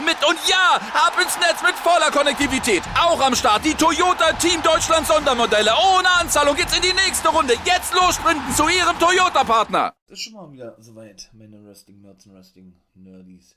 mit. 0.00 0.16
Und 0.26 0.38
ja, 0.48 0.80
ab 0.94 1.18
ins 1.20 1.38
Netz 1.38 1.62
mit 1.62 1.74
voller 1.74 2.10
Konnektivität. 2.10 2.82
Auch 2.98 3.20
am 3.20 3.34
Start 3.34 3.64
die 3.64 3.74
Toyota 3.74 4.32
Team 4.34 4.62
Deutschland 4.62 5.06
Sondermodelle. 5.06 5.72
Ohne 5.72 6.08
Anzahlung 6.20 6.56
geht's 6.56 6.76
in 6.76 6.82
die 6.82 6.92
nächste 6.92 7.28
Runde. 7.28 7.54
Jetzt 7.64 7.92
los 7.94 8.14
sprinten 8.14 8.52
zu 8.54 8.68
ihrem 8.68 8.98
Toyota-Partner. 8.98 9.94
Ist 10.08 10.22
schon 10.22 10.34
mal 10.34 10.50
wieder 10.52 10.76
soweit, 10.78 11.30
meine 11.32 11.64
Wrestling-Nerds 11.64 12.26
und 12.26 12.34
Wrestling-Nerdies. 12.34 13.56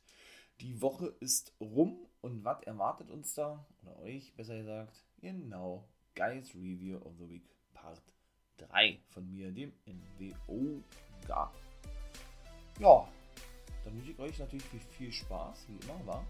Die 0.61 0.81
Woche 0.81 1.13
ist 1.19 1.53
rum 1.59 1.97
und 2.21 2.43
was 2.43 2.63
erwartet 2.63 3.09
uns 3.11 3.33
da? 3.33 3.65
Oder 3.83 3.99
euch, 3.99 4.33
besser 4.35 4.57
gesagt? 4.57 5.03
Genau, 5.21 5.87
Guys 6.15 6.53
Review 6.55 6.97
of 6.97 7.13
the 7.19 7.29
Week 7.29 7.43
Part 7.73 8.01
3 8.57 8.99
von 9.09 9.29
mir, 9.29 9.51
dem 9.51 9.73
NWO. 9.85 10.81
Ja, 12.79 13.07
dann 13.85 13.95
wünsche 13.95 14.11
ich 14.11 14.19
euch 14.19 14.39
natürlich 14.39 14.65
viel, 14.97 15.11
Spaß, 15.11 15.67
wie 15.69 15.85
immer 15.85 16.05
war, 16.07 16.25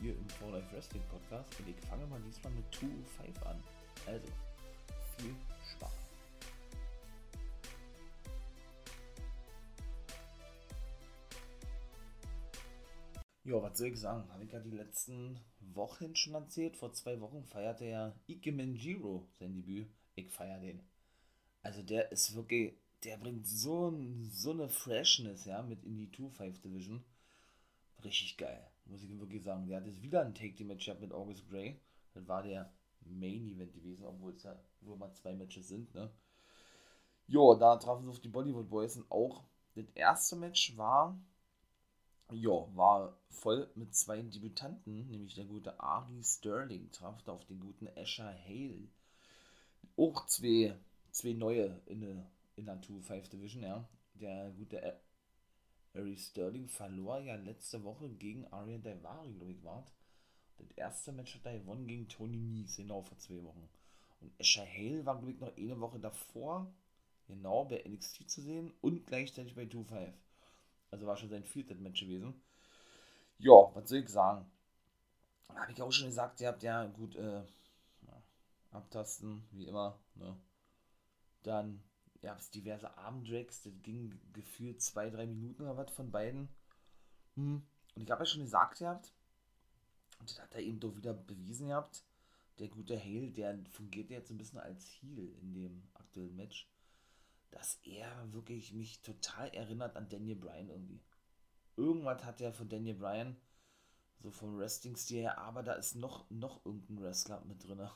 hier 0.00 0.16
im 0.16 0.28
For 0.30 0.52
Life 0.52 0.72
Wrestling 0.72 1.02
Podcast. 1.10 1.58
Und 1.58 1.68
ich 1.68 1.76
fange 1.86 2.06
mal 2.06 2.20
diesmal 2.22 2.52
mit 2.52 2.72
205 2.72 3.46
an. 3.46 3.62
Also, 4.06 4.28
viel 5.18 5.34
Spaß. 5.72 5.92
Ja, 13.42 13.60
was 13.60 13.76
soll 13.76 13.88
ich 13.88 13.98
sagen? 13.98 14.30
Habe 14.32 14.44
ich 14.44 14.52
ja 14.52 14.60
die 14.60 14.70
letzten 14.70 15.40
Wochen 15.58 16.14
schon 16.14 16.34
erzählt. 16.34 16.76
Vor 16.76 16.92
zwei 16.92 17.20
Wochen 17.20 17.44
feierte 17.44 17.86
ja 17.86 18.14
Ike 18.28 18.52
Manjiro 18.52 19.26
sein 19.40 19.54
Debüt. 19.54 19.88
Ich 20.14 20.30
feiere 20.30 20.60
den. 20.60 20.80
Also 21.62 21.82
der 21.82 22.12
ist 22.12 22.34
wirklich, 22.36 22.74
der 23.04 23.16
bringt 23.16 23.46
so, 23.46 23.94
so 24.30 24.50
eine 24.50 24.68
Freshness, 24.68 25.44
ja, 25.44 25.62
mit 25.62 25.84
in 25.84 25.96
die 25.96 26.08
2-5 26.08 26.60
Division. 26.60 27.04
Richtig 28.04 28.36
geil, 28.36 28.66
muss 28.86 29.02
ich 29.02 29.18
wirklich 29.18 29.42
sagen. 29.42 29.66
Der 29.66 29.78
hat 29.78 29.86
jetzt 29.86 30.02
wieder 30.02 30.22
ein 30.22 30.34
Take-Team-Match 30.34 30.88
mit 31.00 31.12
August 31.12 31.48
Gray. 31.48 31.78
Das 32.14 32.26
war 32.26 32.42
der 32.42 32.72
Main-Event 33.02 33.72
gewesen, 33.72 34.04
obwohl 34.04 34.32
es 34.32 34.42
ja 34.42 34.58
nur 34.80 34.96
mal 34.96 35.12
zwei 35.14 35.34
Matches 35.34 35.68
sind, 35.68 35.94
ne? 35.94 36.10
Jo, 37.26 37.54
da 37.54 37.76
trafen 37.76 38.02
sie 38.04 38.10
auf 38.10 38.20
die 38.20 38.28
Bollywood 38.28 38.68
Boys 38.68 38.96
und 38.96 39.10
auch 39.10 39.44
das 39.74 39.86
erste 39.94 40.36
Match 40.36 40.76
war 40.76 41.16
ja, 42.32 42.76
war 42.76 43.16
voll 43.28 43.70
mit 43.74 43.94
zwei 43.94 44.22
Debütanten, 44.22 45.08
nämlich 45.10 45.34
der 45.34 45.44
gute 45.44 45.78
Ari 45.80 46.22
Sterling 46.22 46.90
traf 46.92 47.22
da 47.22 47.32
auf 47.32 47.44
den 47.46 47.60
guten 47.60 47.88
Asher 47.96 48.34
Hale. 48.46 48.88
Auch 49.96 50.26
zwei, 50.26 50.76
zwei 51.10 51.32
neue 51.32 51.80
in 51.86 52.00
der, 52.00 52.30
in 52.60 52.66
der 52.66 52.80
2-5 52.80 53.30
Division, 53.30 53.62
ja. 53.62 53.88
Der 54.14 54.50
gute 54.50 55.00
Ari 55.94 56.16
Sterling 56.16 56.68
verlor 56.68 57.18
ja 57.18 57.34
letzte 57.34 57.82
Woche 57.82 58.08
gegen 58.10 58.46
Arian 58.52 58.82
Daivari, 58.82 59.32
glaube 59.32 59.52
ich, 59.52 59.64
war 59.64 59.84
Das 60.58 60.70
erste 60.72 61.12
Match 61.12 61.34
hat 61.34 61.46
er 61.46 61.58
gewonnen 61.58 61.86
gegen 61.86 62.08
Tony 62.08 62.36
Nies, 62.36 62.76
genau 62.76 63.02
vor 63.02 63.18
zwei 63.18 63.42
Wochen. 63.42 63.68
Und 64.20 64.38
Asher 64.38 64.66
Hale 64.66 65.04
war, 65.06 65.16
glaube 65.16 65.32
ich, 65.32 65.40
noch 65.40 65.56
eine 65.56 65.80
Woche 65.80 65.98
davor, 65.98 66.72
genau 67.26 67.64
bei 67.64 67.82
NXT 67.88 68.30
zu 68.30 68.42
sehen 68.42 68.72
und 68.82 69.06
gleichzeitig 69.06 69.54
bei 69.54 69.64
2-5. 69.64 70.12
Also 70.90 71.06
war 71.06 71.16
schon 71.16 71.30
sein 71.30 71.44
viertes 71.44 71.78
Match 71.78 72.00
gewesen. 72.00 72.40
Ja, 73.38 73.74
was 73.74 73.88
soll 73.88 74.00
ich 74.00 74.08
sagen? 74.08 74.44
Habe 75.48 75.72
ich 75.72 75.82
auch 75.82 75.90
schon 75.90 76.08
gesagt, 76.08 76.40
ihr 76.40 76.48
habt 76.48 76.62
ja 76.62 76.84
gut 76.86 77.16
äh, 77.16 77.42
abtasten, 78.70 79.42
wie 79.52 79.66
immer. 79.66 79.98
Ne? 80.14 80.36
Dann 81.42 81.82
gab 82.20 82.38
es 82.38 82.50
diverse 82.50 82.96
Armdrags, 82.98 83.62
das 83.62 83.72
ging 83.82 84.18
gefühlt 84.32 84.82
zwei, 84.82 85.10
drei 85.10 85.26
Minuten 85.26 85.62
oder 85.62 85.76
was 85.76 85.92
von 85.92 86.10
beiden. 86.10 86.48
Hm. 87.34 87.62
Und 87.94 88.02
ich 88.02 88.10
habe 88.10 88.22
ja 88.22 88.26
schon 88.26 88.42
gesagt, 88.42 88.80
ihr 88.80 88.88
habt, 88.88 89.12
und 90.18 90.30
das 90.30 90.40
hat 90.40 90.54
er 90.54 90.60
eben 90.60 90.80
doch 90.80 90.96
wieder 90.96 91.14
bewiesen 91.14 91.68
gehabt, 91.68 92.04
der 92.58 92.68
gute 92.68 92.98
Hale, 92.98 93.30
der 93.30 93.58
fungiert 93.70 94.10
jetzt 94.10 94.30
ein 94.30 94.38
bisschen 94.38 94.58
als 94.58 94.84
Heal 94.84 95.32
in 95.40 95.54
dem 95.54 95.82
aktuellen 95.94 96.36
Match 96.36 96.68
dass 97.50 97.80
er 97.82 98.32
wirklich 98.32 98.72
mich 98.72 99.02
total 99.02 99.48
erinnert 99.50 99.96
an 99.96 100.08
Daniel 100.08 100.36
Bryan 100.36 100.68
irgendwie. 100.68 101.02
Irgendwas 101.76 102.24
hat 102.24 102.40
er 102.40 102.52
von 102.52 102.68
Daniel 102.68 102.96
Bryan, 102.96 103.36
so 104.18 104.30
vom 104.30 104.58
Wrestling-Stil 104.58 105.22
her, 105.22 105.38
aber 105.38 105.62
da 105.62 105.74
ist 105.74 105.94
noch, 105.94 106.30
noch 106.30 106.64
irgendein 106.64 107.02
Wrestler 107.02 107.44
mit 107.44 107.64
drin. 107.64 107.88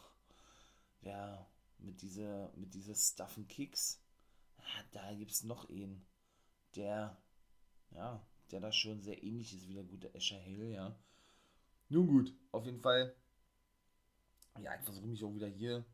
Der 1.02 1.46
mit 1.78 2.00
dieser, 2.02 2.50
mit 2.56 2.72
dieser 2.74 2.94
Stuff 2.94 3.36
and 3.36 3.48
Kicks, 3.48 4.02
da 4.92 5.12
gibt 5.14 5.30
es 5.30 5.44
noch 5.44 5.68
einen, 5.68 6.06
der, 6.76 7.16
ja, 7.90 8.26
der 8.50 8.60
da 8.60 8.72
schon 8.72 9.00
sehr 9.00 9.22
ähnlich 9.22 9.54
ist 9.54 9.68
wie 9.68 9.74
der 9.74 9.84
gute 9.84 10.14
Asher 10.14 10.38
Hill, 10.38 10.70
ja. 10.70 10.98
Nun 11.88 12.06
gut, 12.06 12.32
auf 12.52 12.64
jeden 12.64 12.80
Fall, 12.80 13.14
ja, 14.60 14.74
ich 14.74 14.82
versuche 14.82 15.06
mich 15.06 15.22
auch 15.22 15.34
wieder 15.34 15.48
hier 15.48 15.84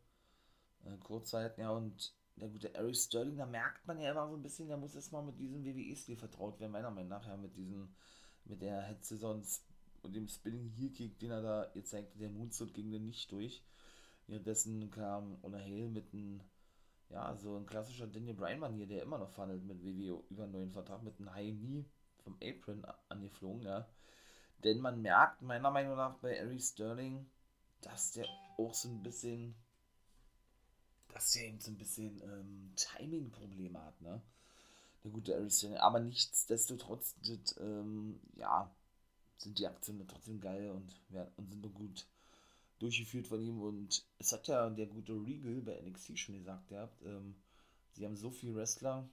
äh, 0.84 0.97
kurz 0.98 1.32
halten, 1.32 1.60
ja, 1.60 1.70
und 1.70 2.14
der 2.36 2.48
gute 2.48 2.75
Eric 2.75 2.97
Sterling, 2.97 3.36
da 3.36 3.47
merkt 3.47 3.86
man 3.86 4.00
ja 4.00 4.12
immer 4.12 4.28
so 4.28 4.36
ein 4.36 4.42
bisschen, 4.42 4.69
der 4.69 4.76
muss 4.76 4.94
erstmal 4.94 5.22
mit 5.22 5.38
diesem 5.38 5.64
WWE-Stil 5.64 6.16
vertraut 6.16 6.58
werden, 6.58 6.72
meiner 6.72 6.91
Meinung 6.91 7.10
nach, 7.10 7.26
ja, 7.26 7.37
mit 7.37 7.56
diesem, 7.56 7.94
mit 8.44 8.62
der 8.62 8.97
sonst 9.02 9.64
und 10.02 10.14
dem 10.14 10.28
Spinning 10.28 10.70
Heel 10.70 10.91
Kick, 10.91 11.19
den 11.19 11.31
er 11.31 11.42
da 11.42 11.70
jetzt 11.75 11.91
zeigte, 11.91 12.19
der 12.19 12.31
Moonsault 12.31 12.75
ging 12.75 12.91
dann 12.91 13.04
nicht 13.04 13.31
durch. 13.32 13.62
Währenddessen 14.26 14.91
kam 14.91 15.37
O'Neill 15.42 15.88
mit 15.88 16.12
einem, 16.12 16.41
ja, 17.10 17.37
so 17.37 17.56
ein 17.56 17.66
klassischer 17.66 18.06
Daniel 18.06 18.34
Bryan 18.34 18.75
hier, 18.75 18.87
der 18.87 19.03
immer 19.03 19.19
noch 19.19 19.31
verhandelt 19.31 19.65
mit 19.65 19.82
WWE 19.84 20.22
über 20.31 20.44
einen 20.44 20.53
neuen 20.53 20.72
Vertrag, 20.72 21.03
mit 21.03 21.19
einem 21.19 21.34
High 21.34 21.54
Knee 21.54 21.84
vom 22.25 22.37
Apron 22.43 22.84
angeflogen, 23.09 23.62
ja. 23.62 23.87
Denn 24.65 24.81
man 24.81 25.00
merkt 25.00 25.43
meiner 25.43 25.70
Meinung 25.70 25.97
nach 25.97 26.16
bei 26.19 26.34
Eric 26.34 26.62
Sterling, 26.62 27.26
dass 27.81 28.12
der 28.12 28.26
auch 28.59 28.75
so 28.75 28.88
ein 28.88 29.03
bisschen 29.03 29.54
dass 31.12 31.32
der 31.32 31.49
eben 31.49 31.60
so 31.60 31.70
ein 31.70 31.76
bisschen 31.76 32.20
ähm, 32.22 32.72
Timing-Probleme 32.76 33.82
hat, 33.82 34.00
ne? 34.00 34.22
Der 35.03 35.10
gute 35.10 35.34
Ariston. 35.34 35.76
Aber 35.76 36.00
nichtsdestotrotz, 36.00 37.16
das, 37.22 37.56
ähm, 37.59 38.20
ja, 38.37 38.70
sind 39.38 39.59
die 39.59 39.66
Aktionen 39.66 40.06
trotzdem 40.06 40.41
geil 40.41 40.70
und, 40.70 40.94
ja, 41.10 41.26
und 41.37 41.50
sind 41.50 41.62
nur 41.62 41.72
gut 41.72 42.06
durchgeführt 42.81 43.29
von 43.29 43.41
ihm. 43.41 43.61
Und 43.63 44.05
es 44.19 44.33
hat 44.33 44.49
ja 44.49 44.69
der 44.69 44.87
gute 44.87 45.13
Regal 45.13 45.63
bei 45.63 45.81
NXT 45.81 46.19
schon 46.19 46.35
gesagt, 46.37 46.71
ja, 46.71 46.91
ähm, 47.05 47.37
sie 47.93 48.05
haben 48.05 48.17
so 48.17 48.31
viele 48.31 48.55
Wrestler, 48.57 49.09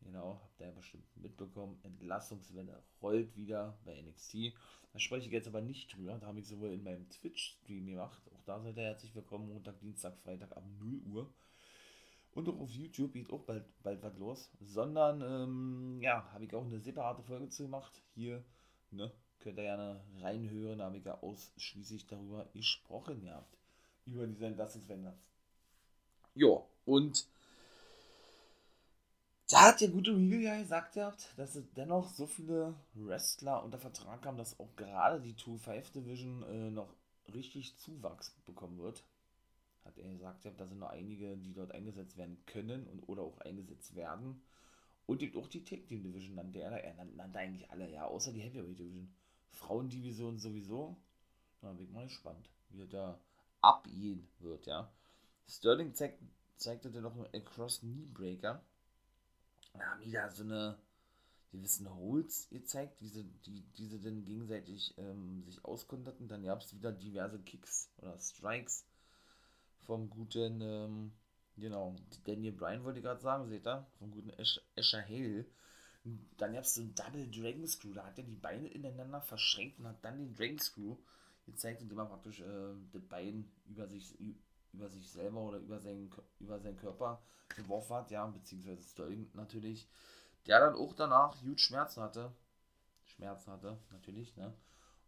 genau, 0.00 0.40
habt 0.42 0.60
ihr 0.60 0.66
ja 0.66 0.72
bestimmt 0.72 1.04
mitbekommen, 1.16 1.78
Entlassungswelle 1.82 2.82
rollt 3.00 3.36
wieder 3.36 3.78
bei 3.84 4.00
NXT. 4.02 4.54
Da 4.92 4.98
spreche 4.98 5.26
ich 5.26 5.32
jetzt 5.32 5.46
aber 5.46 5.60
nicht 5.60 5.94
drüber, 5.94 6.18
da 6.18 6.26
habe 6.26 6.40
ich 6.40 6.48
sowohl 6.48 6.72
in 6.72 6.82
meinem 6.82 7.08
Twitch-Stream 7.08 7.86
gemacht, 7.86 8.22
auch 8.34 8.42
da 8.42 8.60
seid 8.60 8.76
ihr 8.76 8.82
herzlich 8.82 9.14
willkommen, 9.14 9.48
Montag, 9.48 9.78
Dienstag, 9.78 10.18
Freitag 10.18 10.56
ab 10.56 10.64
0 10.80 11.00
Uhr 11.06 11.32
und 12.32 12.48
auch 12.48 12.60
auf 12.60 12.70
YouTube 12.70 13.12
geht 13.12 13.30
auch 13.32 13.42
bald, 13.42 13.64
bald 13.82 14.02
was 14.02 14.16
los. 14.16 14.50
Sondern, 14.60 15.20
ähm, 15.20 15.98
ja, 16.00 16.30
habe 16.32 16.44
ich 16.44 16.54
auch 16.54 16.64
eine 16.64 16.80
separate 16.80 17.22
Folge 17.22 17.48
zu 17.48 17.64
gemacht. 17.64 18.02
Hier, 18.14 18.44
ne, 18.90 19.12
könnt 19.40 19.58
ihr 19.58 19.64
gerne 19.64 20.00
reinhören. 20.20 20.78
Da 20.78 20.86
habe 20.86 20.98
ich 20.98 21.04
ja 21.04 21.20
ausschließlich 21.20 22.06
darüber 22.06 22.46
gesprochen 22.52 23.22
gehabt. 23.22 23.56
Über 24.06 24.26
diese 24.26 24.46
Entlassungswende. 24.46 25.14
Ja, 26.34 26.62
und 26.84 27.26
da 29.50 29.62
hat 29.62 29.80
der 29.80 29.88
gute 29.88 30.12
Regal 30.12 30.40
ja 30.42 30.58
gesagt 30.60 30.94
gehabt, 30.94 31.32
dass 31.36 31.56
es 31.56 31.64
dennoch 31.74 32.08
so 32.08 32.26
viele 32.26 32.74
Wrestler 32.94 33.64
unter 33.64 33.78
Vertrag 33.78 34.24
haben, 34.24 34.38
dass 34.38 34.58
auch 34.60 34.74
gerade 34.76 35.20
die 35.20 35.34
2-5 35.34 35.92
Division 35.92 36.42
äh, 36.44 36.70
noch 36.70 36.94
richtig 37.34 37.76
Zuwachs 37.76 38.30
bekommen 38.46 38.78
wird 38.78 39.04
hat 39.84 39.98
er 39.98 40.12
gesagt, 40.12 40.44
da 40.44 40.66
sind 40.66 40.78
noch 40.78 40.90
einige, 40.90 41.36
die 41.36 41.52
dort 41.52 41.72
eingesetzt 41.72 42.16
werden 42.16 42.38
können 42.46 42.86
und 42.86 43.08
oder 43.08 43.22
auch 43.22 43.38
eingesetzt 43.38 43.94
werden. 43.96 44.42
Und 45.06 45.18
gibt 45.18 45.36
auch 45.36 45.48
die 45.48 45.64
Tag 45.64 45.86
Team 45.86 46.02
Division 46.02 46.36
nannte 46.36 46.60
er, 46.60 46.72
er 46.72 47.04
nannte 47.04 47.38
eigentlich 47.38 47.68
alle, 47.70 47.90
ja, 47.90 48.04
außer 48.04 48.32
die 48.32 48.40
Heavyweight 48.40 48.78
Division. 48.78 49.12
Frauendivision 49.52 50.38
sowieso. 50.38 50.96
Da 51.60 51.72
bin 51.72 51.86
ich 51.86 51.92
mal 51.92 52.04
gespannt, 52.04 52.48
wie 52.70 52.82
er 52.82 52.86
da 52.86 53.20
abgehen 53.60 54.28
wird, 54.38 54.66
ja. 54.66 54.90
Sterling 55.46 55.94
zeig, 55.94 56.18
zeigte 56.56 56.90
dann 56.90 57.02
noch 57.02 57.16
einen 57.16 57.44
Cross 57.44 57.80
Knee 57.80 58.06
Breaker. 58.06 58.64
Ja, 59.74 60.00
wieder 60.00 60.30
so 60.30 60.44
eine, 60.44 60.78
gewissen 61.50 61.92
Holds 61.94 62.48
gezeigt, 62.48 63.00
wie 63.02 63.08
sie, 63.08 63.24
die, 63.44 63.62
die 63.76 63.86
sie 63.86 64.00
dann 64.00 64.24
gegenseitig 64.24 64.94
ähm, 64.98 65.42
sich 65.44 65.64
auskonterten. 65.64 66.28
Dann 66.28 66.44
gab 66.44 66.60
es 66.60 66.74
wieder 66.74 66.92
diverse 66.92 67.38
Kicks 67.40 67.90
oder 67.98 68.18
Strikes 68.18 68.84
vom 69.80 70.08
guten, 70.08 70.60
ähm, 70.60 71.12
genau, 71.56 71.96
Daniel 72.24 72.52
Bryan 72.52 72.84
wollte 72.84 73.00
ich 73.00 73.04
gerade 73.04 73.20
sagen, 73.20 73.48
seht 73.48 73.66
ihr, 73.66 73.86
vom 73.98 74.10
guten 74.10 74.30
Ash, 74.30 74.60
Asher 74.76 75.02
Hale. 75.02 75.46
Dann 76.04 76.54
gab 76.54 76.64
es 76.64 76.74
so 76.74 76.80
einen 76.80 76.94
Double 76.94 77.30
Dragon 77.30 77.66
Screw, 77.66 77.92
da 77.92 78.06
hat 78.06 78.18
er 78.18 78.24
die 78.24 78.34
Beine 78.34 78.68
ineinander 78.68 79.20
verschränkt 79.20 79.78
und 79.78 79.86
hat 79.86 80.02
dann 80.02 80.18
den 80.18 80.34
Dragon 80.34 80.58
Screw 80.58 80.96
gezeigt, 81.44 81.82
indem 81.82 81.98
er 81.98 82.06
praktisch 82.06 82.40
äh, 82.40 82.74
das 82.92 83.02
Bein 83.02 83.50
über 83.66 83.86
sich, 83.86 84.16
über 84.72 84.88
sich 84.88 85.10
selber 85.10 85.40
oder 85.40 85.58
über 85.58 85.78
seinen, 85.78 86.10
über 86.38 86.58
seinen 86.58 86.78
Körper 86.78 87.20
geworfen 87.54 87.96
hat, 87.96 88.10
ja, 88.10 88.26
beziehungsweise 88.26 88.82
Sterling 88.82 89.28
natürlich 89.34 89.86
der 90.46 90.60
dann 90.60 90.74
auch 90.74 90.94
danach 90.94 91.40
huge 91.42 91.58
Schmerzen 91.58 92.02
hatte. 92.02 92.32
Schmerzen 93.04 93.52
hatte, 93.52 93.78
natürlich, 93.90 94.36
ne? 94.36 94.52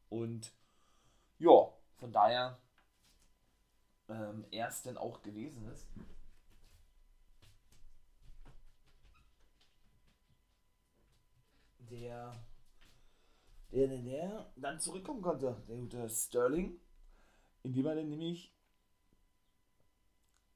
Und 0.08 0.52
ja, 1.38 1.68
von 1.96 2.12
daher 2.12 2.58
ähm, 4.08 4.44
er 4.50 4.68
es 4.68 4.82
denn 4.82 4.98
auch 4.98 5.22
gewesen 5.22 5.66
ist. 5.70 5.86
Der, 11.92 12.44
der, 13.70 13.86
der, 13.86 14.02
der 14.02 14.52
dann 14.56 14.80
zurückkommen 14.80 15.22
konnte, 15.22 15.62
der 15.68 15.76
gute 15.76 16.08
Sterling, 16.08 16.80
indem 17.62 17.86
er 17.86 17.94
dann 17.94 18.08
nämlich 18.08 18.52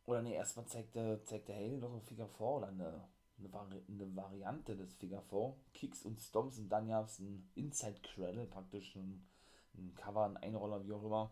oder 0.04 0.22
ne, 0.22 0.34
erstmal 0.34 0.66
zeigte, 0.66 1.22
zeigte 1.24 1.54
Hale 1.54 1.78
noch 1.78 1.94
ein 1.94 2.02
Finger 2.02 2.28
vor 2.28 2.58
oder 2.58 2.68
eine 2.68 3.08
eine, 3.38 3.52
Vari 3.52 3.82
eine 3.88 4.16
Variante 4.16 4.76
des 4.76 4.94
Figure 4.94 5.22
4, 5.22 5.54
Kicks 5.74 6.02
und 6.02 6.20
Stomps 6.20 6.58
und 6.58 6.68
dann 6.68 6.88
gab 6.88 7.06
es 7.06 7.18
ein 7.18 7.48
Inside 7.54 8.00
Cradle, 8.02 8.46
praktisch 8.46 8.96
ein, 8.96 9.26
ein 9.74 9.94
Cover, 9.94 10.24
ein 10.24 10.36
Einroller, 10.38 10.84
wie 10.86 10.92
auch 10.92 11.04
immer, 11.04 11.30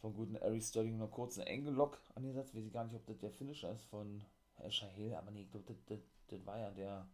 von 0.00 0.14
guten 0.14 0.36
Eric 0.36 0.62
Sterling. 0.62 0.98
Noch 0.98 1.10
kurz 1.10 1.38
einen 1.38 1.48
Angle 1.48 1.72
Lock 1.72 2.00
angesetzt, 2.14 2.54
weiß 2.54 2.64
ich 2.64 2.72
gar 2.72 2.84
nicht, 2.84 2.94
ob 2.94 3.06
das 3.06 3.18
der 3.18 3.30
Finisher 3.30 3.72
ist 3.72 3.84
von 3.84 4.24
Asher 4.56 4.88
Hill, 4.88 5.14
aber 5.14 5.30
nee, 5.30 5.42
ich 5.42 5.50
glaube, 5.50 5.66
das, 5.66 5.84
das, 5.86 6.00
das 6.28 6.46
war 6.46 6.58
ja 6.58 6.70
der, 6.70 7.08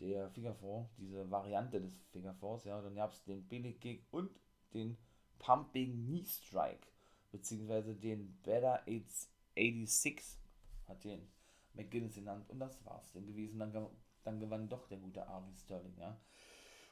der 0.00 0.30
4, 0.30 0.56
diese 0.98 1.30
Variante 1.30 1.80
des 1.80 1.96
4s, 2.12 2.66
ja, 2.66 2.80
dann 2.80 2.94
gab 2.94 3.12
es 3.12 3.22
den 3.24 3.46
Billy 3.46 3.74
Kick 3.74 4.06
und 4.10 4.30
den 4.74 4.96
Pumping 5.38 6.06
Knee 6.06 6.24
Strike, 6.24 6.86
beziehungsweise 7.30 7.94
den 7.94 8.40
Better 8.42 8.82
86 8.86 10.38
hat 10.86 11.04
den 11.04 11.28
McGinnis 11.74 12.14
genannt 12.14 12.48
und 12.48 12.58
das 12.58 12.84
war's 12.84 13.12
dann 13.12 13.26
gewesen. 13.26 13.58
Dann, 13.58 13.88
dann 14.24 14.40
gewann 14.40 14.68
doch 14.68 14.86
der 14.88 14.98
gute 14.98 15.26
Arby 15.26 15.54
Sterling, 15.56 15.96
ja. 15.98 16.20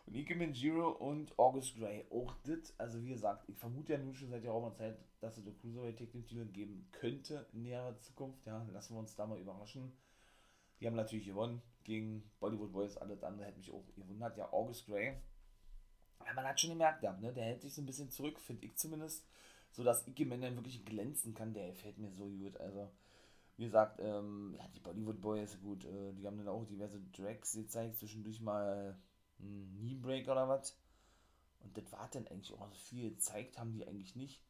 Und 0.06 0.16
Ike 0.16 0.34
Minjiro 0.34 0.88
und 0.90 1.38
August 1.38 1.76
Gray, 1.76 2.04
auch 2.10 2.34
das, 2.44 2.74
also 2.78 3.00
wie 3.02 3.10
gesagt, 3.10 3.48
ich 3.48 3.56
vermute 3.58 3.92
ja 3.92 3.98
nun 3.98 4.14
schon 4.14 4.30
seit 4.30 4.42
geraumer 4.42 4.74
Zeit, 4.74 4.98
dass 5.20 5.36
es 5.36 5.44
der 5.44 5.54
Cruiserweight 5.54 5.98
Tag 5.98 6.10
Titel 6.10 6.46
geben 6.46 6.88
könnte 6.90 7.46
in 7.52 7.62
näherer 7.62 7.96
Zukunft, 8.00 8.44
ja, 8.46 8.66
lassen 8.72 8.94
wir 8.94 9.00
uns 9.00 9.14
da 9.14 9.26
mal 9.26 9.38
überraschen. 9.38 9.92
Die 10.80 10.86
haben 10.86 10.96
natürlich 10.96 11.26
gewonnen 11.26 11.62
gegen 11.84 12.30
Bollywood 12.40 12.72
Boys, 12.72 12.96
alles 12.96 13.22
andere 13.22 13.46
hätte 13.46 13.58
mich 13.58 13.70
auch 13.70 13.84
gewundert, 13.96 14.36
ja, 14.36 14.52
August 14.52 14.86
Gray. 14.86 15.14
Ja, 16.24 16.32
man 16.34 16.44
hat 16.44 16.60
schon 16.60 16.70
gemerkt, 16.70 17.02
ne, 17.02 17.32
der 17.32 17.44
hält 17.44 17.62
sich 17.62 17.74
so 17.74 17.82
ein 17.82 17.86
bisschen 17.86 18.10
zurück, 18.10 18.38
finde 18.38 18.66
ich 18.66 18.76
zumindest, 18.76 19.26
so 19.72 19.82
dass 19.82 20.06
Ike 20.06 20.26
dann 20.26 20.56
wirklich 20.56 20.84
glänzen 20.84 21.34
kann, 21.34 21.54
der 21.54 21.68
gefällt 21.68 21.98
mir 21.98 22.10
so 22.10 22.26
gut, 22.26 22.56
also 22.58 22.90
wie 23.56 23.66
gesagt, 23.66 24.00
ähm, 24.00 24.54
ja, 24.56 24.66
die 24.68 24.80
Bollywood 24.80 25.20
Boys, 25.20 25.60
gut, 25.60 25.84
äh, 25.84 26.14
die 26.14 26.26
haben 26.26 26.38
dann 26.38 26.48
auch 26.48 26.64
diverse 26.64 26.98
Drags 27.12 27.52
gezeigt, 27.52 27.98
zwischendurch 27.98 28.40
mal 28.40 28.96
ein 29.38 29.76
Kneebreak 29.78 30.28
oder 30.28 30.48
was. 30.48 30.78
Und 31.60 31.76
das 31.76 31.92
war 31.92 32.08
dann 32.10 32.26
eigentlich 32.28 32.54
auch 32.54 32.66
so 32.68 32.74
viel 32.74 33.10
gezeigt, 33.10 33.58
haben 33.58 33.74
die 33.74 33.86
eigentlich 33.86 34.16
nicht. 34.16 34.42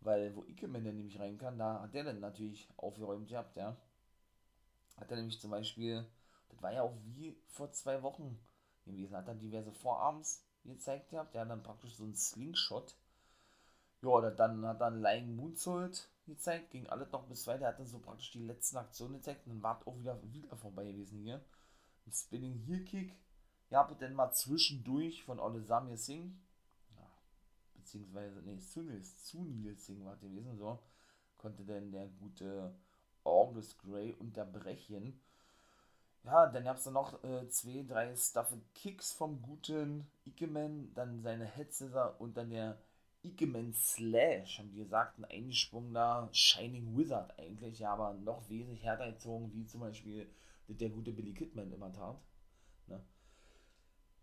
Weil, 0.00 0.34
wo 0.34 0.44
Ikeman 0.44 0.84
dann 0.84 0.96
nämlich 0.96 1.20
rein 1.20 1.38
kann, 1.38 1.56
da 1.56 1.82
hat 1.82 1.94
der 1.94 2.02
dann 2.02 2.18
natürlich 2.18 2.68
aufgeräumt 2.76 3.28
gehabt, 3.28 3.56
ja. 3.56 3.76
Hat 5.02 5.10
er 5.10 5.16
nämlich 5.16 5.40
zum 5.40 5.50
Beispiel, 5.50 6.06
das 6.48 6.62
war 6.62 6.72
ja 6.72 6.82
auch 6.82 6.94
wie 7.02 7.36
vor 7.48 7.72
zwei 7.72 8.04
Wochen 8.04 8.38
gewesen, 8.84 9.16
hat 9.16 9.26
er 9.26 9.34
diverse 9.34 9.72
Vorarms 9.72 10.44
gezeigt 10.62 11.10
gehabt, 11.10 11.34
der 11.34 11.40
hat 11.40 11.50
dann 11.50 11.64
praktisch 11.64 11.96
so 11.96 12.04
einen 12.04 12.14
Slingshot. 12.14 12.96
Ja, 14.00 14.30
dann 14.30 14.64
hat 14.64 14.80
er 14.80 14.86
einen 14.86 15.02
Lying 15.02 15.34
Moonsault 15.34 16.08
gezeigt, 16.24 16.70
ging 16.70 16.86
alles 16.86 17.10
noch 17.10 17.26
bis 17.26 17.48
weiter. 17.48 17.62
Er 17.62 17.68
hat 17.70 17.80
dann 17.80 17.86
so 17.88 17.98
praktisch 17.98 18.30
die 18.30 18.44
letzten 18.44 18.76
Aktionen 18.76 19.14
gezeigt 19.14 19.44
und 19.44 19.54
dann 19.54 19.62
war 19.64 19.84
auch 19.88 19.98
wieder, 19.98 20.22
wieder 20.32 20.56
vorbei 20.56 20.84
gewesen 20.84 21.18
hier. 21.18 21.44
Ein 22.06 22.12
Spinning 22.12 22.54
Heel 22.60 22.84
Kick. 22.84 23.12
Ja, 23.70 23.80
aber 23.80 23.96
dann 23.96 24.14
mal 24.14 24.30
zwischendurch 24.30 25.24
von 25.24 25.40
Ole 25.40 25.64
Samir 25.64 25.96
Singh. 25.96 26.32
Ja, 26.96 27.10
beziehungsweise, 27.74 28.40
nee, 28.42 28.60
Sunil, 28.60 29.02
Sunil 29.02 29.76
Singh 29.76 30.04
war 30.04 30.16
gewesen, 30.18 30.56
so. 30.56 30.78
Konnte 31.38 31.64
dann 31.64 31.90
der 31.90 32.06
gute 32.06 32.72
August 33.24 33.78
Gray 33.78 34.14
unterbrechen. 34.14 35.20
Ja, 36.24 36.46
dann 36.46 36.64
gab 36.64 36.76
es 36.76 36.86
noch 36.86 37.22
äh, 37.24 37.48
zwei, 37.48 37.84
drei 37.86 38.14
Staffe 38.14 38.60
Kicks 38.74 39.12
vom 39.12 39.42
guten 39.42 40.06
Ikeman, 40.24 40.92
dann 40.94 41.20
seine 41.20 41.46
Head 41.46 41.72
Scissor 41.72 42.20
und 42.20 42.36
dann 42.36 42.50
der 42.50 42.78
Ikemen 43.24 43.72
Slash, 43.72 44.58
haben 44.58 44.70
die 44.70 44.78
gesagt, 44.78 45.18
ein 45.18 45.24
eingesprungener 45.24 46.28
Shining 46.32 46.96
Wizard 46.96 47.38
eigentlich, 47.38 47.80
ja, 47.80 47.92
aber 47.92 48.14
noch 48.14 48.48
wesentlich 48.48 48.84
härter 48.84 49.10
gezogen, 49.10 49.52
wie 49.52 49.66
zum 49.66 49.80
Beispiel 49.80 50.28
der 50.68 50.90
gute 50.90 51.12
Billy 51.12 51.34
Kidman 51.34 51.72
immer 51.72 51.92
tat. 51.92 52.20
Ne, 52.86 53.04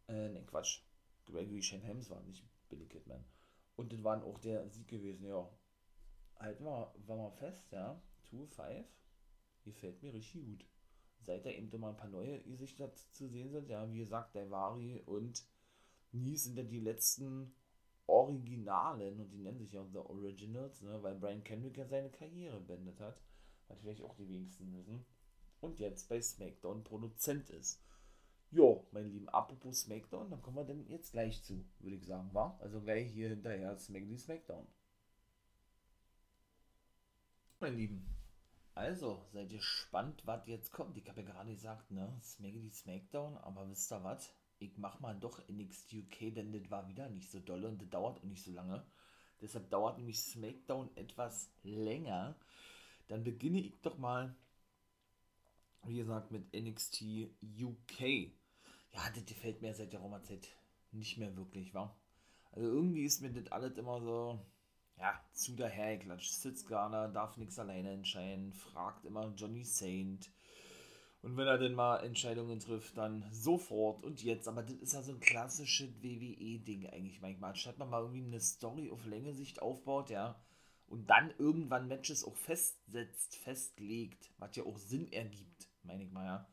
äh, 0.07 0.29
ne 0.29 0.43
Quatsch. 0.45 0.81
Gregory 1.25 1.61
Shane 1.61 1.81
Helms 1.81 2.09
war 2.09 2.21
nicht 2.23 2.43
Billy 2.69 2.87
Kidman. 2.87 3.23
Und 3.75 3.93
das 3.93 4.03
war 4.03 4.23
auch 4.23 4.39
der 4.39 4.67
Sieg 4.69 4.87
gewesen, 4.87 5.27
ja. 5.27 5.47
Halten 6.37 6.63
wir, 6.63 6.93
war 7.05 7.17
mal 7.17 7.31
fest, 7.31 7.71
ja. 7.71 8.01
2-5. 8.31 8.85
Gefällt 9.63 10.01
mir 10.01 10.13
richtig 10.13 10.45
gut. 10.45 10.65
Seit 11.21 11.45
da 11.45 11.49
eben 11.49 11.69
immer 11.71 11.89
ein 11.89 11.97
paar 11.97 12.09
neue 12.09 12.41
Gesichter 12.43 12.93
zu 13.11 13.27
sehen 13.27 13.51
sind, 13.51 13.69
ja, 13.69 13.91
wie 13.91 13.99
gesagt, 13.99 14.35
Daivari 14.35 15.01
und 15.05 15.43
Nie 16.11 16.37
sind 16.37 16.57
ja 16.57 16.63
die 16.63 16.79
letzten 16.79 17.53
Originalen, 18.07 19.19
und 19.19 19.29
die 19.29 19.37
nennen 19.37 19.59
sich 19.59 19.73
ja 19.73 19.85
The 19.85 19.99
Originals, 19.99 20.81
ne, 20.81 21.03
weil 21.03 21.15
Brian 21.15 21.43
Kendrick 21.43 21.77
ja 21.77 21.85
seine 21.85 22.09
Karriere 22.09 22.59
beendet 22.59 22.99
hat, 22.99 23.21
vielleicht 23.81 24.01
auch 24.01 24.15
die 24.15 24.27
wenigsten 24.27 24.73
wissen, 24.73 25.05
und 25.61 25.79
jetzt 25.79 26.09
bei 26.09 26.19
SmackDown 26.19 26.83
Produzent 26.83 27.51
ist. 27.51 27.83
Jo, 28.49 28.87
meine 28.91 29.09
Lieben, 29.09 29.29
apropos 29.29 29.81
SmackDown, 29.81 30.31
dann 30.31 30.41
kommen 30.41 30.57
wir 30.57 30.63
denn 30.63 30.87
jetzt 30.87 31.11
gleich 31.11 31.43
zu, 31.43 31.63
würde 31.77 31.97
ich 31.97 32.05
sagen, 32.07 32.33
war? 32.33 32.57
Also 32.61 32.81
gleich 32.81 33.11
hier 33.11 33.29
hinterher 33.29 33.77
SmackDown. 33.77 34.65
Meine 37.59 37.75
Lieben, 37.75 38.07
also, 38.79 39.25
seid 39.31 39.51
ihr 39.51 39.57
gespannt, 39.57 40.21
was 40.25 40.47
jetzt 40.47 40.71
kommt? 40.71 40.97
Ich 40.97 41.07
habe 41.09 41.21
ja 41.21 41.27
gerade 41.27 41.51
gesagt, 41.53 41.91
ne, 41.91 42.19
Smackly 42.23 42.69
SmackDown, 42.69 43.37
aber 43.37 43.69
wisst 43.69 43.91
ihr 43.91 44.03
was? 44.03 44.33
ich 44.59 44.77
mach 44.77 44.99
mal 44.99 45.15
doch 45.17 45.41
NXT 45.47 45.93
UK, 45.93 46.33
denn 46.35 46.51
das 46.51 46.69
war 46.69 46.87
wieder 46.87 47.09
nicht 47.09 47.31
so 47.31 47.39
doll 47.39 47.65
und 47.65 47.81
das 47.81 47.89
dauert 47.89 48.19
auch 48.19 48.23
nicht 48.23 48.43
so 48.43 48.51
lange. 48.51 48.85
Deshalb 49.41 49.69
dauert 49.69 49.97
nämlich 49.97 50.19
SmackDown 50.19 50.89
etwas 50.95 51.49
länger. 51.63 52.35
Dann 53.07 53.23
beginne 53.23 53.61
ich 53.61 53.79
doch 53.81 53.97
mal, 53.97 54.35
wie 55.85 55.95
gesagt, 55.95 56.31
mit 56.31 56.53
NXT 56.53 57.03
UK. 57.41 58.01
Ja, 58.91 59.09
das 59.15 59.25
gefällt 59.25 59.61
mir 59.61 59.73
seit 59.73 59.93
der 59.93 60.01
Roma-Zeit 60.01 60.49
nicht 60.91 61.17
mehr 61.17 61.35
wirklich, 61.37 61.73
wa? 61.73 61.95
Also 62.51 62.67
irgendwie 62.67 63.05
ist 63.05 63.21
mir 63.21 63.31
das 63.31 63.49
alles 63.51 63.77
immer 63.77 64.01
so, 64.01 64.45
ja, 64.99 65.19
zu 65.33 65.55
dahergeklatscht. 65.55 66.33
Sitzt 66.33 66.67
Garner, 66.67 67.07
darf 67.07 67.37
nichts 67.37 67.57
alleine 67.59 67.91
entscheiden, 67.91 68.53
fragt 68.53 69.05
immer 69.05 69.33
Johnny 69.35 69.63
Saint 69.63 70.29
und 71.21 71.35
wenn 71.35 71.47
er 71.47 71.57
denn 71.57 71.73
mal 71.73 71.97
Entscheidungen 71.97 72.59
trifft, 72.59 72.97
dann 72.97 73.25
sofort 73.31 74.03
und 74.03 74.23
jetzt. 74.23 74.47
Aber 74.47 74.63
das 74.63 74.75
ist 74.75 74.93
ja 74.93 75.01
so 75.01 75.11
ein 75.11 75.19
klassisches 75.19 76.01
WWE-Ding 76.01 76.87
eigentlich 76.87 77.19
manchmal. 77.19 77.51
Anstatt 77.51 77.77
man 77.77 77.89
mal 77.89 78.01
irgendwie 78.01 78.23
eine 78.23 78.39
Story 78.39 78.89
auf 78.89 79.05
Länge 79.05 79.33
Sicht 79.33 79.61
aufbaut, 79.61 80.09
ja, 80.09 80.41
und 80.87 81.09
dann 81.09 81.33
irgendwann 81.37 81.87
Matches 81.87 82.23
auch 82.23 82.35
festsetzt, 82.35 83.35
festlegt, 83.35 84.31
was 84.37 84.55
ja 84.55 84.63
auch 84.63 84.77
Sinn 84.77 85.11
ergibt, 85.11 85.67
meine 85.83 86.03
ich 86.03 86.11
mal, 86.11 86.25
ja. 86.25 86.47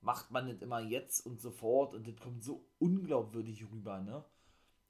Macht 0.00 0.30
man 0.30 0.44
nicht 0.44 0.62
immer 0.62 0.80
jetzt 0.80 1.26
und 1.26 1.40
sofort 1.40 1.94
und 1.94 2.06
das 2.06 2.16
kommt 2.16 2.44
so 2.44 2.68
unglaubwürdig 2.78 3.64
rüber, 3.72 4.00
ne? 4.00 4.24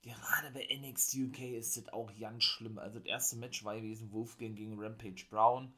Gerade 0.09 0.51
bei 0.53 0.67
NXT 0.75 1.17
UK 1.17 1.41
ist 1.53 1.77
das 1.77 1.89
auch 1.93 2.11
ganz 2.19 2.45
schlimm. 2.45 2.79
Also 2.79 2.99
das 2.99 3.07
erste 3.07 3.37
Match 3.37 3.65
war 3.65 3.77
gewesen 3.77 4.11
Wolfgang 4.13 4.57
gegen 4.57 4.81
Rampage 4.81 5.27
Brown. 5.29 5.75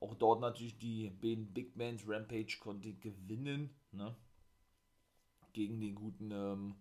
Auch 0.00 0.14
dort 0.14 0.40
natürlich 0.40 0.78
die 0.78 1.10
beiden 1.10 1.52
Big 1.52 1.76
Mans. 1.76 2.02
Rampage 2.06 2.58
konnte 2.58 2.92
gewinnen, 2.94 3.70
ne? 3.92 4.16
Gegen 5.52 5.80
den 5.80 5.94
guten 5.94 6.32
ähm, 6.32 6.74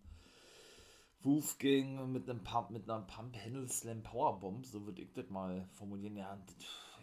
Wolfgang 1.21 2.11
mit 2.11 2.27
einem 2.27 2.43
Pump, 2.43 2.71
mit 2.71 2.89
einer 2.89 3.01
Pump 3.01 3.37
Handle 3.37 3.67
Slam 3.67 4.01
Powerbomb, 4.01 4.65
so 4.65 4.85
würde 4.85 5.03
ich 5.03 5.13
das 5.13 5.29
mal 5.29 5.69
formulieren. 5.73 6.17
Ja, 6.17 6.35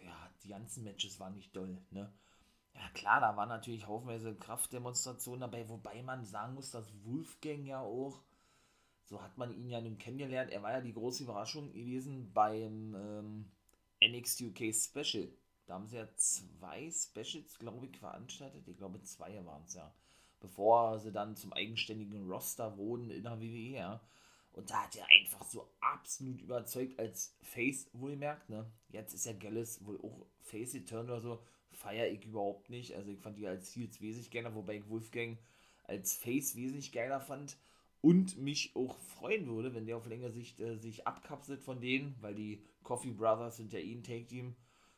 ja, 0.03 0.29
die 0.43 0.49
ganzen 0.49 0.83
Matches 0.83 1.19
waren 1.19 1.35
nicht 1.35 1.55
doll, 1.55 1.77
ne? 1.91 2.11
Ja 2.73 2.89
klar, 2.93 3.19
da 3.21 3.35
waren 3.35 3.49
natürlich 3.49 3.87
haufenweise 3.87 4.35
Kraftdemonstrationen 4.35 5.41
dabei, 5.41 5.67
wobei 5.69 6.01
man 6.03 6.25
sagen 6.25 6.53
muss, 6.55 6.71
dass 6.71 6.85
Wolfgang 7.05 7.65
ja 7.65 7.81
auch, 7.81 8.21
so 9.09 9.21
hat 9.21 9.37
man 9.39 9.51
ihn 9.51 9.69
ja 9.69 9.81
nun 9.81 9.97
kennengelernt, 9.97 10.51
er 10.51 10.61
war 10.61 10.71
ja 10.71 10.81
die 10.81 10.93
große 10.93 11.23
Überraschung 11.23 11.73
gewesen 11.73 12.31
beim 12.31 12.95
ähm, 12.95 13.51
NXT 14.03 14.41
UK 14.41 14.73
Special. 14.73 15.27
Da 15.65 15.73
haben 15.73 15.87
sie 15.87 15.97
ja 15.97 16.07
zwei 16.15 16.91
Specials, 16.91 17.57
glaube 17.57 17.87
ich, 17.87 17.97
veranstaltet. 17.97 18.67
Ich 18.67 18.77
glaube, 18.77 19.01
zwei 19.01 19.43
waren 19.45 19.63
es 19.65 19.73
ja. 19.73 19.91
Bevor 20.39 20.99
sie 20.99 21.11
dann 21.11 21.35
zum 21.35 21.53
eigenständigen 21.53 22.29
Roster 22.29 22.77
wurden 22.77 23.09
in 23.09 23.23
der 23.23 23.41
WWE, 23.41 23.75
ja. 23.75 24.01
Und 24.53 24.69
da 24.69 24.83
hat 24.83 24.95
er 24.95 25.07
einfach 25.07 25.43
so 25.43 25.67
absolut 25.79 26.41
überzeugt 26.41 26.99
als 26.99 27.35
Face 27.41 27.89
wohlgemerkt, 27.93 28.47
ne? 28.49 28.71
Jetzt 28.89 29.13
ist 29.13 29.25
ja 29.25 29.33
Gallus 29.33 29.83
wohl 29.85 29.99
auch 30.01 30.27
Face 30.41 30.75
Return 30.75 31.05
oder 31.05 31.21
so 31.21 31.43
feiere 31.71 32.09
ich 32.09 32.25
überhaupt 32.25 32.69
nicht. 32.69 32.95
Also 32.95 33.09
ich 33.09 33.19
fand 33.19 33.37
die 33.37 33.47
als 33.47 33.75
Heels 33.75 34.01
wesentlich 34.01 34.31
geiler, 34.31 34.53
wobei 34.53 34.77
ich 34.77 34.89
Wolfgang 34.89 35.37
als 35.85 36.15
Face 36.15 36.55
wesentlich 36.55 36.91
geiler 36.91 37.19
fand 37.21 37.57
und 38.01 38.37
mich 38.37 38.75
auch 38.75 38.97
freuen 38.99 39.47
würde, 39.47 39.73
wenn 39.73 39.85
der 39.85 39.97
auf 39.97 40.07
längere 40.07 40.31
Sicht 40.31 40.59
äh, 40.59 40.77
sich 40.77 41.05
abkapselt 41.05 41.61
von 41.61 41.81
denen, 41.81 42.15
weil 42.21 42.35
die 42.35 42.61
Coffee 42.83 43.11
Brothers 43.11 43.57
sind 43.57 43.73
ja 43.73 43.79
eh 43.79 43.93
ein 43.93 44.03
Take-Team, 44.03 44.55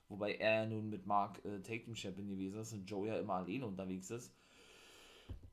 wobei 0.09 0.35
er 0.35 0.67
nun 0.67 0.89
mit 0.89 1.07
Mark 1.07 1.43
äh, 1.45 1.59
Take-Team-Champion 1.61 2.29
gewesen 2.29 2.59
ist 2.59 2.73
und 2.73 2.89
Joe 2.89 3.07
ja 3.07 3.19
immer 3.19 3.35
alleine 3.35 3.65
unterwegs 3.65 4.11
ist. 4.11 4.31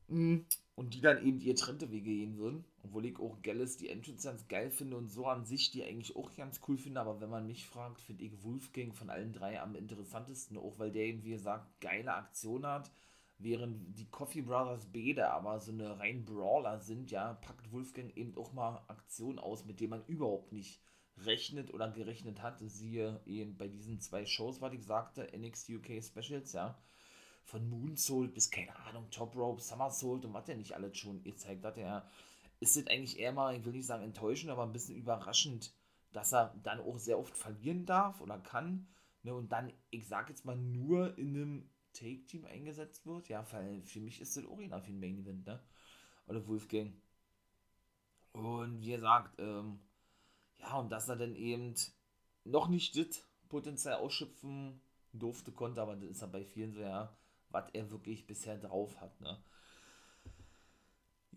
Mhm. 0.08 0.46
Und 0.74 0.94
die 0.94 1.00
dann 1.00 1.24
eben 1.26 1.38
die 1.38 1.46
getrennte 1.46 1.90
Wege 1.90 2.10
gehen 2.10 2.38
würden. 2.38 2.64
Obwohl 2.84 3.04
ich 3.06 3.18
auch 3.18 3.42
Gallus 3.42 3.76
die 3.76 3.88
Entrance 3.88 4.26
ganz 4.26 4.48
geil 4.48 4.70
finde 4.70 4.96
und 4.96 5.08
so 5.08 5.26
an 5.26 5.44
sich 5.44 5.70
die 5.70 5.82
eigentlich 5.82 6.14
auch 6.16 6.32
ganz 6.34 6.60
cool 6.68 6.78
finde. 6.78 7.00
Aber 7.00 7.20
wenn 7.20 7.30
man 7.30 7.46
mich 7.46 7.66
fragt, 7.66 8.00
finde 8.00 8.24
ich 8.24 8.42
Wolfgang 8.44 8.94
von 8.94 9.10
allen 9.10 9.32
drei 9.32 9.60
am 9.60 9.74
interessantesten. 9.74 10.56
Auch 10.56 10.78
weil 10.78 10.92
der 10.92 11.04
eben, 11.04 11.24
wie 11.24 11.30
gesagt, 11.30 11.80
geile 11.80 12.14
Aktion 12.14 12.64
hat. 12.64 12.90
Während 13.38 13.96
die 13.98 14.10
Coffee 14.10 14.42
Brothers 14.42 14.90
beide 14.92 15.30
aber 15.30 15.60
so 15.60 15.70
eine 15.72 15.98
rein 15.98 16.24
Brawler 16.24 16.80
sind, 16.80 17.10
ja, 17.10 17.34
packt 17.34 17.70
Wolfgang 17.72 18.16
eben 18.16 18.36
auch 18.36 18.52
mal 18.52 18.82
Aktionen 18.88 19.38
aus, 19.38 19.64
mit 19.64 19.80
denen 19.80 19.90
man 19.90 20.04
überhaupt 20.06 20.52
nicht 20.52 20.82
rechnet 21.18 21.72
oder 21.72 21.90
gerechnet 21.90 22.42
hat. 22.42 22.58
Siehe 22.60 23.20
eben 23.26 23.56
bei 23.56 23.68
diesen 23.68 24.00
zwei 24.00 24.26
Shows, 24.26 24.60
was 24.60 24.72
ich 24.72 24.84
sagte, 24.84 25.30
NXT 25.36 25.70
UK 25.70 26.02
Specials, 26.02 26.52
ja 26.52 26.82
von 27.48 27.68
Moonsault 27.68 28.34
bis, 28.34 28.50
keine 28.50 28.76
Ahnung, 28.76 29.10
Top 29.10 29.34
Rope, 29.34 29.62
Somersault 29.62 30.24
und 30.26 30.34
was 30.34 30.44
der 30.44 30.56
nicht 30.56 30.74
alles 30.74 30.98
schon 30.98 31.22
gezeigt 31.24 31.64
hat, 31.64 31.78
ja, 31.78 32.06
ist 32.60 32.76
es 32.76 32.86
eigentlich 32.86 33.18
eher 33.18 33.32
mal, 33.32 33.56
ich 33.56 33.64
will 33.64 33.72
nicht 33.72 33.86
sagen 33.86 34.04
enttäuschend, 34.04 34.50
aber 34.50 34.64
ein 34.64 34.72
bisschen 34.72 34.96
überraschend, 34.96 35.72
dass 36.12 36.34
er 36.34 36.54
dann 36.62 36.80
auch 36.80 36.98
sehr 36.98 37.18
oft 37.18 37.36
verlieren 37.36 37.86
darf 37.86 38.20
oder 38.20 38.38
kann, 38.38 38.86
ne, 39.22 39.34
und 39.34 39.50
dann, 39.50 39.72
ich 39.90 40.06
sag 40.06 40.28
jetzt 40.28 40.44
mal, 40.44 40.56
nur 40.56 41.16
in 41.16 41.28
einem 41.28 41.70
Take-Team 41.98 42.44
eingesetzt 42.44 43.06
wird, 43.06 43.28
ja, 43.28 43.44
weil 43.52 43.82
für 43.82 44.00
mich 44.00 44.20
ist 44.20 44.36
das 44.36 44.44
auch 44.46 44.56
für 44.56 44.90
den 44.90 45.00
Main 45.00 45.18
Event, 45.18 45.46
ne, 45.46 45.60
oder 46.26 46.46
Wolfgang. 46.46 46.92
Und 48.32 48.80
wie 48.80 48.92
gesagt, 48.92 49.38
ähm, 49.38 49.80
ja, 50.58 50.76
und 50.76 50.90
dass 50.90 51.08
er 51.08 51.16
dann 51.16 51.34
eben 51.34 51.74
noch 52.44 52.68
nicht 52.68 52.96
das 52.96 53.24
Potenzial 53.48 53.96
ausschöpfen 53.96 54.80
durfte, 55.12 55.52
konnte, 55.52 55.80
aber 55.82 55.96
das 55.96 56.10
ist 56.10 56.20
ja 56.20 56.26
bei 56.26 56.44
vielen 56.44 56.72
so, 56.72 56.80
ja, 56.80 57.16
was 57.50 57.70
er 57.70 57.90
wirklich 57.90 58.26
bisher 58.26 58.58
drauf 58.58 59.00
hat. 59.00 59.20
Ne? 59.20 59.42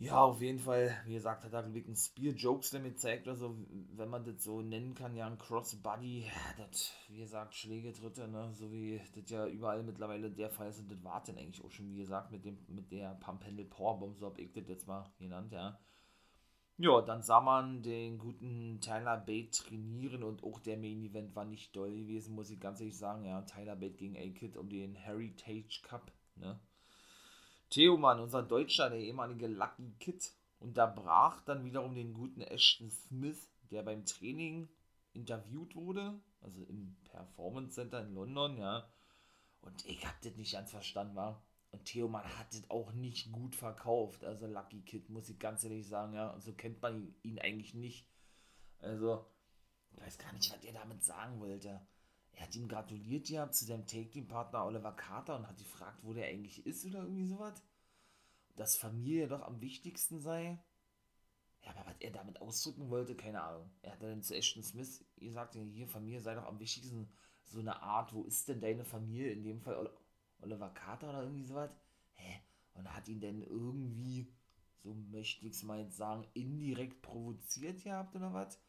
Ja, 0.02 0.24
auf 0.24 0.42
jeden 0.42 0.58
Fall, 0.58 0.98
wie 1.06 1.14
gesagt, 1.14 1.44
hat 1.44 1.54
er 1.54 1.64
wirklich 1.64 1.86
einen 1.86 1.96
Spear-Jokes 1.96 2.72
damit 2.72 2.96
gezeigt, 2.96 3.28
also 3.28 3.56
wenn 3.96 4.10
man 4.10 4.24
das 4.24 4.44
so 4.44 4.64
nennen 4.64 4.96
kann, 4.96 5.16
ja, 5.16 5.28
ein 5.28 5.38
Crossbody, 5.38 6.26
das, 6.58 6.92
wie 7.10 7.20
gesagt, 7.20 7.54
Schläge, 7.54 7.94
Tritte, 7.94 8.28
ne, 8.28 8.52
so 8.52 8.72
wie 8.72 9.00
das 9.14 9.30
ja 9.30 9.46
überall 9.46 9.84
mittlerweile 9.84 10.32
der 10.32 10.50
Fall 10.50 10.70
ist 10.70 10.80
und 10.80 10.92
das 10.92 11.04
war 11.04 11.22
dann 11.24 11.38
eigentlich 11.38 11.64
auch 11.64 11.70
schon, 11.70 11.88
wie 11.88 12.00
gesagt, 12.00 12.32
mit 12.32 12.44
dem, 12.46 12.58
mit 12.68 12.92
der 12.92 13.14
Pump 13.14 13.46
Handle 13.46 13.64
Powerbomb, 13.64 14.18
so 14.18 14.26
hab 14.26 14.40
ich 14.40 14.52
das 14.52 14.68
jetzt 14.68 14.88
mal 14.88 15.06
genannt, 15.20 15.52
ja. 15.52 15.80
Ja, 16.78 17.00
dann 17.02 17.22
sah 17.22 17.40
man 17.40 17.84
den 17.84 18.18
guten 18.18 18.80
Tyler 18.82 19.18
Bate 19.18 19.52
trainieren 19.52 20.24
und 20.24 20.44
auch 20.44 20.60
der 20.60 20.78
Main 20.78 21.04
Event 21.04 21.36
war 21.36 21.46
nicht 21.46 21.76
doll 21.76 21.92
gewesen, 21.92 22.34
muss 22.34 22.50
ich 22.50 22.60
ganz 22.60 22.80
ehrlich 22.80 22.98
sagen. 22.98 23.24
Ja, 23.24 23.44
Tyler 23.44 23.76
Bate 23.76 23.98
gegen 23.98 24.18
A-Kid 24.18 24.58
um 24.58 24.68
den 24.68 24.96
Heritage 24.96 25.82
Cup. 25.84 26.12
Ne? 26.38 26.60
Theo 27.72 27.96
Mann, 27.96 28.20
unser 28.20 28.44
Deutscher, 28.44 28.90
der 28.90 29.00
ehemalige 29.00 29.48
Lucky 29.48 29.94
Kid, 29.98 30.34
unterbrach 30.60 31.42
dann 31.46 31.64
wiederum 31.64 31.96
den 31.96 32.14
guten 32.14 32.42
Ashton 32.42 32.92
Smith, 32.92 33.50
der 33.72 33.82
beim 33.82 34.06
Training 34.06 34.68
interviewt 35.14 35.74
wurde, 35.76 36.20
also 36.42 36.64
im 36.66 36.98
Performance 37.06 37.76
Center 37.76 38.02
in 38.02 38.14
London, 38.14 38.58
ja. 38.58 38.92
Und 39.62 39.86
ich 39.86 40.06
hab 40.06 40.20
das 40.22 40.36
nicht 40.36 40.52
ganz 40.52 40.70
verstanden, 40.70 41.16
war. 41.16 41.42
Und 41.72 41.86
Theoman 41.86 42.26
hat 42.38 42.52
es 42.52 42.70
auch 42.70 42.92
nicht 42.92 43.32
gut 43.32 43.56
verkauft. 43.56 44.26
Also 44.26 44.48
Lucky 44.48 44.82
Kid, 44.82 45.10
muss 45.10 45.30
ich 45.30 45.40
ganz 45.40 45.64
ehrlich 45.64 45.88
sagen, 45.88 46.14
ja. 46.14 46.38
So 46.42 46.52
kennt 46.52 46.82
man 46.82 47.16
ihn 47.24 47.40
eigentlich 47.40 47.74
nicht. 47.74 48.06
Also, 48.80 49.26
ich 49.92 50.02
weiß 50.02 50.18
gar 50.18 50.34
nicht, 50.34 50.54
was 50.54 50.64
er 50.66 50.74
damit 50.74 51.04
sagen 51.04 51.40
wollte. 51.40 51.80
Er 52.34 52.44
hat 52.44 52.56
ihm 52.56 52.68
gratuliert 52.68 53.30
ja 53.30 53.52
zu 53.52 53.66
seinem 53.66 53.86
Take-Team-Partner 53.86 54.66
Oliver 54.66 54.94
Carter 54.94 55.36
und 55.38 55.48
hat 55.48 55.58
gefragt, 55.58 56.00
wo 56.04 56.14
der 56.14 56.28
eigentlich 56.28 56.66
ist 56.66 56.86
oder 56.86 57.00
irgendwie 57.00 57.28
sowas. 57.28 57.62
Dass 58.56 58.78
Familie 58.78 59.28
doch 59.28 59.42
am 59.42 59.62
wichtigsten 59.62 60.20
sei. 60.20 60.60
Ja, 61.64 61.72
aber 61.72 61.86
was 61.86 61.98
er 62.00 62.12
damit 62.12 62.42
ausdrücken 62.42 62.90
wollte, 62.90 63.16
keine 63.16 63.42
Ahnung. 63.42 63.70
Er 63.82 63.94
hat 63.94 64.02
dann 64.02 64.24
zu 64.24 64.36
Ashton 64.36 64.64
Smith 64.64 65.06
gesagt, 65.18 65.56
hier, 65.56 65.88
Familie 65.88 66.20
sei 66.20 66.36
doch 66.36 66.46
am 66.46 66.60
wichtigsten. 66.60 67.08
So 67.44 67.60
eine 67.60 67.82
Art, 67.82 68.14
wo 68.14 68.24
ist 68.24 68.48
denn 68.48 68.62
deine 68.62 68.86
Familie? 68.86 69.32
In 69.32 69.44
dem 69.44 69.62
Fall 69.62 69.90
Oliver 70.42 70.70
Carter 70.70 71.10
oder 71.10 71.24
irgendwie 71.24 71.44
sowas. 71.44 71.72
Hä? 72.16 72.42
Und 72.74 72.92
hat 72.94 73.08
ihn 73.08 73.20
denn 73.20 73.44
irgendwie, 73.44 74.34
so 74.84 74.94
möchte 74.94 75.46
ich 75.46 75.54
es 75.54 75.64
mal 75.64 75.80
jetzt 75.80 75.98
sagen, 75.98 76.26
indirekt 76.34 77.02
provoziert 77.02 77.84
gehabt 77.84 78.16
oder 78.16 78.34
was? 78.34 78.60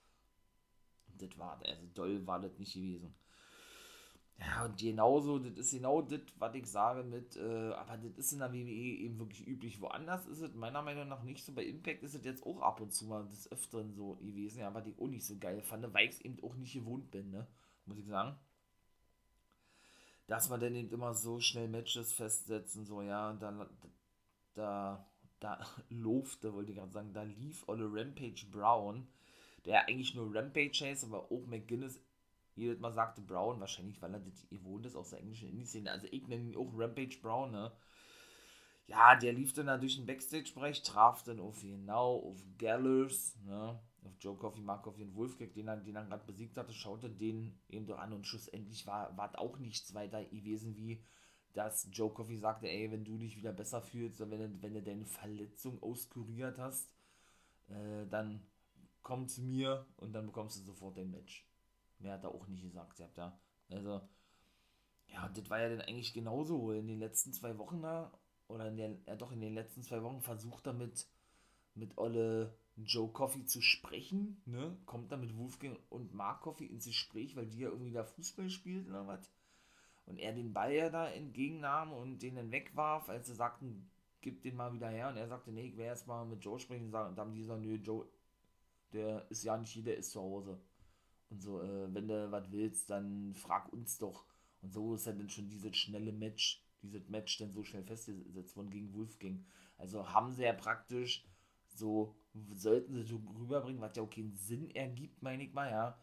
Und 1.07 1.23
das 1.23 1.39
war, 1.39 1.61
also 1.65 1.87
doll 1.95 2.27
war 2.27 2.41
das 2.41 2.59
nicht 2.59 2.75
gewesen. 2.75 3.15
Ja, 4.45 4.65
und 4.65 4.77
genauso, 4.77 5.39
das 5.39 5.57
ist 5.57 5.71
genau 5.73 6.03
das, 6.03 6.21
was 6.39 6.55
ich 6.55 6.67
sage 6.67 7.05
mit, 7.05 7.37
äh, 7.37 7.73
aber 7.75 7.97
das 7.97 8.19
ist 8.19 8.33
in 8.33 8.41
der 8.41 8.53
WWE 8.53 8.59
eben 8.59 9.19
wirklich 9.19 9.47
üblich. 9.47 9.81
Woanders 9.81 10.27
ist 10.27 10.41
es 10.41 10.55
meiner 10.55 10.83
Meinung 10.83 11.09
nach 11.09 11.23
nicht 11.23 11.45
so. 11.45 11.53
Bei 11.53 11.65
Impact 11.65 12.03
ist 12.03 12.15
es 12.15 12.25
jetzt 12.25 12.45
auch 12.45 12.61
ab 12.61 12.81
und 12.81 12.93
zu 12.93 13.07
mal 13.07 13.25
des 13.29 13.51
Öfteren 13.53 13.93
so 13.93 14.15
gewesen, 14.17 14.61
ja, 14.61 14.75
was 14.75 14.87
ich 14.87 14.99
auch 14.99 15.07
nicht 15.07 15.25
so 15.25 15.39
geil 15.39 15.63
fand, 15.63 15.93
weil 15.95 16.09
ich 16.09 16.17
es 16.17 16.21
eben 16.23 16.43
auch 16.43 16.57
nicht 16.57 16.73
gewohnt 16.73 17.11
bin, 17.11 17.31
ne? 17.31 17.47
Muss 17.87 17.99
ich 17.99 18.07
sagen 18.07 18.37
dass 20.33 20.49
man 20.49 20.61
dann 20.61 20.75
eben 20.75 20.91
immer 20.91 21.13
so 21.13 21.41
schnell 21.41 21.69
Matches 21.69 22.15
festsetzen, 22.15 22.87
so, 22.87 23.03
ja, 23.03 23.35
da, 23.35 23.69
da, 24.55 25.07
da 25.41 25.61
lofte, 25.91 26.55
wollte 26.55 26.73
ich 26.73 26.79
gerade 26.79 26.91
sagen, 26.91 27.13
da 27.13 27.23
lief 27.23 27.69
Olle 27.69 27.85
Rampage 27.85 28.47
Brown, 28.51 29.07
der 29.67 29.87
eigentlich 29.89 30.15
nur 30.15 30.35
Rampage 30.35 30.87
heißt, 30.87 31.05
aber 31.05 31.31
auch 31.31 31.47
McGuinness 31.47 32.01
jedes 32.55 32.81
Mal 32.81 32.93
sagte 32.93 33.23
Brown, 33.23 33.61
wahrscheinlich, 33.61 34.01
weil 34.03 34.15
er 34.15 34.21
das 34.21 34.49
gewohnt 34.49 34.87
ist 34.87 34.97
aus 34.97 35.11
der 35.11 35.21
englischen 35.21 35.49
Indie-Szene, 35.49 35.91
also 35.91 36.07
ich 36.11 36.27
nenne 36.29 36.45
ihn 36.45 36.57
auch 36.57 36.73
Rampage 36.75 37.19
Brown, 37.21 37.53
ne, 37.53 37.73
ja, 38.87 39.17
der 39.17 39.33
lief 39.33 39.53
dann 39.53 39.67
da 39.67 39.79
durch 39.79 39.97
den 39.97 40.07
Backstage-Bereich, 40.07 40.83
traf 40.83 41.23
dann 41.23 41.41
auf 41.41 41.61
genau, 41.61 42.17
auf 42.17 42.39
Gallers, 42.59 43.37
ne, 43.45 43.81
auf 44.05 44.13
Joe 44.21 44.37
Coffey, 44.37 44.61
Mark 44.61 44.83
Coffey 44.83 45.03
und 45.03 45.15
Wolfgang, 45.15 45.53
den 45.55 45.69
er, 45.69 45.77
den 45.77 45.97
er 45.97 46.05
gerade 46.05 46.27
besiegt 46.27 46.57
hatte, 46.57 46.73
schaute 46.73 47.09
den 47.09 47.59
eben 47.69 47.87
doch 47.87 47.99
an 47.99 48.13
und 48.13 48.27
schlussendlich 48.27 48.87
war, 48.87 49.17
war 49.17 49.39
auch 49.39 49.59
nichts 49.59 49.95
weiter 49.95 50.25
gewesen, 50.25 50.77
wie 50.77 51.03
dass 51.53 51.89
Joe 51.93 52.11
Coffey 52.11 52.39
sagte, 52.39 52.69
ey, 52.69 52.91
wenn 52.91 53.05
du 53.05 53.19
dich 53.19 53.37
wieder 53.37 53.53
besser 53.53 53.83
fühlst, 53.83 54.21
wenn 54.21 54.31
du, 54.31 54.63
wenn 54.63 54.75
du 54.75 54.83
deine 54.83 55.05
Verletzung 55.05 55.83
auskuriert 55.83 56.59
hast, 56.59 56.91
äh, 57.69 58.07
dann 58.09 58.43
komm 59.03 59.29
zu 59.29 59.43
mir 59.43 59.87
und 59.97 60.13
dann 60.13 60.27
bekommst 60.27 60.59
du 60.59 60.63
sofort 60.63 60.97
dein 60.97 61.11
Match. 61.11 61.47
Mehr 62.03 62.15
hat 62.15 62.25
er 62.25 62.35
auch 62.35 62.47
nicht 62.49 62.63
gesagt, 62.63 62.99
ihr 62.99 63.07
habt 63.07 63.19
da. 63.19 63.39
Also, 63.71 64.01
ja, 65.07 65.29
das 65.29 65.49
war 65.51 65.61
ja 65.61 65.69
dann 65.71 65.81
eigentlich 65.83 66.13
genauso 66.13 66.73
in 66.73 66.87
den 66.87 66.99
letzten 66.99 67.33
zwei 67.33 67.57
Wochen 67.59 67.83
da, 67.83 68.13
oder 68.49 68.69
in 68.69 68.77
der, 68.77 68.97
ja 69.07 69.17
doch 69.17 69.33
in 69.33 69.41
den 69.41 69.55
letzten 69.55 69.83
zwei 69.83 70.03
Wochen 70.03 70.21
versucht 70.21 70.67
er 70.67 70.73
mit, 70.73 71.07
mit 71.75 71.97
Olle 71.97 72.55
Joe 72.77 73.11
Coffey 73.11 73.45
zu 73.45 73.61
sprechen, 73.61 74.43
ne? 74.47 74.77
Kommt 74.87 75.13
da 75.13 75.17
mit 75.17 75.37
Wolfgang 75.37 75.79
und 75.91 76.15
Mark 76.15 76.43
Coffey 76.43 76.67
ins 76.67 76.87
Gespräch, 76.87 77.37
weil 77.37 77.47
die 77.47 77.61
ja 77.61 77.69
irgendwie 77.69 77.93
da 77.93 78.05
Fußball 78.05 78.51
spielt 78.51 78.89
oder 78.89 79.07
was? 79.07 79.31
Und 80.07 80.19
er 80.19 80.33
den 80.33 80.53
Ball 80.53 80.73
ja 80.73 80.91
da 80.91 81.09
entgegennahm 81.09 81.93
und 81.93 82.23
den 82.23 82.35
dann 82.35 82.51
wegwarf, 82.51 83.09
als 83.09 83.29
sie 83.29 83.35
sagten, 83.35 83.91
gib 84.21 84.43
den 84.43 84.57
mal 84.57 84.73
wieder 84.73 84.89
her. 84.89 85.09
Und 85.09 85.17
er 85.17 85.29
sagte, 85.29 85.53
nee, 85.53 85.69
ich 85.69 85.77
werde 85.77 85.91
erst 85.91 86.07
mal 86.07 86.25
mit 86.25 86.45
Joe 86.45 86.59
sprechen. 86.59 86.87
Und 86.87 86.93
dann 86.93 87.17
haben 87.17 87.35
die 87.35 87.41
gesagt, 87.41 87.63
nö, 87.63 87.75
Joe, 87.75 88.07
der 88.93 89.31
ist 89.31 89.45
ja 89.45 89.57
nicht 89.57 89.71
hier, 89.71 89.85
der 89.85 89.99
ist 89.99 90.11
zu 90.11 90.21
Hause. 90.21 90.59
Und 91.33 91.41
so, 91.41 91.63
äh, 91.63 91.93
wenn 91.95 92.09
du 92.09 92.31
was 92.31 92.53
willst, 92.53 92.91
dann 92.91 93.35
frag 93.35 93.73
uns 93.73 93.99
doch. 93.99 94.27
Und 94.61 94.73
so 94.73 94.95
ist 94.95 95.07
ja 95.07 95.13
dann 95.13 95.31
schon 95.31 95.49
dieses 95.49 95.77
schnelle 95.77 96.13
Match, 96.13 96.63
dieses 96.83 97.09
Match 97.09 97.39
dann 97.39 97.53
so 97.53 97.65
schnell 97.65 97.83
festgesetzt 97.83 98.57
worden 98.57 98.71
gegen 98.71 98.93
Wolfgang. 98.95 99.45
Also 99.79 100.09
haben 100.13 100.31
sie 100.31 100.45
ja 100.45 100.53
praktisch 100.53 101.25
so 101.75 102.15
sollten 102.55 102.95
sie 102.95 103.03
so 103.03 103.21
rüberbringen, 103.39 103.81
was 103.81 103.97
ja 103.97 104.03
auch 104.03 104.11
keinen 104.11 104.37
Sinn 104.37 104.71
ergibt, 104.71 105.23
meine 105.23 105.43
ich 105.45 105.53
mal, 105.53 105.71
ja, 105.71 105.99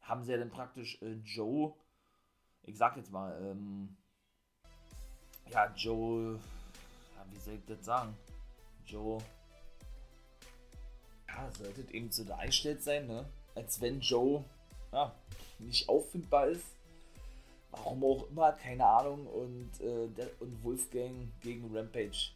haben 0.00 0.24
sie 0.24 0.32
ja 0.32 0.38
dann 0.38 0.50
praktisch 0.50 1.00
äh, 1.02 1.14
Joe, 1.24 1.74
ich 2.62 2.76
sag 2.76 2.96
jetzt 2.96 3.10
mal, 3.10 3.40
ähm, 3.42 3.96
ja, 5.50 5.72
Joe, 5.74 6.38
ja, 7.16 7.26
wie 7.30 7.38
soll 7.38 7.54
ich 7.54 7.64
das 7.66 7.84
sagen? 7.84 8.16
Joe, 8.86 9.18
ja, 11.28 11.50
sollte 11.52 11.94
eben 11.94 12.10
so 12.10 12.24
dargestellt 12.24 12.82
sein, 12.82 13.06
ne? 13.06 13.28
Als 13.54 13.80
wenn 13.80 14.00
Joe, 14.00 14.44
ja, 14.92 15.14
nicht 15.58 15.88
auffindbar 15.88 16.48
ist. 16.48 16.64
Warum 17.70 18.02
auch 18.04 18.28
immer, 18.30 18.52
keine 18.52 18.84
Ahnung. 18.84 19.26
Und, 19.26 19.80
äh, 19.80 20.08
der, 20.08 20.28
und 20.40 20.62
Wolfgang 20.64 21.28
gegen 21.40 21.74
Rampage 21.74 22.32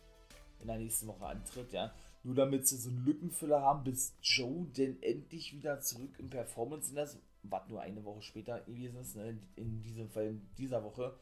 in 0.60 0.68
der 0.68 0.78
nächsten 0.78 1.06
Woche 1.08 1.26
antritt, 1.26 1.72
ja. 1.72 1.92
Nur 2.22 2.34
damit 2.34 2.66
sie 2.66 2.78
so 2.78 2.88
einen 2.88 3.04
Lückenfüller 3.04 3.60
haben, 3.60 3.84
bis 3.84 4.14
Joe 4.22 4.66
denn 4.76 5.02
endlich 5.02 5.52
wieder 5.54 5.80
zurück 5.80 6.14
im 6.18 6.30
Performance 6.30 6.90
in 6.90 6.96
das, 6.96 7.18
was 7.42 7.68
nur 7.68 7.82
eine 7.82 8.02
Woche 8.04 8.22
später 8.22 8.60
gewesen 8.60 8.96
ist, 8.96 9.16
ne? 9.16 9.38
in 9.56 9.82
diesem 9.82 10.08
Fall 10.08 10.28
in 10.28 10.48
dieser 10.56 10.82
Woche. 10.82 11.18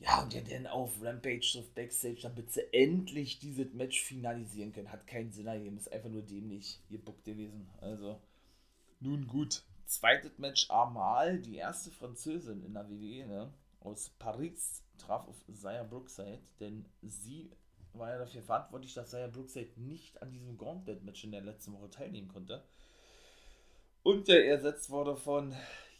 Ja, 0.00 0.22
und 0.22 0.32
ja 0.32 0.40
dann 0.40 0.66
auf 0.66 1.02
Rampage 1.02 1.58
auf 1.58 1.70
Backstage, 1.74 2.20
damit 2.22 2.50
sie 2.52 2.62
endlich 2.72 3.38
dieses 3.38 3.72
Match 3.74 4.02
finalisieren 4.02 4.72
können. 4.72 4.92
Hat 4.92 5.06
keinen 5.06 5.30
Sinn 5.30 5.46
ergeben, 5.46 5.76
ist 5.76 5.92
einfach 5.92 6.08
nur 6.08 6.22
dämlich 6.22 6.80
gebuckt 6.90 7.24
gewesen. 7.24 7.68
Also, 7.80 8.18
nun 9.00 9.26
gut. 9.26 9.62
Zweites 9.86 10.38
Match 10.38 10.70
Amal, 10.70 11.40
die 11.40 11.56
erste 11.56 11.90
Französin 11.90 12.62
in 12.62 12.74
der 12.74 12.88
WWE, 12.88 13.26
ne? 13.26 13.52
aus 13.80 14.10
Paris, 14.18 14.84
traf 14.98 15.26
auf 15.26 15.36
Zaya 15.52 15.82
Brookside, 15.82 16.42
denn 16.60 16.84
sie 17.02 17.50
war 17.92 18.10
ja 18.10 18.18
dafür 18.18 18.42
verantwortlich, 18.42 18.94
dass 18.94 19.10
Zaya 19.10 19.26
Brookside 19.26 19.70
nicht 19.76 20.22
an 20.22 20.30
diesem 20.30 20.56
Gauntlet-Match 20.56 21.24
in 21.24 21.32
der 21.32 21.40
letzten 21.40 21.72
Woche 21.72 21.90
teilnehmen 21.90 22.28
konnte. 22.28 22.62
Und 24.02 24.28
der 24.28 24.46
ersetzt 24.46 24.90
wurde 24.90 25.16
von 25.16 25.54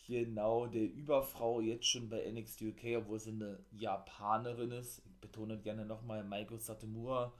genau 0.06 0.66
der 0.66 0.82
Überfrau 0.82 1.60
jetzt 1.60 1.86
schon 1.86 2.08
bei 2.08 2.30
NXT 2.30 2.62
UK, 2.62 2.98
obwohl 2.98 3.18
sie 3.18 3.30
eine 3.30 3.58
Japanerin 3.72 4.72
ist. 4.72 5.02
Ich 5.04 5.20
betone 5.20 5.58
gerne 5.58 5.84
nochmal, 5.84 6.24
Maiko 6.24 6.56
Satomura 6.56 7.32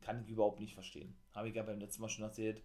kann 0.00 0.22
ich 0.22 0.28
überhaupt 0.28 0.60
nicht 0.60 0.74
verstehen. 0.74 1.16
Habe 1.34 1.48
ich 1.48 1.54
ja 1.54 1.62
beim 1.62 1.80
letzten 1.80 2.02
Mal 2.02 2.08
schon 2.08 2.24
erzählt. 2.24 2.62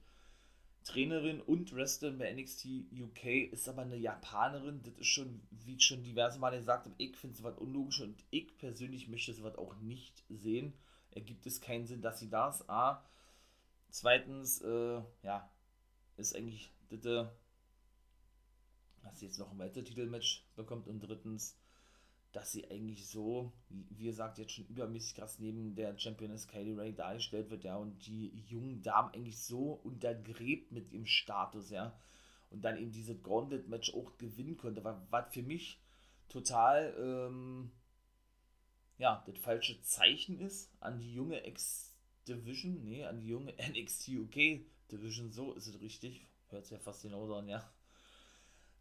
Trainerin 0.83 1.41
und 1.41 1.75
Wrestlerin 1.75 2.17
bei 2.17 2.33
NXT 2.33 2.65
UK 2.91 3.51
ist 3.51 3.69
aber 3.69 3.83
eine 3.83 3.97
Japanerin. 3.97 4.81
Das 4.83 4.97
ist 4.97 5.07
schon, 5.07 5.41
wie 5.51 5.75
ich 5.75 5.83
schon 5.83 6.03
diverse 6.03 6.39
Male 6.39 6.57
gesagt 6.57 6.85
habe, 6.85 6.95
ich 6.97 7.15
finde 7.15 7.35
es 7.35 7.43
was 7.43 7.57
unlogisch 7.57 8.01
und 8.01 8.23
ich 8.31 8.57
persönlich 8.57 9.07
möchte 9.07 9.31
es 9.31 9.43
was 9.43 9.57
auch 9.57 9.75
nicht 9.77 10.23
sehen. 10.29 10.73
Ergibt 11.11 11.45
es 11.45 11.61
keinen 11.61 11.85
Sinn, 11.85 12.01
dass 12.01 12.19
sie 12.19 12.29
da 12.29 12.49
ist. 12.49 12.67
A. 12.69 13.03
Zweitens, 13.89 14.61
äh, 14.61 15.01
ja, 15.23 15.49
ist 16.17 16.35
eigentlich 16.35 16.71
das, 16.89 17.05
äh, 17.05 17.25
dass 19.03 19.19
sie 19.19 19.25
jetzt 19.25 19.37
noch 19.37 19.51
ein 19.51 19.59
weiteres 19.59 19.87
Titelmatch 19.87 20.45
bekommt 20.55 20.87
und 20.87 20.99
drittens, 21.01 21.57
dass 22.31 22.51
sie 22.51 22.69
eigentlich 22.69 23.07
so, 23.07 23.51
wie 23.69 24.05
gesagt, 24.05 24.37
jetzt 24.37 24.53
schon 24.53 24.67
übermäßig 24.67 25.15
krass 25.15 25.39
neben 25.39 25.75
der 25.75 25.97
Championess 25.97 26.47
Kylie 26.47 26.77
Ray 26.77 26.93
dargestellt 26.93 27.49
wird, 27.49 27.63
ja, 27.63 27.75
und 27.75 28.05
die 28.05 28.29
jungen 28.47 28.81
Damen 28.81 29.13
eigentlich 29.13 29.39
so 29.39 29.73
untergräbt 29.83 30.71
mit 30.71 30.91
ihrem 30.91 31.05
Status, 31.05 31.69
ja, 31.69 31.97
und 32.49 32.61
dann 32.61 32.77
eben 32.77 32.91
dieses 32.91 33.21
Gauntlet-Match 33.21 33.93
auch 33.93 34.17
gewinnen 34.17 34.57
konnte, 34.57 34.83
was 34.83 35.33
für 35.33 35.43
mich 35.43 35.79
total, 36.29 36.95
ähm, 36.97 37.71
ja, 38.97 39.23
das 39.25 39.37
falsche 39.37 39.81
Zeichen 39.81 40.39
ist 40.39 40.71
an 40.79 40.99
die 40.99 41.13
junge 41.13 41.45
X-Division, 41.45 42.83
nee, 42.83 43.03
an 43.03 43.19
die 43.19 43.27
junge 43.27 43.53
NXT 43.69 44.09
UK 44.09 44.61
Division, 44.89 45.31
so 45.31 45.53
ist 45.53 45.67
es 45.67 45.81
richtig, 45.81 46.27
hört 46.49 46.65
sich 46.65 46.73
ja 46.73 46.79
fast 46.79 47.01
genauso 47.01 47.35
an, 47.35 47.49
ja, 47.49 47.69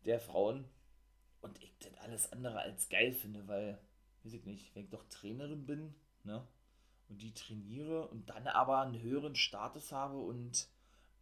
der 0.04 0.20
Frauen, 0.20 0.64
und 1.40 1.62
ich 1.62 1.72
das 1.78 1.94
alles 1.98 2.32
andere 2.32 2.60
als 2.60 2.88
geil 2.88 3.12
finde, 3.12 3.46
weil, 3.48 3.78
weiß 4.24 4.34
ich 4.34 4.44
nicht, 4.44 4.74
wenn 4.74 4.84
ich 4.84 4.90
doch 4.90 5.04
Trainerin 5.08 5.66
bin, 5.66 5.94
ne, 6.24 6.46
und 7.08 7.20
die 7.22 7.34
trainiere 7.34 8.08
und 8.08 8.30
dann 8.30 8.46
aber 8.46 8.80
einen 8.80 9.00
höheren 9.00 9.34
Status 9.34 9.92
habe 9.92 10.18
und 10.18 10.68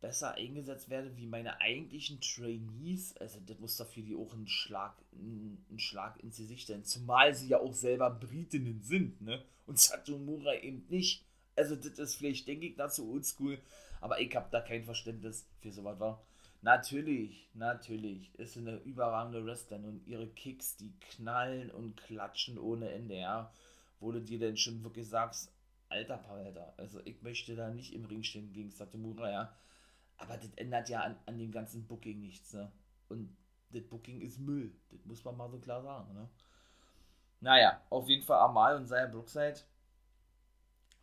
besser 0.00 0.34
eingesetzt 0.34 0.90
werde 0.90 1.16
wie 1.16 1.26
meine 1.26 1.60
eigentlichen 1.60 2.20
Trainees, 2.20 3.16
also 3.16 3.40
das 3.40 3.58
muss 3.58 3.76
doch 3.76 3.88
für 3.88 4.02
die 4.02 4.14
auch 4.14 4.32
ein 4.32 4.46
Schlag, 4.46 4.94
ein 5.12 5.78
Schlag 5.78 6.22
ins 6.22 6.36
Gesicht 6.36 6.68
sein, 6.68 6.84
zumal 6.84 7.34
sie 7.34 7.48
ja 7.48 7.60
auch 7.60 7.72
selber 7.72 8.10
Britinnen 8.10 8.82
sind, 8.82 9.20
ne, 9.20 9.42
und 9.66 9.78
Satomura 9.78 10.54
eben 10.54 10.86
nicht. 10.88 11.24
Also 11.56 11.74
das 11.74 11.98
ist 11.98 12.14
vielleicht, 12.14 12.46
denke 12.46 12.66
ich, 12.66 12.76
dazu 12.76 13.10
oldschool, 13.10 13.60
aber 14.00 14.20
ich 14.20 14.34
habe 14.36 14.48
da 14.50 14.60
kein 14.60 14.84
Verständnis 14.84 15.48
für 15.60 15.72
sowas, 15.72 15.98
war. 15.98 16.24
Natürlich, 16.60 17.48
natürlich 17.54 18.34
ist 18.34 18.54
sie 18.54 18.60
eine 18.60 18.76
überragende 18.78 19.44
Wrestlerin 19.44 19.84
und 19.84 20.06
ihre 20.06 20.26
Kicks, 20.26 20.76
die 20.76 20.92
knallen 20.98 21.70
und 21.70 21.96
klatschen 21.96 22.58
ohne 22.58 22.90
Ende, 22.90 23.16
ja. 23.16 23.52
Wo 24.00 24.12
du 24.12 24.20
dir 24.20 24.38
denn 24.38 24.56
schon 24.56 24.82
wirklich 24.82 25.08
sagst, 25.08 25.52
alter 25.88 26.18
Palter, 26.18 26.74
also 26.76 27.00
ich 27.04 27.22
möchte 27.22 27.54
da 27.56 27.70
nicht 27.70 27.94
im 27.94 28.04
Ring 28.04 28.22
stehen 28.22 28.52
gegen 28.52 28.70
Satomura, 28.70 29.30
ja. 29.30 29.56
Aber 30.16 30.36
das 30.36 30.52
ändert 30.56 30.88
ja 30.88 31.02
an, 31.02 31.16
an 31.26 31.38
dem 31.38 31.52
ganzen 31.52 31.86
Booking 31.86 32.20
nichts, 32.20 32.52
ne. 32.52 32.70
Und 33.08 33.36
das 33.70 33.84
Booking 33.84 34.20
ist 34.20 34.38
Müll, 34.38 34.72
das 34.90 35.04
muss 35.04 35.24
man 35.24 35.36
mal 35.36 35.50
so 35.50 35.58
klar 35.58 35.82
sagen, 35.82 36.12
ne. 36.14 36.28
Naja, 37.40 37.80
auf 37.88 38.08
jeden 38.08 38.24
Fall 38.24 38.40
Amal 38.40 38.76
und 38.76 38.88
Saya 38.88 39.06
Brookside, 39.06 39.60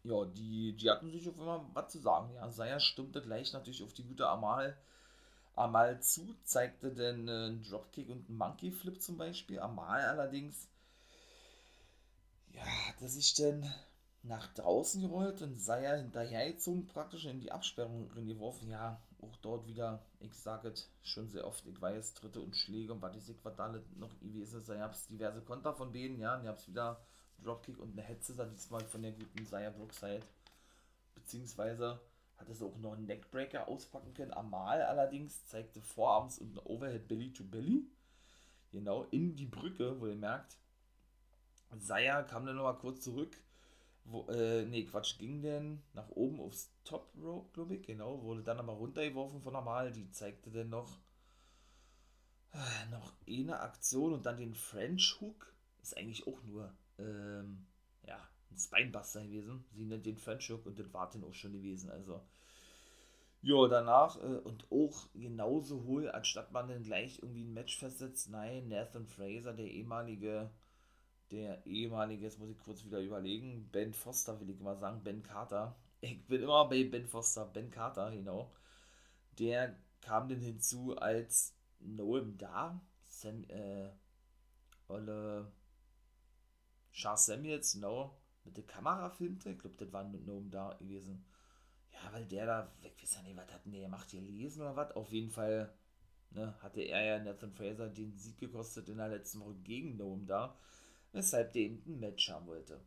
ja, 0.03 0.25
die, 0.25 0.73
die 0.73 0.89
hatten 0.89 1.09
sich 1.09 1.27
auf 1.29 1.37
immer 1.37 1.65
was 1.73 1.93
zu 1.93 1.99
sagen, 1.99 2.33
ja. 2.35 2.49
Saya 2.51 2.79
stimmte 2.81 3.21
gleich 3.21 3.53
natürlich 3.53 3.83
auf 3.83 3.93
die 3.93 4.03
gute 4.03 4.27
Amal 4.27 4.77
Amal 5.55 6.01
zu, 6.01 6.35
zeigte 6.43 6.91
dann 6.91 7.29
einen 7.29 7.63
Dropkick 7.63 8.09
und 8.09 8.27
einen 8.27 8.37
Monkey 8.37 8.71
Flip 8.71 9.01
zum 9.01 9.17
Beispiel. 9.17 9.59
Amal 9.59 10.01
allerdings, 10.01 10.67
ja, 12.53 12.61
hat 12.61 13.09
sich 13.09 13.33
dann 13.35 13.73
nach 14.23 14.47
draußen 14.53 15.01
gerollt 15.01 15.41
und 15.41 15.55
sei 15.59 15.83
ja 15.83 15.95
hinterhergezogen, 15.95 16.87
praktisch 16.87 17.25
in 17.25 17.39
die 17.39 17.51
Absperrung 17.51 18.09
geworfen. 18.27 18.69
Ja, 18.69 18.99
auch 19.21 19.35
dort 19.41 19.67
wieder, 19.67 20.01
ich 20.19 20.33
sage 20.35 20.69
es 20.69 20.89
schon 21.03 21.29
sehr 21.29 21.45
oft, 21.45 21.65
ich 21.67 21.79
weiß, 21.79 22.15
Tritte 22.15 22.41
und 22.41 22.55
Schläge 22.55 22.93
und 22.93 23.01
was 23.01 23.15
ich 23.15 23.35
was 23.43 23.55
da 23.55 23.73
noch 23.97 24.19
gewesen 24.19 24.61
ist. 24.61 24.69
Ich 24.69 24.79
habe 24.79 24.95
diverse 25.09 25.41
Konter 25.41 25.73
von 25.73 25.93
denen, 25.93 26.19
ja, 26.19 26.35
und 26.35 26.41
ich 26.41 26.47
habe 26.47 26.67
wieder 26.67 26.99
Dropkick 27.43 27.79
und 27.79 27.93
eine 27.93 28.01
Hetze, 28.01 28.33
diesmal 28.51 28.83
von 28.85 29.01
der 29.01 29.11
guten 29.11 29.45
Saya 29.45 29.69
Brookside. 29.69 30.23
Beziehungsweise 31.13 31.99
hat 32.37 32.49
es 32.49 32.61
auch 32.61 32.77
noch 32.77 32.93
einen 32.93 33.05
Neckbreaker 33.05 33.67
auspacken 33.67 34.13
können. 34.13 34.33
Amal 34.33 34.81
allerdings 34.81 35.45
zeigte 35.47 35.81
Vorarms 35.81 36.39
und 36.39 36.55
ein 36.55 36.65
Overhead 36.65 37.07
Belly 37.07 37.33
to 37.33 37.43
Belly. 37.43 37.87
Genau, 38.71 39.03
in 39.11 39.35
die 39.35 39.45
Brücke, 39.45 39.99
wo 39.99 40.07
ihr 40.07 40.15
merkt. 40.15 40.57
Saya 41.77 42.23
kam 42.23 42.45
dann 42.45 42.55
nochmal 42.55 42.77
kurz 42.77 43.01
zurück. 43.01 43.37
Wo, 44.03 44.27
äh, 44.27 44.65
nee, 44.65 44.85
Quatsch, 44.85 45.17
ging 45.17 45.41
denn 45.41 45.81
nach 45.93 46.09
oben 46.09 46.39
aufs 46.39 46.71
Top 46.83 47.11
Rope, 47.17 47.49
glaube 47.53 47.75
ich, 47.75 47.81
genau, 47.81 48.21
wurde 48.21 48.43
dann 48.43 48.59
aber 48.59 48.73
runtergeworfen 48.73 49.41
von 49.41 49.55
Amal. 49.55 49.91
Die 49.91 50.11
zeigte 50.11 50.51
dann 50.51 50.69
noch 50.69 50.99
äh, 52.55 52.89
noch 52.91 53.13
eine 53.27 53.59
Aktion 53.59 54.13
und 54.13 54.25
dann 54.25 54.37
den 54.37 54.55
French 54.55 55.17
Hook. 55.19 55.53
Ist 55.81 55.97
eigentlich 55.97 56.25
auch 56.27 56.41
nur, 56.43 56.73
ähm, 56.97 57.65
ja, 58.07 58.19
ein 58.55 58.59
Spinebuster 58.59 59.23
gewesen. 59.23 59.65
Sie 59.73 59.85
nennt 59.85 60.05
den 60.05 60.17
French 60.17 60.49
Hook 60.49 60.65
und 60.65 60.79
das 60.79 60.93
war 60.93 61.09
dann 61.09 61.23
auch 61.23 61.33
schon 61.33 61.53
gewesen. 61.53 61.89
Also, 61.89 62.21
ja, 63.41 63.67
danach 63.67 64.17
äh, 64.17 64.37
und 64.37 64.65
auch 64.71 65.07
genauso 65.13 65.83
hohl, 65.83 66.09
anstatt 66.09 66.51
man 66.51 66.67
dann 66.67 66.83
gleich 66.83 67.19
irgendwie 67.21 67.43
ein 67.43 67.53
Match 67.53 67.77
festsetzt. 67.77 68.29
Nein, 68.29 68.69
Nathan 68.69 69.05
Fraser, 69.05 69.53
der 69.53 69.67
ehemalige, 69.69 70.49
der 71.31 71.65
ehemalige, 71.65 72.23
jetzt 72.23 72.39
muss 72.39 72.49
ich 72.49 72.59
kurz 72.59 72.85
wieder 72.85 72.99
überlegen, 73.01 73.69
Ben 73.71 73.93
Foster 73.93 74.39
will 74.39 74.49
ich 74.49 74.59
mal 74.59 74.77
sagen, 74.77 75.03
Ben 75.03 75.23
Carter. 75.23 75.75
Ich 76.01 76.25
bin 76.27 76.41
immer 76.43 76.67
bei 76.67 76.83
Ben 76.85 77.07
Foster, 77.07 77.45
Ben 77.45 77.69
Carter, 77.71 78.11
genau. 78.11 78.51
Der 79.39 79.77
kam 80.01 80.29
dann 80.29 80.41
hinzu 80.41 80.97
als 80.97 81.55
Noam 81.79 82.37
Da, 82.37 82.81
Sam, 83.03 83.43
äh, 83.49 83.89
Olle 84.87 85.51
Charles 86.91 87.25
Samuels, 87.25 87.73
genau 87.73 88.15
mit 88.45 88.57
der 88.57 88.65
Kamera 88.65 89.09
filmte. 89.09 89.51
Ich 89.51 89.59
glaube, 89.59 89.75
das 89.77 89.91
war 89.91 90.03
mit 90.03 90.25
Noam 90.25 90.49
da 90.49 90.73
gewesen. 90.79 91.25
Ja, 91.91 92.11
weil 92.13 92.25
der 92.25 92.45
da, 92.45 92.71
ich 92.81 93.01
weiß 93.01 93.15
ja 93.15 93.21
nicht, 93.23 93.37
was 93.37 93.51
hat 93.53 93.65
denn 93.65 93.71
der 93.71 93.81
gemacht, 93.81 94.09
hier 94.09 94.21
lesen 94.21 94.61
oder 94.61 94.75
was? 94.75 94.91
Auf 94.95 95.11
jeden 95.11 95.29
Fall 95.29 95.73
ne, 96.31 96.53
hatte 96.61 96.81
er 96.81 97.03
ja 97.03 97.23
Nathan 97.23 97.53
Fraser 97.53 97.89
den 97.89 98.15
Sieg 98.17 98.37
gekostet 98.37 98.89
in 98.89 98.97
der 98.97 99.09
letzten 99.09 99.39
Woche 99.39 99.55
gegen 99.63 99.97
Noam 99.97 100.25
da, 100.25 100.55
weshalb 101.13 101.53
der 101.53 101.63
eben 101.63 101.81
ein 101.85 101.99
Match 101.99 102.29
haben 102.29 102.47
wollte. 102.47 102.81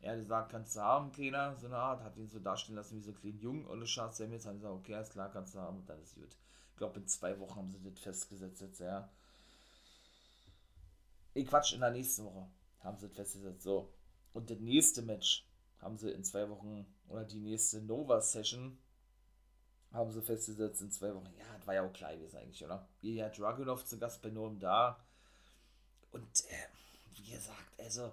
Er 0.00 0.12
hat 0.12 0.20
gesagt, 0.20 0.52
kannst 0.52 0.76
du 0.76 0.80
haben, 0.80 1.12
Kleiner, 1.12 1.56
so 1.56 1.66
eine 1.66 1.76
Art, 1.76 2.02
hat 2.02 2.16
ihn 2.16 2.28
so 2.28 2.38
darstellen 2.38 2.76
lassen 2.76 2.96
wie 2.96 3.02
so 3.02 3.12
klein 3.12 3.38
jung, 3.38 3.66
Olle 3.66 3.86
Charles 3.86 4.16
Samuels, 4.16 4.44
hat 4.44 4.54
gesagt, 4.54 4.74
okay, 4.74 4.94
alles 4.94 5.10
klar, 5.10 5.30
kannst 5.30 5.54
du 5.54 5.60
haben 5.60 5.78
und 5.78 5.88
dann 5.88 6.00
ist 6.02 6.14
gut. 6.14 6.36
Ich 6.72 6.76
glaube, 6.76 7.00
in 7.00 7.06
zwei 7.06 7.38
Wochen 7.40 7.56
haben 7.56 7.70
sie 7.70 7.80
das 7.82 7.98
festgesetzt 8.00 8.60
jetzt, 8.60 8.80
ja. 8.80 9.08
Ich 11.32 11.46
Quatsch, 11.46 11.72
in 11.72 11.80
der 11.80 11.90
nächsten 11.90 12.24
Woche 12.24 12.48
haben 12.80 12.98
sie 12.98 13.06
das 13.08 13.16
festgesetzt, 13.16 13.62
so. 13.62 13.92
Und 14.34 14.50
das 14.50 14.58
nächste 14.58 15.00
Match 15.00 15.46
haben 15.80 15.96
sie 15.96 16.10
in 16.10 16.24
zwei 16.24 16.50
Wochen, 16.50 16.86
oder 17.08 17.24
die 17.24 17.38
nächste 17.38 17.80
Nova-Session, 17.80 18.76
haben 19.92 20.10
sie 20.10 20.20
festgesetzt 20.20 20.82
in 20.82 20.90
zwei 20.90 21.14
Wochen. 21.14 21.32
Ja, 21.38 21.56
das 21.56 21.66
war 21.66 21.74
ja 21.74 21.86
auch 21.86 21.92
klar 21.92 22.14
gewesen 22.14 22.36
eigentlich, 22.36 22.64
oder? 22.64 22.88
Ilya 23.00 23.28
Dragunov 23.28 23.84
zu 23.84 23.96
Gast 23.96 24.20
bei 24.22 24.30
Norm 24.30 24.58
da. 24.58 24.98
Und 26.10 26.44
äh, 26.48 26.66
wie 27.16 27.30
gesagt, 27.30 27.78
also 27.78 28.12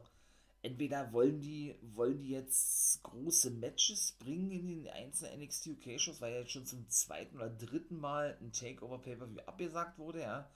entweder 0.62 1.12
wollen 1.12 1.42
die, 1.42 1.76
wollen 1.96 2.22
die 2.22 2.30
jetzt 2.30 3.02
große 3.02 3.50
Matches 3.50 4.12
bringen 4.20 4.52
in 4.52 4.68
den 4.68 4.88
einzelnen 4.90 5.42
NXT 5.42 5.70
UK-Shows, 5.70 6.22
weil 6.22 6.34
ja 6.34 6.40
jetzt 6.42 6.52
schon 6.52 6.68
zum 6.68 6.88
zweiten 6.88 7.38
oder 7.38 7.50
dritten 7.50 8.00
Mal 8.00 8.38
ein 8.42 8.52
Takeover 8.52 9.00
Pay-Per-View 9.00 9.40
abgesagt 9.48 9.98
wurde, 9.98 10.22
ja. 10.22 10.50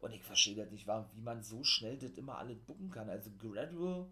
Und 0.00 0.12
ich 0.12 0.22
verstehe 0.22 0.56
das 0.56 0.70
nicht, 0.70 0.86
wie 0.86 1.22
man 1.22 1.42
so 1.42 1.64
schnell 1.64 1.96
das 1.96 2.12
immer 2.12 2.36
alles 2.36 2.58
bucken 2.58 2.90
kann. 2.90 3.08
Also 3.08 3.30
Gradual 3.38 4.06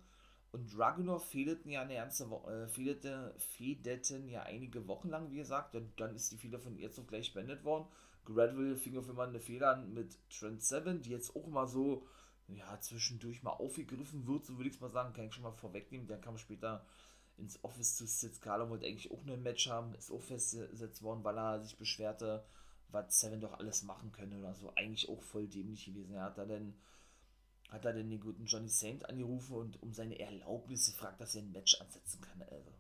und 0.51 0.77
Dragunov 0.77 1.29
fehlten 1.29 1.69
ja 1.69 1.83
eine 1.83 1.95
ganze 1.95 2.31
Woche, 2.31 2.65
äh, 2.65 2.69
fehlete, 2.69 3.35
fehlten 3.37 4.29
ja 4.29 4.43
einige 4.43 4.87
Wochen 4.89 5.09
lang, 5.09 5.31
wie 5.31 5.37
gesagt. 5.37 5.75
Und 5.75 5.99
dann 6.01 6.15
ist 6.15 6.33
die 6.33 6.39
Fehler 6.39 6.59
von 6.59 6.77
jetzt 6.79 6.99
auf 6.99 7.07
gleich 7.07 7.35
beendet 7.35 7.65
worden. 7.65 7.87
Gradual 8.25 8.77
fing 8.77 8.97
auf 8.97 9.09
einmal 9.09 9.29
eine 9.29 9.41
Fehler 9.41 9.73
an 9.73 9.93
mit 9.93 10.17
Trent 10.31 10.63
7, 10.63 11.03
die 11.03 11.11
jetzt 11.11 11.35
auch 11.37 11.47
mal 11.47 11.67
so 11.67 12.07
ja, 12.49 12.81
zwischendurch 12.81 13.43
mal 13.43 13.51
aufgegriffen 13.51 14.27
wird, 14.27 14.47
so 14.47 14.57
würde 14.57 14.69
ich 14.69 14.77
es 14.77 14.81
mal 14.81 14.89
sagen, 14.89 15.13
kann 15.13 15.27
ich 15.27 15.35
schon 15.35 15.43
mal 15.43 15.53
vorwegnehmen. 15.53 16.07
Der 16.07 16.19
kam 16.19 16.39
später 16.39 16.85
ins 17.37 17.63
Office 17.63 17.97
zu 17.97 18.07
Sid 18.07 18.35
Scala, 18.35 18.69
wollte 18.69 18.87
eigentlich 18.87 19.11
auch 19.11 19.25
ein 19.27 19.43
Match 19.43 19.69
haben, 19.69 19.95
ist 19.95 20.11
auch 20.11 20.23
festgesetzt 20.23 21.03
worden, 21.03 21.25
weil 21.25 21.39
er 21.39 21.61
sich 21.61 21.77
beschwerte, 21.77 22.45
was 22.91 23.21
Seven 23.21 23.41
doch 23.41 23.59
alles 23.59 23.83
machen 23.83 24.13
könne 24.13 24.39
oder 24.39 24.55
so. 24.55 24.73
Eigentlich 24.75 25.09
auch 25.09 25.23
voll 25.23 25.47
dämlich 25.47 25.85
gewesen. 25.85 26.15
Er 26.15 26.25
hat 26.25 26.39
da 26.39 26.47
denn 26.47 26.75
hat 27.69 27.85
er 27.85 27.93
denn 27.93 28.11
den 28.11 28.21
guten 28.21 28.47
Johnny 28.47 28.69
Saint 28.69 29.09
angerufen 29.09 29.55
und 29.55 29.83
um 29.83 29.93
seine 29.93 30.19
Erlaubnis 30.19 30.87
gefragt, 30.87 31.21
dass 31.21 31.35
er 31.35 31.43
ein 31.43 31.53
Match 31.53 31.81
ansetzen 31.81 32.21
kann. 32.21 32.43
Also. 32.43 32.73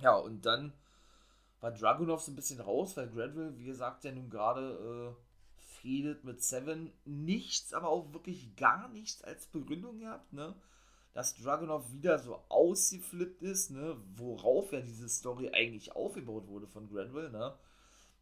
Ja, 0.00 0.16
und 0.16 0.46
dann 0.46 0.72
war 1.60 1.72
Dragunov 1.72 2.22
so 2.22 2.32
ein 2.32 2.36
bisschen 2.36 2.60
raus, 2.60 2.96
weil 2.96 3.08
Gradwell, 3.08 3.58
wie 3.58 3.64
gesagt, 3.64 4.04
ja 4.04 4.12
nun 4.12 4.30
gerade 4.30 5.16
äh, 5.16 5.62
fehlt 5.80 6.24
mit 6.24 6.42
Seven 6.42 6.92
nichts, 7.04 7.72
aber 7.74 7.88
auch 7.88 8.12
wirklich 8.12 8.54
gar 8.56 8.88
nichts 8.88 9.22
als 9.22 9.46
Begründung 9.46 9.98
gehabt, 9.98 10.32
ne? 10.32 10.54
Dass 11.14 11.34
Dragunov 11.34 11.92
wieder 11.92 12.18
so 12.18 12.42
ausgeflippt 12.48 13.42
ist, 13.42 13.70
ne? 13.70 13.96
Worauf 14.16 14.72
ja 14.72 14.80
diese 14.80 15.08
Story 15.08 15.50
eigentlich 15.52 15.94
aufgebaut 15.96 16.46
wurde 16.46 16.68
von 16.68 16.88
Granville, 16.88 17.30
ne? 17.30 17.56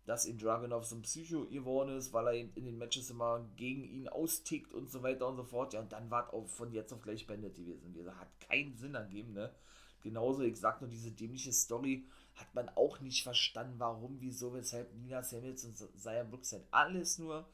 Dass 0.07 0.25
ihn 0.25 0.39
Dragunov 0.39 0.87
so 0.87 0.97
ein 0.97 1.03
Psycho 1.03 1.47
geworden 1.47 1.97
ist, 1.97 2.13
weil 2.13 2.27
er 2.29 2.35
in 2.35 2.65
den 2.65 2.79
Matches 2.79 3.11
immer 3.11 3.45
gegen 3.57 3.85
ihn 3.85 4.09
austickt 4.09 4.73
und 4.73 4.89
so 4.89 5.03
weiter 5.03 5.27
und 5.29 5.37
so 5.37 5.45
fort. 5.45 5.75
Ja, 5.75 5.81
und 5.81 5.93
dann 5.93 6.11
war 6.11 6.33
auch 6.33 6.47
von 6.47 6.73
jetzt 6.73 6.93
auf 6.93 7.03
gleich 7.03 7.27
beendet 7.27 7.57
gewesen. 7.57 7.93
Das 8.05 8.15
hat 8.15 8.41
keinen 8.41 8.77
Sinn 8.77 8.95
ergeben, 8.95 9.33
ne? 9.33 9.53
Genauso, 10.03 10.43
ich 10.43 10.57
sag 10.57 10.81
nur, 10.81 10.89
diese 10.89 11.11
dämliche 11.11 11.53
Story 11.53 12.07
hat 12.37 12.55
man 12.55 12.69
auch 12.71 13.01
nicht 13.01 13.25
verstanden, 13.25 13.75
warum, 13.79 14.21
wieso, 14.21 14.55
weshalb 14.55 14.95
Nina 14.95 15.23
Samuels 15.23 15.65
und 15.65 15.77
Zaya 15.99 16.23
Brooks 16.23 16.53
halt 16.53 16.65
alles 16.71 17.19
nur 17.19 17.49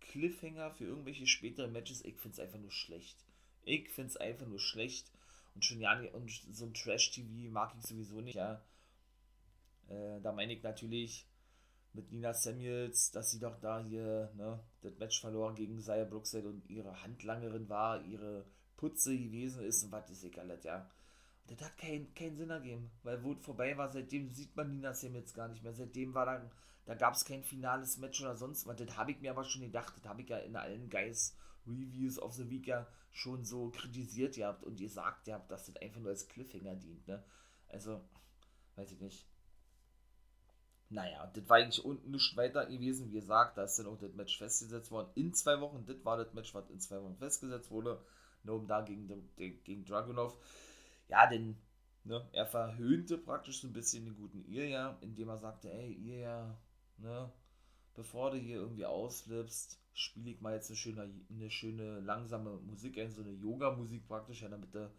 Cliffhanger 0.00 0.70
für 0.70 0.84
irgendwelche 0.84 1.26
spätere 1.26 1.66
Matches. 1.66 2.04
Ich 2.04 2.16
finde 2.18 2.34
es 2.34 2.40
einfach 2.40 2.60
nur 2.60 2.70
schlecht. 2.70 3.16
Ich 3.64 3.88
finde 3.88 4.10
es 4.10 4.16
einfach 4.16 4.46
nur 4.46 4.60
schlecht. 4.60 5.10
Und 5.54 5.64
schon 5.64 5.80
ja, 5.80 5.98
und 6.12 6.30
so 6.52 6.66
ein 6.66 6.74
Trash-TV 6.74 7.50
mag 7.50 7.74
ich 7.76 7.86
sowieso 7.86 8.20
nicht, 8.20 8.36
ja. 8.36 8.62
Äh, 9.88 10.20
da 10.20 10.32
meine 10.32 10.52
ich 10.52 10.62
natürlich 10.62 11.26
mit 11.96 12.12
Nina 12.12 12.32
Samuels, 12.32 13.10
dass 13.10 13.30
sie 13.30 13.40
doch 13.40 13.58
da 13.58 13.80
hier, 13.80 14.30
ne, 14.36 14.60
das 14.82 14.96
Match 14.98 15.20
verloren 15.20 15.54
gegen 15.54 15.80
Zaya 15.80 16.04
Brookside 16.04 16.48
und 16.48 16.68
ihre 16.68 17.02
Handlangerin 17.02 17.68
war, 17.68 18.04
ihre 18.04 18.44
Putze 18.76 19.16
gewesen 19.18 19.64
ist 19.64 19.82
und 19.82 19.92
was 19.92 20.10
ist 20.10 20.24
egal, 20.24 20.56
ja. 20.62 20.88
Das 21.48 21.60
hat 21.60 21.78
keinen 21.78 22.12
kein 22.14 22.36
Sinn 22.36 22.50
ergeben, 22.50 22.90
weil 23.02 23.16
es 23.16 23.44
vorbei 23.44 23.76
war, 23.76 23.90
seitdem 23.90 24.30
sieht 24.30 24.54
man 24.56 24.70
Nina 24.70 24.94
Sam 24.94 25.14
jetzt 25.14 25.34
gar 25.34 25.48
nicht 25.48 25.62
mehr. 25.62 25.72
Seitdem 25.72 26.12
war 26.12 26.26
dann, 26.26 26.50
da 26.86 26.94
gab 26.94 27.14
es 27.14 27.24
kein 27.24 27.44
finales 27.44 27.98
Match 27.98 28.20
oder 28.20 28.36
sonst 28.36 28.66
was. 28.66 28.76
Das 28.76 28.96
habe 28.96 29.12
ich 29.12 29.20
mir 29.20 29.30
aber 29.30 29.44
schon 29.44 29.62
gedacht. 29.62 29.94
Das 29.96 30.08
habe 30.08 30.22
ich 30.22 30.28
ja 30.28 30.38
in 30.38 30.56
allen 30.56 30.90
Guys 30.90 31.36
Reviews 31.66 32.18
of 32.18 32.34
the 32.34 32.50
Week 32.50 32.66
ja 32.66 32.86
schon 33.12 33.44
so 33.44 33.70
kritisiert 33.70 34.34
gehabt 34.34 34.64
und 34.64 34.80
ihr 34.80 34.90
sagt 34.90 35.26
ja, 35.26 35.38
dass 35.38 35.66
das 35.66 35.76
einfach 35.76 36.00
nur 36.00 36.10
als 36.10 36.28
Cliffhanger 36.28 36.74
dient. 36.76 37.06
Ne? 37.06 37.24
Also, 37.68 38.00
weiß 38.74 38.92
ich 38.92 39.00
nicht. 39.00 39.26
Naja, 40.88 41.30
das 41.34 41.48
war 41.48 41.56
eigentlich 41.56 41.84
unten 41.84 42.10
nicht 42.12 42.36
weiter 42.36 42.66
gewesen. 42.66 43.08
Wie 43.08 43.20
gesagt, 43.20 43.58
da 43.58 43.64
ist 43.64 43.78
dann 43.78 43.86
auch 43.86 43.98
das 43.98 44.14
Match 44.14 44.38
festgesetzt 44.38 44.90
worden 44.90 45.10
in 45.14 45.34
zwei 45.34 45.60
Wochen. 45.60 45.84
Das 45.86 46.04
war 46.04 46.16
das 46.16 46.32
Match, 46.32 46.54
was 46.54 46.70
in 46.70 46.80
zwei 46.80 47.02
Wochen 47.02 47.16
festgesetzt 47.16 47.70
wurde. 47.70 48.00
Nur 48.44 48.56
um 48.56 48.68
da 48.68 48.82
gegen, 48.82 49.08
gegen 49.36 49.84
Dragunov 49.84 50.38
ja, 51.08 51.26
denn 51.26 51.56
ne, 52.04 52.28
er 52.32 52.46
verhöhnte 52.46 53.18
praktisch 53.18 53.60
so 53.60 53.68
ein 53.68 53.72
bisschen 53.72 54.04
den 54.04 54.16
guten 54.16 54.44
Ilya, 54.46 54.98
indem 55.00 55.28
er 55.28 55.38
sagte, 55.38 55.72
ey, 55.72 55.92
Ilya, 55.92 56.56
ne, 56.98 57.32
bevor 57.94 58.30
du 58.30 58.38
hier 58.38 58.56
irgendwie 58.56 58.86
ausflippst, 58.86 59.80
spiele 59.94 60.30
ich 60.30 60.40
mal 60.40 60.54
jetzt 60.54 60.70
eine 60.70 60.76
schöne, 60.76 61.10
eine 61.30 61.50
schöne 61.50 62.00
langsame 62.00 62.58
Musik 62.58 62.98
ein, 62.98 63.10
so 63.10 63.22
eine 63.22 63.32
Yoga-Musik 63.32 64.06
praktisch, 64.06 64.42
ja, 64.42 64.48
damit 64.48 64.74
du 64.74 64.90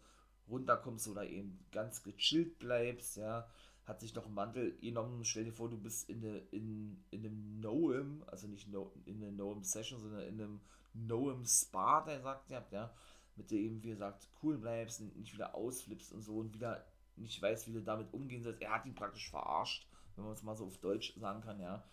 runterkommst 0.48 1.08
oder 1.08 1.24
eben 1.26 1.58
ganz 1.72 2.02
gechillt 2.02 2.58
bleibst, 2.58 3.16
ja. 3.16 3.48
Hat 3.88 4.00
sich 4.00 4.14
noch 4.14 4.26
einen 4.26 4.34
Mantel 4.34 4.78
genommen, 4.78 5.24
stell 5.24 5.44
dir 5.44 5.52
vor, 5.52 5.68
du 5.68 5.78
bist 5.78 6.08
in, 6.08 6.18
eine, 6.18 6.38
in, 6.50 7.02
in 7.10 7.24
einem 7.24 7.60
Noem, 7.60 8.22
also 8.26 8.46
nicht 8.46 8.68
no, 8.68 8.92
in 9.06 9.22
einer 9.22 9.32
Noem 9.32 9.64
Session, 9.64 9.98
sondern 9.98 10.20
in 10.20 10.40
einem 10.40 10.60
Noem 10.92 11.44
Spa, 11.44 12.02
der 12.02 12.20
sagt, 12.20 12.50
ja, 12.50 12.64
ja 12.70 12.94
mit 13.38 13.50
der 13.50 13.58
eben, 13.58 13.82
wie 13.82 13.90
gesagt, 13.90 14.28
cool 14.42 14.58
bleibst 14.58 15.00
nicht 15.00 15.32
wieder 15.32 15.54
ausflippst 15.54 16.12
und 16.12 16.22
so 16.22 16.36
und 16.38 16.52
wieder 16.52 16.84
nicht 17.16 17.40
weiß, 17.40 17.66
wie 17.66 17.72
du 17.72 17.80
damit 17.80 18.12
umgehen 18.12 18.42
sollst. 18.42 18.60
Er 18.60 18.74
hat 18.74 18.84
ihn 18.84 18.94
praktisch 18.94 19.30
verarscht, 19.30 19.88
wenn 20.16 20.24
man 20.24 20.34
es 20.34 20.42
mal 20.42 20.56
so 20.56 20.66
auf 20.66 20.78
Deutsch 20.78 21.14
sagen 21.16 21.40
kann, 21.40 21.60
ja. 21.60 21.84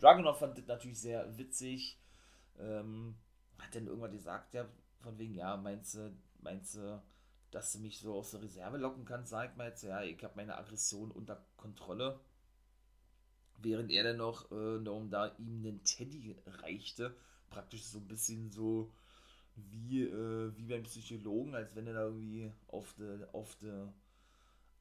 Dragunov 0.00 0.38
fand 0.38 0.58
das 0.58 0.66
natürlich 0.66 1.00
sehr 1.00 1.38
witzig. 1.38 1.98
Ähm, 2.58 3.14
hat 3.58 3.74
dann 3.74 3.86
irgendwann 3.86 4.12
gesagt, 4.12 4.54
ja, 4.54 4.66
von 5.00 5.18
wegen, 5.18 5.34
ja, 5.34 5.56
meinst 5.56 5.94
du, 5.94 6.14
meinst 6.40 6.74
du, 6.74 7.02
dass 7.56 7.72
du 7.72 7.78
mich 7.78 7.98
so 7.98 8.14
aus 8.14 8.32
der 8.32 8.42
Reserve 8.42 8.76
locken 8.76 9.06
kannst, 9.06 9.30
sag 9.30 9.56
mal 9.56 9.68
jetzt, 9.68 9.82
ja, 9.82 10.02
ich 10.02 10.22
habe 10.22 10.34
meine 10.36 10.58
Aggression 10.58 11.10
unter 11.10 11.42
Kontrolle. 11.56 12.20
Während 13.56 13.90
er 13.90 14.04
dann 14.04 14.18
noch, 14.18 14.50
äh, 14.50 14.86
um 14.86 15.08
da 15.08 15.34
ihm 15.38 15.64
einen 15.64 15.82
Teddy 15.82 16.36
reichte, 16.44 17.16
praktisch 17.48 17.84
so 17.84 17.98
ein 17.98 18.08
bisschen 18.08 18.50
so, 18.50 18.92
wie, 19.54 20.02
äh, 20.02 20.54
wie 20.54 20.66
beim 20.66 20.82
Psychologen, 20.82 21.54
als 21.54 21.74
wenn 21.74 21.86
du 21.86 21.94
da 21.94 22.02
irgendwie 22.02 22.52
auf 22.68 22.94
der 22.98 23.34
auf 23.34 23.56
der 23.56 23.90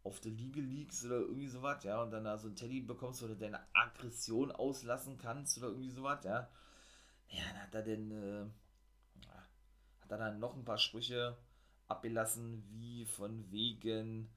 auf 0.04 0.20
der 0.20 0.34
Liege 0.34 0.60
liegst 0.60 1.06
oder 1.06 1.16
irgendwie 1.16 1.48
sowas, 1.48 1.82
ja, 1.86 2.04
und 2.04 2.12
dann 2.12 2.26
da 2.26 2.38
so 2.38 2.50
ein 2.50 2.58
Teddy 2.58 2.82
bekommst 2.82 3.24
oder 3.24 3.36
deine 3.36 3.62
Aggression 3.74 4.52
auslassen 4.52 5.18
kannst 5.18 5.58
oder 5.60 5.70
irgendwie 5.70 5.92
sowas, 5.92 6.26
ja. 6.26 6.50
Ja, 7.30 7.44
dann 7.54 7.62
hat 7.62 7.76
er 7.76 7.84
denn, 7.84 8.12
äh, 8.12 8.46
hat 10.02 10.12
er 10.12 10.18
dann 10.18 10.40
noch 10.40 10.58
ein 10.58 10.66
paar 10.66 10.78
Sprüche 10.78 11.38
abgelassen, 11.88 12.64
wie 12.70 13.06
von 13.06 13.50
wegen, 13.52 14.30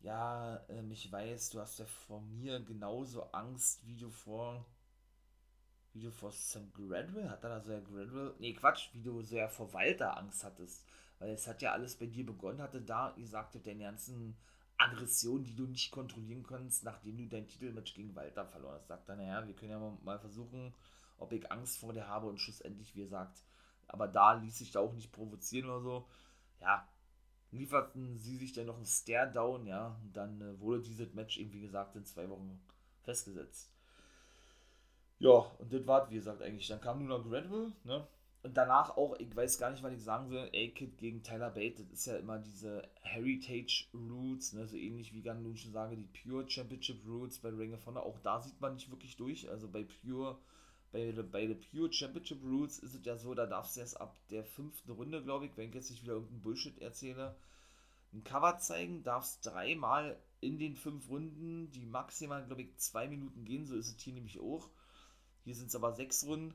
ja, 0.00 0.64
ähm, 0.68 0.90
ich 0.90 1.10
weiß, 1.10 1.50
du 1.50 1.60
hast 1.60 1.78
ja 1.78 1.86
vor 1.86 2.20
mir 2.20 2.60
genauso 2.60 3.24
Angst, 3.32 3.86
wie 3.86 3.96
du 3.96 4.10
vor 4.10 4.64
wie 5.96 6.02
du 6.02 6.10
vor 6.10 6.30
Sam 6.30 6.70
Gradwell, 6.74 7.30
hat 7.30 7.42
er 7.42 7.50
da 7.50 7.60
so 7.60 7.72
ja 7.72 7.80
Gradwell, 7.80 8.34
nee 8.38 8.52
Quatsch, 8.52 8.90
wie 8.92 9.00
du 9.00 9.22
so 9.22 9.36
ja 9.36 9.48
vor 9.48 9.72
Walter 9.72 10.16
Angst 10.18 10.44
hattest, 10.44 10.84
weil 11.18 11.30
es 11.30 11.46
hat 11.46 11.62
ja 11.62 11.72
alles 11.72 11.96
bei 11.96 12.06
dir 12.06 12.26
begonnen, 12.26 12.60
hatte 12.60 12.82
da, 12.82 13.14
ihr 13.16 13.26
sagtet, 13.26 13.66
deine 13.66 13.84
ganzen 13.84 14.36
Aggressionen, 14.76 15.44
die 15.44 15.54
du 15.54 15.66
nicht 15.66 15.90
kontrollieren 15.90 16.42
kannst, 16.42 16.84
nachdem 16.84 17.16
du 17.16 17.26
dein 17.26 17.48
Titelmatch 17.48 17.94
gegen 17.94 18.14
Walter 18.14 18.44
verloren 18.44 18.74
hast, 18.74 18.88
sagt 18.88 19.08
er, 19.08 19.16
naja, 19.16 19.46
wir 19.46 19.54
können 19.54 19.70
ja 19.70 19.98
mal 20.04 20.18
versuchen, 20.18 20.74
ob 21.16 21.32
ich 21.32 21.50
Angst 21.50 21.78
vor 21.78 21.94
dir 21.94 22.06
habe 22.06 22.26
und 22.26 22.38
schlussendlich, 22.38 22.94
wie 22.94 23.00
gesagt, 23.00 23.42
aber 23.88 24.06
da 24.06 24.34
ließ 24.34 24.58
sich 24.58 24.72
da 24.72 24.80
auch 24.80 24.92
nicht 24.92 25.12
provozieren 25.12 25.70
oder 25.70 25.80
so, 25.80 26.06
ja, 26.60 26.88
lieferten 27.50 28.18
sie 28.18 28.36
sich 28.36 28.52
dann 28.52 28.66
noch 28.66 28.76
einen 28.76 28.86
Stare-Down, 28.86 29.66
ja, 29.66 29.98
und 30.02 30.16
dann 30.16 30.40
äh, 30.40 30.60
wurde 30.60 30.82
dieses 30.82 31.14
Match 31.14 31.38
eben, 31.38 31.52
wie 31.52 31.60
gesagt, 31.60 31.96
in 31.96 32.04
zwei 32.04 32.28
Wochen 32.28 32.60
festgesetzt. 33.02 33.72
Ja, 35.18 35.30
und 35.30 35.72
das 35.72 35.86
war 35.86 36.10
wie 36.10 36.16
gesagt, 36.16 36.42
eigentlich. 36.42 36.68
Dann 36.68 36.80
kam 36.80 36.98
nur 36.98 37.18
noch 37.18 37.28
Gradwell, 37.28 37.72
ne? 37.84 38.06
Und 38.42 38.56
danach 38.56 38.96
auch, 38.96 39.18
ich 39.18 39.34
weiß 39.34 39.58
gar 39.58 39.72
nicht, 39.72 39.82
was 39.82 39.92
ich 39.92 40.04
sagen 40.04 40.30
will, 40.30 40.48
A-Kid 40.54 40.98
gegen 40.98 41.24
Tyler 41.24 41.50
Bate, 41.50 41.82
das 41.82 41.92
ist 41.98 42.06
ja 42.06 42.16
immer 42.16 42.38
diese 42.38 42.88
Heritage 43.00 43.86
Roots, 43.92 44.52
ne? 44.52 44.68
so 44.68 44.76
ähnlich 44.76 45.12
wie 45.12 45.28
nun 45.28 45.56
schon 45.56 45.72
sage, 45.72 45.96
die 45.96 46.04
Pure 46.22 46.48
Championship 46.48 47.04
Roots 47.04 47.40
bei 47.40 47.48
Ring 47.48 47.74
of 47.74 47.84
Honor, 47.86 48.04
auch 48.04 48.20
da 48.20 48.40
sieht 48.40 48.60
man 48.60 48.74
nicht 48.74 48.88
wirklich 48.88 49.16
durch, 49.16 49.50
also 49.50 49.68
bei 49.68 49.84
Pure, 49.84 50.38
bei, 50.96 51.22
bei 51.22 51.46
der 51.46 51.56
Pure 51.56 51.92
Championship 51.92 52.42
Roots 52.42 52.78
ist 52.78 52.94
es 52.94 53.04
ja 53.04 53.16
so, 53.16 53.34
da 53.34 53.46
darfst 53.46 53.76
du 53.76 53.80
erst 53.80 54.00
ab 54.00 54.16
der 54.30 54.44
fünften 54.44 54.90
Runde, 54.92 55.22
glaube 55.22 55.46
ich, 55.46 55.56
wenn 55.56 55.68
ich 55.68 55.74
jetzt 55.74 55.90
nicht 55.90 56.02
wieder 56.02 56.14
irgendeinen 56.14 56.40
Bullshit 56.40 56.80
erzähle, 56.80 57.36
ein 58.12 58.24
Cover 58.24 58.58
zeigen, 58.58 59.02
darfst 59.02 59.44
dreimal 59.44 60.18
in 60.40 60.58
den 60.58 60.74
fünf 60.74 61.08
Runden, 61.10 61.70
die 61.72 61.84
maximal, 61.84 62.44
glaube 62.46 62.62
ich, 62.62 62.76
zwei 62.78 63.08
Minuten 63.08 63.44
gehen, 63.44 63.66
so 63.66 63.76
ist 63.76 63.94
es 63.94 64.02
hier 64.02 64.14
nämlich 64.14 64.40
auch, 64.40 64.70
hier 65.44 65.54
sind 65.54 65.66
es 65.66 65.74
aber 65.74 65.92
sechs 65.92 66.24
Runden. 66.24 66.54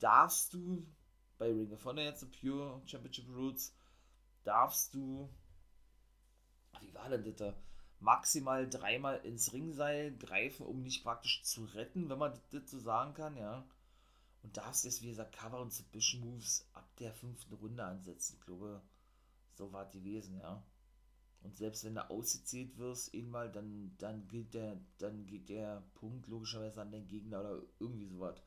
Darfst 0.00 0.52
du 0.52 0.86
bei 1.38 1.46
Ring 1.46 1.72
of 1.72 1.84
Honor 1.84 2.04
jetzt, 2.04 2.26
Pure 2.40 2.82
Championship 2.84 3.28
Roots, 3.34 3.74
darfst 4.44 4.92
du, 4.92 5.30
wie 6.80 6.92
war 6.94 7.08
denn 7.08 7.24
das 7.24 7.36
da? 7.36 7.54
Maximal 8.00 8.68
dreimal 8.68 9.18
ins 9.24 9.52
Ringseil 9.52 10.16
greifen, 10.18 10.66
um 10.66 10.82
nicht 10.82 11.02
praktisch 11.02 11.42
zu 11.42 11.64
retten, 11.64 12.08
wenn 12.08 12.18
man 12.18 12.38
das 12.50 12.70
so 12.70 12.78
sagen 12.78 13.14
kann, 13.14 13.36
ja. 13.36 13.64
Und 14.42 14.56
darfst 14.56 14.84
jetzt, 14.84 15.02
wie 15.02 15.08
gesagt, 15.08 15.36
Cover 15.36 15.60
und 15.60 15.72
Submission 15.72 16.20
Moves 16.22 16.68
ab 16.72 16.88
der 16.98 17.12
fünften 17.12 17.54
Runde 17.54 17.84
ansetzen. 17.84 18.36
Ich 18.38 18.46
glaube, 18.46 18.82
So 19.58 19.72
war 19.72 19.86
es 19.86 19.92
gewesen, 19.92 20.38
ja. 20.38 20.62
Und 21.42 21.56
selbst 21.56 21.84
wenn 21.84 21.94
du 21.96 22.10
ausgezählt 22.10 22.78
wirst, 22.78 23.14
einmal, 23.14 23.50
dann, 23.50 23.94
dann 23.98 24.26
gilt 24.28 24.54
der, 24.54 24.80
dann 24.98 25.26
geht 25.26 25.48
der 25.48 25.82
Punkt 25.94 26.26
logischerweise 26.28 26.80
an 26.80 26.92
den 26.92 27.06
Gegner 27.08 27.40
oder 27.40 27.62
irgendwie 27.78 28.06
sowas. 28.06 28.40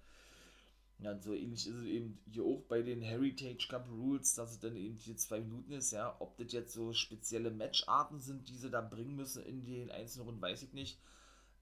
Ja, 0.99 1.11
und 1.11 1.23
so 1.23 1.33
ähnlich 1.33 1.67
ist 1.67 1.75
es 1.75 1.85
eben 1.85 2.19
hier 2.31 2.43
auch 2.43 2.61
bei 2.67 2.81
den 2.81 3.01
Heritage 3.01 3.67
Cup 3.69 3.89
Rules, 3.89 4.35
dass 4.35 4.51
es 4.51 4.59
dann 4.59 4.75
eben 4.75 4.97
hier 4.97 5.17
zwei 5.17 5.39
Minuten 5.41 5.71
ist, 5.73 5.91
ja. 5.91 6.15
Ob 6.19 6.37
das 6.37 6.51
jetzt 6.53 6.73
so 6.73 6.93
spezielle 6.93 7.51
Matcharten 7.51 8.19
sind, 8.19 8.47
die 8.49 8.55
sie 8.55 8.69
da 8.69 8.81
bringen 8.81 9.15
müssen 9.15 9.43
in 9.43 9.65
den 9.65 9.89
einzelnen 9.91 10.27
Runden, 10.27 10.41
weiß 10.41 10.63
ich 10.63 10.73
nicht. 10.73 10.99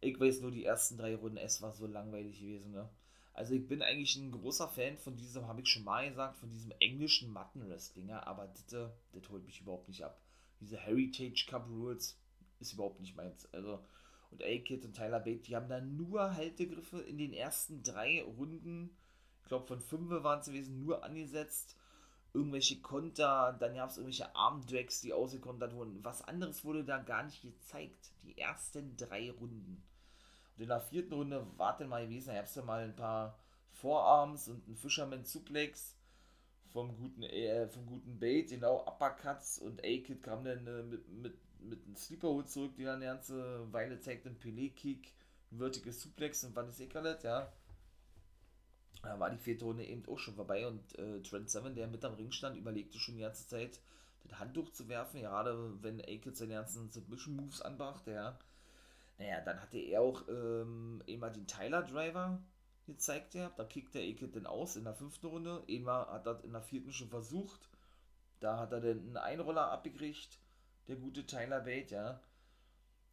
Ich 0.01 0.19
weiß 0.19 0.41
nur, 0.41 0.51
die 0.51 0.65
ersten 0.65 0.97
drei 0.97 1.15
Runden, 1.15 1.37
es 1.37 1.61
war 1.61 1.73
so 1.73 1.87
langweilig 1.87 2.39
gewesen, 2.39 2.71
ne. 2.71 2.89
Also 3.39 3.53
ich 3.53 3.65
bin 3.65 3.81
eigentlich 3.81 4.17
ein 4.17 4.31
großer 4.31 4.67
Fan 4.67 4.97
von 4.97 5.15
diesem, 5.15 5.47
habe 5.47 5.61
ich 5.61 5.69
schon 5.69 5.85
mal 5.85 6.09
gesagt, 6.09 6.37
von 6.37 6.49
diesem 6.49 6.71
englischen 6.79 7.31
Mattenwrestling, 7.31 8.09
ja, 8.09 8.25
aber 8.27 8.47
das, 8.47 8.65
das 8.65 9.29
holt 9.29 9.45
mich 9.45 9.61
überhaupt 9.61 9.87
nicht 9.87 10.03
ab. 10.03 10.19
Diese 10.59 10.77
Heritage 10.77 11.45
Cup 11.47 11.69
Rules 11.69 12.19
ist 12.59 12.73
überhaupt 12.73 12.99
nicht 12.99 13.15
meins. 13.15 13.47
Also, 13.53 13.79
und 14.31 14.43
A-Kid 14.43 14.83
und 14.83 14.93
Tyler 14.93 15.21
Bate, 15.21 15.43
die 15.43 15.55
haben 15.55 15.69
da 15.69 15.79
nur 15.79 16.35
Haltegriffe 16.35 16.99
in 16.99 17.17
den 17.17 17.33
ersten 17.33 17.81
drei 17.81 18.21
Runden 18.23 18.89
glaube 19.49 19.67
von 19.67 19.81
5 19.81 20.23
waren 20.23 20.39
es 20.39 20.45
gewesen, 20.45 20.79
nur 20.79 21.03
angesetzt. 21.03 21.75
Irgendwelche 22.31 22.79
Konter, 22.79 23.57
dann 23.59 23.73
gab 23.73 23.89
es 23.89 23.97
irgendwelche 23.97 24.35
Armdrags, 24.35 25.01
die 25.01 25.13
ausgekontert 25.13 25.73
wurden. 25.73 26.03
Was 26.03 26.21
anderes 26.21 26.63
wurde 26.63 26.85
da 26.85 26.99
gar 26.99 27.23
nicht 27.23 27.41
gezeigt. 27.41 28.11
Die 28.21 28.37
ersten 28.37 28.95
drei 28.95 29.31
Runden. 29.31 29.83
In 30.59 30.67
der 30.67 30.81
vierten 30.81 31.13
Runde 31.13 31.47
war 31.57 31.77
dann 31.77 31.87
mal 31.87 32.05
gewesen, 32.05 32.27
da 32.27 32.35
gab 32.35 32.45
es 32.45 32.55
ja 32.55 32.63
mal 32.63 32.83
ein 32.83 32.95
paar 32.95 33.39
Vorarms 33.71 34.49
und 34.49 34.67
ein 34.67 34.75
Fisherman 34.75 35.23
Suplex 35.23 35.95
vom 36.67 36.95
guten, 36.97 37.23
äh, 37.23 37.67
vom 37.69 37.85
guten 37.85 38.19
Bait, 38.19 38.49
genau, 38.49 38.85
Uppercuts 38.85 39.59
und 39.59 39.79
A-Kid 39.79 40.21
kam 40.21 40.43
dann 40.43 40.67
äh, 40.67 40.83
mit, 40.83 41.07
mit, 41.09 41.61
mit 41.61 41.85
einem 41.85 41.95
Sleeperhood 41.95 42.49
zurück, 42.49 42.75
die 42.75 42.83
dann 42.83 42.95
eine 42.95 43.05
ganze 43.05 43.71
Weile 43.71 43.99
zeigt, 44.01 44.27
ein 44.27 44.37
Pelé-Kick, 44.37 45.13
ein 45.51 45.59
Vertical 45.59 45.93
Suplex 45.93 46.43
und 46.43 46.55
Vannis 46.55 46.79
Eckert, 46.79 47.23
ja. 47.23 47.51
Da 49.01 49.17
war 49.17 49.29
die 49.29 49.37
vierte 49.37 49.63
Runde 49.63 49.85
eben 49.85 50.05
auch 50.07 50.19
schon 50.19 50.35
vorbei 50.35 50.67
und 50.67 50.99
äh, 50.99 51.21
Trent 51.21 51.49
Seven, 51.49 51.73
der 51.73 51.87
mit 51.87 52.03
am 52.03 52.15
Ring 52.15 52.31
stand, 52.31 52.57
überlegte 52.57 52.99
schon 52.99 53.15
die 53.15 53.21
ganze 53.21 53.47
Zeit, 53.47 53.79
das 54.25 54.39
Handtuch 54.39 54.69
zu 54.71 54.89
werfen, 54.89 55.21
gerade 55.21 55.81
wenn 55.81 56.01
Aked 56.01 56.35
seine 56.35 56.55
ganzen 56.55 56.89
Submission 56.89 57.37
Moves 57.37 57.61
anbrachte, 57.61 58.11
ja. 58.11 58.37
Naja, 59.19 59.41
dann 59.41 59.61
hatte 59.61 59.77
er 59.77 60.01
auch 60.01 60.27
ähm, 60.29 61.03
immer 61.05 61.29
den 61.29 61.45
Tyler 61.45 61.83
Driver 61.83 62.41
gezeigt, 62.85 63.35
ja. 63.35 63.51
Da 63.57 63.65
kickte 63.65 63.99
Aked 63.99 64.35
dann 64.35 64.47
aus 64.47 64.77
in 64.77 64.85
der 64.85 64.95
fünften 64.95 65.27
Runde. 65.27 65.63
Einmal 65.69 66.07
hat 66.07 66.25
er 66.25 66.43
in 66.43 66.53
der 66.53 66.61
vierten 66.61 66.93
schon 66.93 67.09
versucht. 67.09 67.69
Da 68.39 68.57
hat 68.57 68.71
er 68.71 68.79
dann 68.79 68.99
einen 68.99 69.17
Einroller 69.17 69.69
abgekriegt, 69.71 70.39
der 70.87 70.95
gute 70.95 71.25
Tyler 71.25 71.59
Bate, 71.59 71.93
ja. 71.93 72.21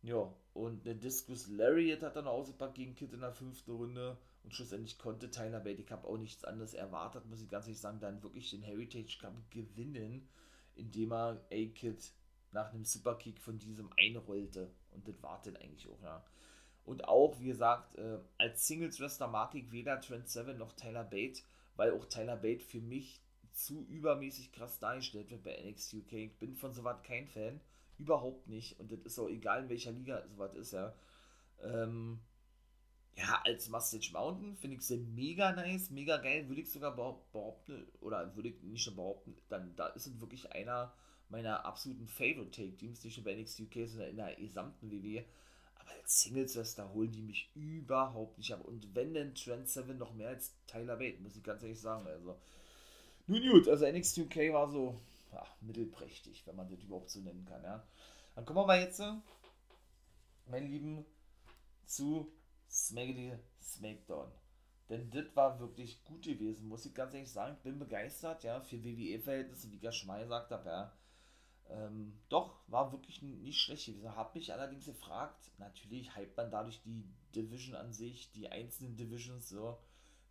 Ja, 0.02 0.32
und 0.54 0.86
eine 0.86 0.94
Discus 0.94 1.48
Lariat 1.48 2.02
hat 2.02 2.14
dann 2.14 2.28
ausgepackt 2.28 2.76
gegen 2.76 2.94
Kid 2.94 3.12
in 3.12 3.20
der 3.20 3.32
fünften 3.32 3.72
Runde. 3.72 4.16
Und 4.44 4.54
schlussendlich 4.54 4.98
konnte 4.98 5.32
Tyler 5.32 5.58
Bate, 5.58 5.82
ich 5.82 5.90
habe 5.90 6.06
auch 6.06 6.18
nichts 6.18 6.44
anderes 6.44 6.74
erwartet, 6.74 7.26
muss 7.26 7.42
ich 7.42 7.48
ganz 7.48 7.66
ehrlich 7.66 7.80
sagen, 7.80 7.98
dann 7.98 8.22
wirklich 8.22 8.50
den 8.50 8.62
Heritage 8.62 9.18
Cup 9.20 9.34
gewinnen, 9.50 10.28
indem 10.76 11.12
er 11.12 11.44
A-Kid 11.50 12.12
nach 12.52 12.72
einem 12.72 12.84
Superkick 12.84 13.40
von 13.40 13.58
diesem 13.58 13.90
einrollte. 13.98 14.70
Und 14.92 15.06
das 15.06 15.22
war 15.22 15.40
dann 15.44 15.56
eigentlich 15.56 15.88
auch, 15.88 16.02
ja. 16.02 16.24
Und 16.84 17.08
auch, 17.08 17.40
wie 17.40 17.48
gesagt, 17.48 17.96
äh, 17.96 18.18
als 18.38 18.66
Singles-Wrestler 18.66 19.26
mag 19.26 19.54
ich 19.54 19.72
weder 19.72 20.00
Trent 20.00 20.28
Seven 20.28 20.56
noch 20.56 20.72
Tyler 20.72 21.04
Bate, 21.04 21.42
weil 21.74 21.92
auch 21.92 22.04
Tyler 22.06 22.36
Bate 22.36 22.64
für 22.64 22.80
mich 22.80 23.20
zu 23.52 23.84
übermäßig 23.88 24.52
krass 24.52 24.78
dargestellt 24.78 25.30
wird 25.30 25.42
bei 25.42 25.60
NXT 25.68 25.94
UK. 25.94 26.12
Ich 26.12 26.38
bin 26.38 26.54
von 26.54 26.74
sowas 26.74 27.02
kein 27.02 27.26
Fan. 27.26 27.60
Überhaupt 27.98 28.46
nicht. 28.46 28.78
Und 28.78 28.92
das 28.92 29.00
ist 29.00 29.18
auch 29.18 29.28
egal, 29.28 29.64
in 29.64 29.68
welcher 29.68 29.90
Liga 29.90 30.22
sowas 30.28 30.54
ist, 30.54 30.72
ja. 30.72 30.94
Ähm, 31.62 32.20
ja, 33.16 33.40
als 33.44 33.68
Mustache 33.70 34.12
Mountain 34.12 34.56
finde 34.56 34.76
ich 34.76 34.82
sie 34.82 34.98
mega 34.98 35.52
nice, 35.52 35.90
mega 35.90 36.18
geil, 36.18 36.48
würde 36.48 36.60
ich 36.60 36.70
sogar 36.70 36.94
behaupten, 36.94 37.88
oder 38.00 38.34
würde 38.36 38.50
ich 38.50 38.62
nicht 38.62 38.94
behaupten, 38.94 39.36
dann 39.48 39.74
da 39.74 39.86
ist 39.88 40.06
es 40.06 40.20
wirklich 40.20 40.52
einer 40.52 40.92
meiner 41.28 41.64
absoluten 41.64 42.06
Favorite 42.06 42.50
Take 42.50 42.76
Teams, 42.76 43.02
nicht 43.02 43.16
nur 43.16 43.24
bei 43.24 43.34
NXT 43.34 43.60
UK, 43.60 43.88
sondern 43.88 44.10
in 44.10 44.16
der 44.16 44.34
gesamten 44.36 44.90
WWE. 44.90 45.24
Aber 45.76 45.90
als 45.90 46.22
Singles-Wrestler 46.22 46.92
holen 46.92 47.12
die 47.12 47.22
mich 47.22 47.50
überhaupt 47.54 48.38
nicht 48.38 48.52
ab. 48.52 48.64
Und 48.64 48.94
wenn 48.94 49.14
denn 49.14 49.34
Trent 49.34 49.68
Seven 49.68 49.98
noch 49.98 50.14
mehr 50.14 50.28
als 50.28 50.54
Tyler 50.66 50.96
Bate, 50.96 51.20
muss 51.22 51.36
ich 51.36 51.42
ganz 51.42 51.62
ehrlich 51.62 51.80
sagen. 51.80 52.06
Also, 52.06 52.38
nun 53.26 53.42
gut, 53.42 53.68
also 53.68 53.86
NXT 53.86 54.18
UK 54.18 54.36
war 54.52 54.70
so 54.70 55.00
ja, 55.32 55.46
mittelprächtig, 55.60 56.46
wenn 56.46 56.56
man 56.56 56.68
das 56.68 56.82
überhaupt 56.82 57.10
so 57.10 57.20
nennen 57.20 57.44
kann. 57.44 57.62
Ja. 57.62 57.86
Dann 58.34 58.44
kommen 58.44 58.58
wir 58.58 58.66
mal 58.66 58.80
jetzt, 58.80 59.02
mein 60.46 60.66
Lieben, 60.70 61.04
zu 61.84 62.32
Smackity 62.70 63.32
Smackdown. 63.60 64.30
Denn 64.88 65.10
das 65.10 65.24
war 65.34 65.58
wirklich 65.58 66.04
gut 66.04 66.22
gewesen, 66.22 66.68
muss 66.68 66.86
ich 66.86 66.94
ganz 66.94 67.14
ehrlich 67.14 67.30
sagen. 67.30 67.56
Bin 67.62 67.78
begeistert, 67.78 68.44
ja, 68.44 68.60
für 68.60 68.82
WWE-Verhältnisse, 68.84 69.70
wie 69.70 69.76
ich 69.76 69.82
ja 69.82 69.92
schon 69.92 70.08
mal 70.08 70.22
gesagt 70.22 70.50
habe, 70.50 70.68
ja. 70.68 70.92
Ähm, 71.70 72.18
doch, 72.28 72.60
war 72.68 72.92
wirklich 72.92 73.22
nicht 73.22 73.60
schlecht 73.60 73.86
gewesen. 73.86 74.14
Hab 74.14 74.34
mich 74.34 74.52
allerdings 74.52 74.86
gefragt, 74.86 75.50
natürlich 75.58 76.16
hypt 76.16 76.36
man 76.36 76.50
dadurch 76.50 76.80
die 76.82 77.04
Division 77.34 77.76
an 77.76 77.92
sich, 77.92 78.30
die 78.32 78.48
einzelnen 78.48 78.96
Divisions, 78.96 79.48
so. 79.48 79.78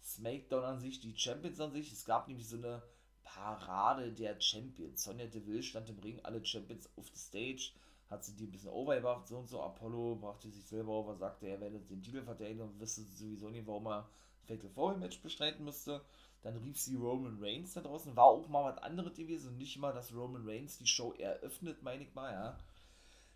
Smackdown 0.02 0.64
an 0.64 0.80
sich, 0.80 1.00
die 1.00 1.18
Champions 1.18 1.60
an 1.60 1.72
sich. 1.72 1.92
Es 1.92 2.06
gab 2.06 2.28
nämlich 2.28 2.48
so 2.48 2.58
eine 2.58 2.84
Parade 3.24 4.12
der 4.14 4.40
Champions. 4.40 5.04
Sonja 5.04 5.26
Deville 5.26 5.64
stand 5.64 5.90
im 5.90 6.00
Ring, 6.00 6.20
alle 6.24 6.46
Champions 6.46 6.90
auf 6.96 7.10
der 7.10 7.18
Stage 7.18 7.72
hat 8.10 8.24
sie 8.24 8.36
die 8.36 8.46
ein 8.46 8.52
bisschen 8.52 8.70
overgebracht, 8.70 9.28
so 9.28 9.38
und 9.38 9.50
so. 9.50 9.62
Apollo 9.62 10.16
brachte 10.16 10.50
sich 10.50 10.66
selber 10.66 10.92
over, 10.92 11.16
sagte, 11.16 11.48
er 11.48 11.60
werde 11.60 11.80
den 11.80 12.02
Titel 12.02 12.24
verteidigen 12.24 12.62
und 12.62 12.80
wüsste 12.80 13.02
sowieso 13.02 13.50
nicht, 13.50 13.66
warum 13.66 13.88
er 13.88 14.08
Fatal 14.44 14.70
Four 14.70 14.98
Match 14.98 15.20
bestreiten 15.22 15.66
müsste. 15.66 16.02
Dann 16.46 16.58
rief 16.58 16.80
sie 16.80 16.96
Roman 16.96 17.40
Reigns 17.42 17.74
da 17.74 17.82
draußen. 17.82 18.16
War 18.16 18.26
auch 18.26 18.48
mal 18.48 18.72
was 18.72 18.78
anderes 18.84 19.16
gewesen 19.16 19.48
und 19.50 19.58
nicht 19.58 19.80
mal, 19.80 19.94
dass 19.94 20.14
Roman 20.14 20.48
Reigns 20.48 20.78
die 20.78 20.86
Show 20.86 21.12
eröffnet, 21.14 21.82
meine 21.82 22.04
ich 22.04 22.14
mal, 22.14 22.32
ja. 22.32 22.60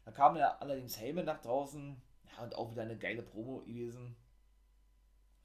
Da 0.06 0.12
kam 0.12 0.38
ja 0.38 0.58
allerdings 0.60 1.00
Heyman 1.00 1.26
nach 1.26 1.42
draußen. 1.42 2.00
Ja, 2.32 2.44
und 2.44 2.54
auch 2.54 2.70
wieder 2.72 2.84
eine 2.84 3.00
geile 3.00 3.24
Promo 3.24 3.62
gewesen. 3.62 4.16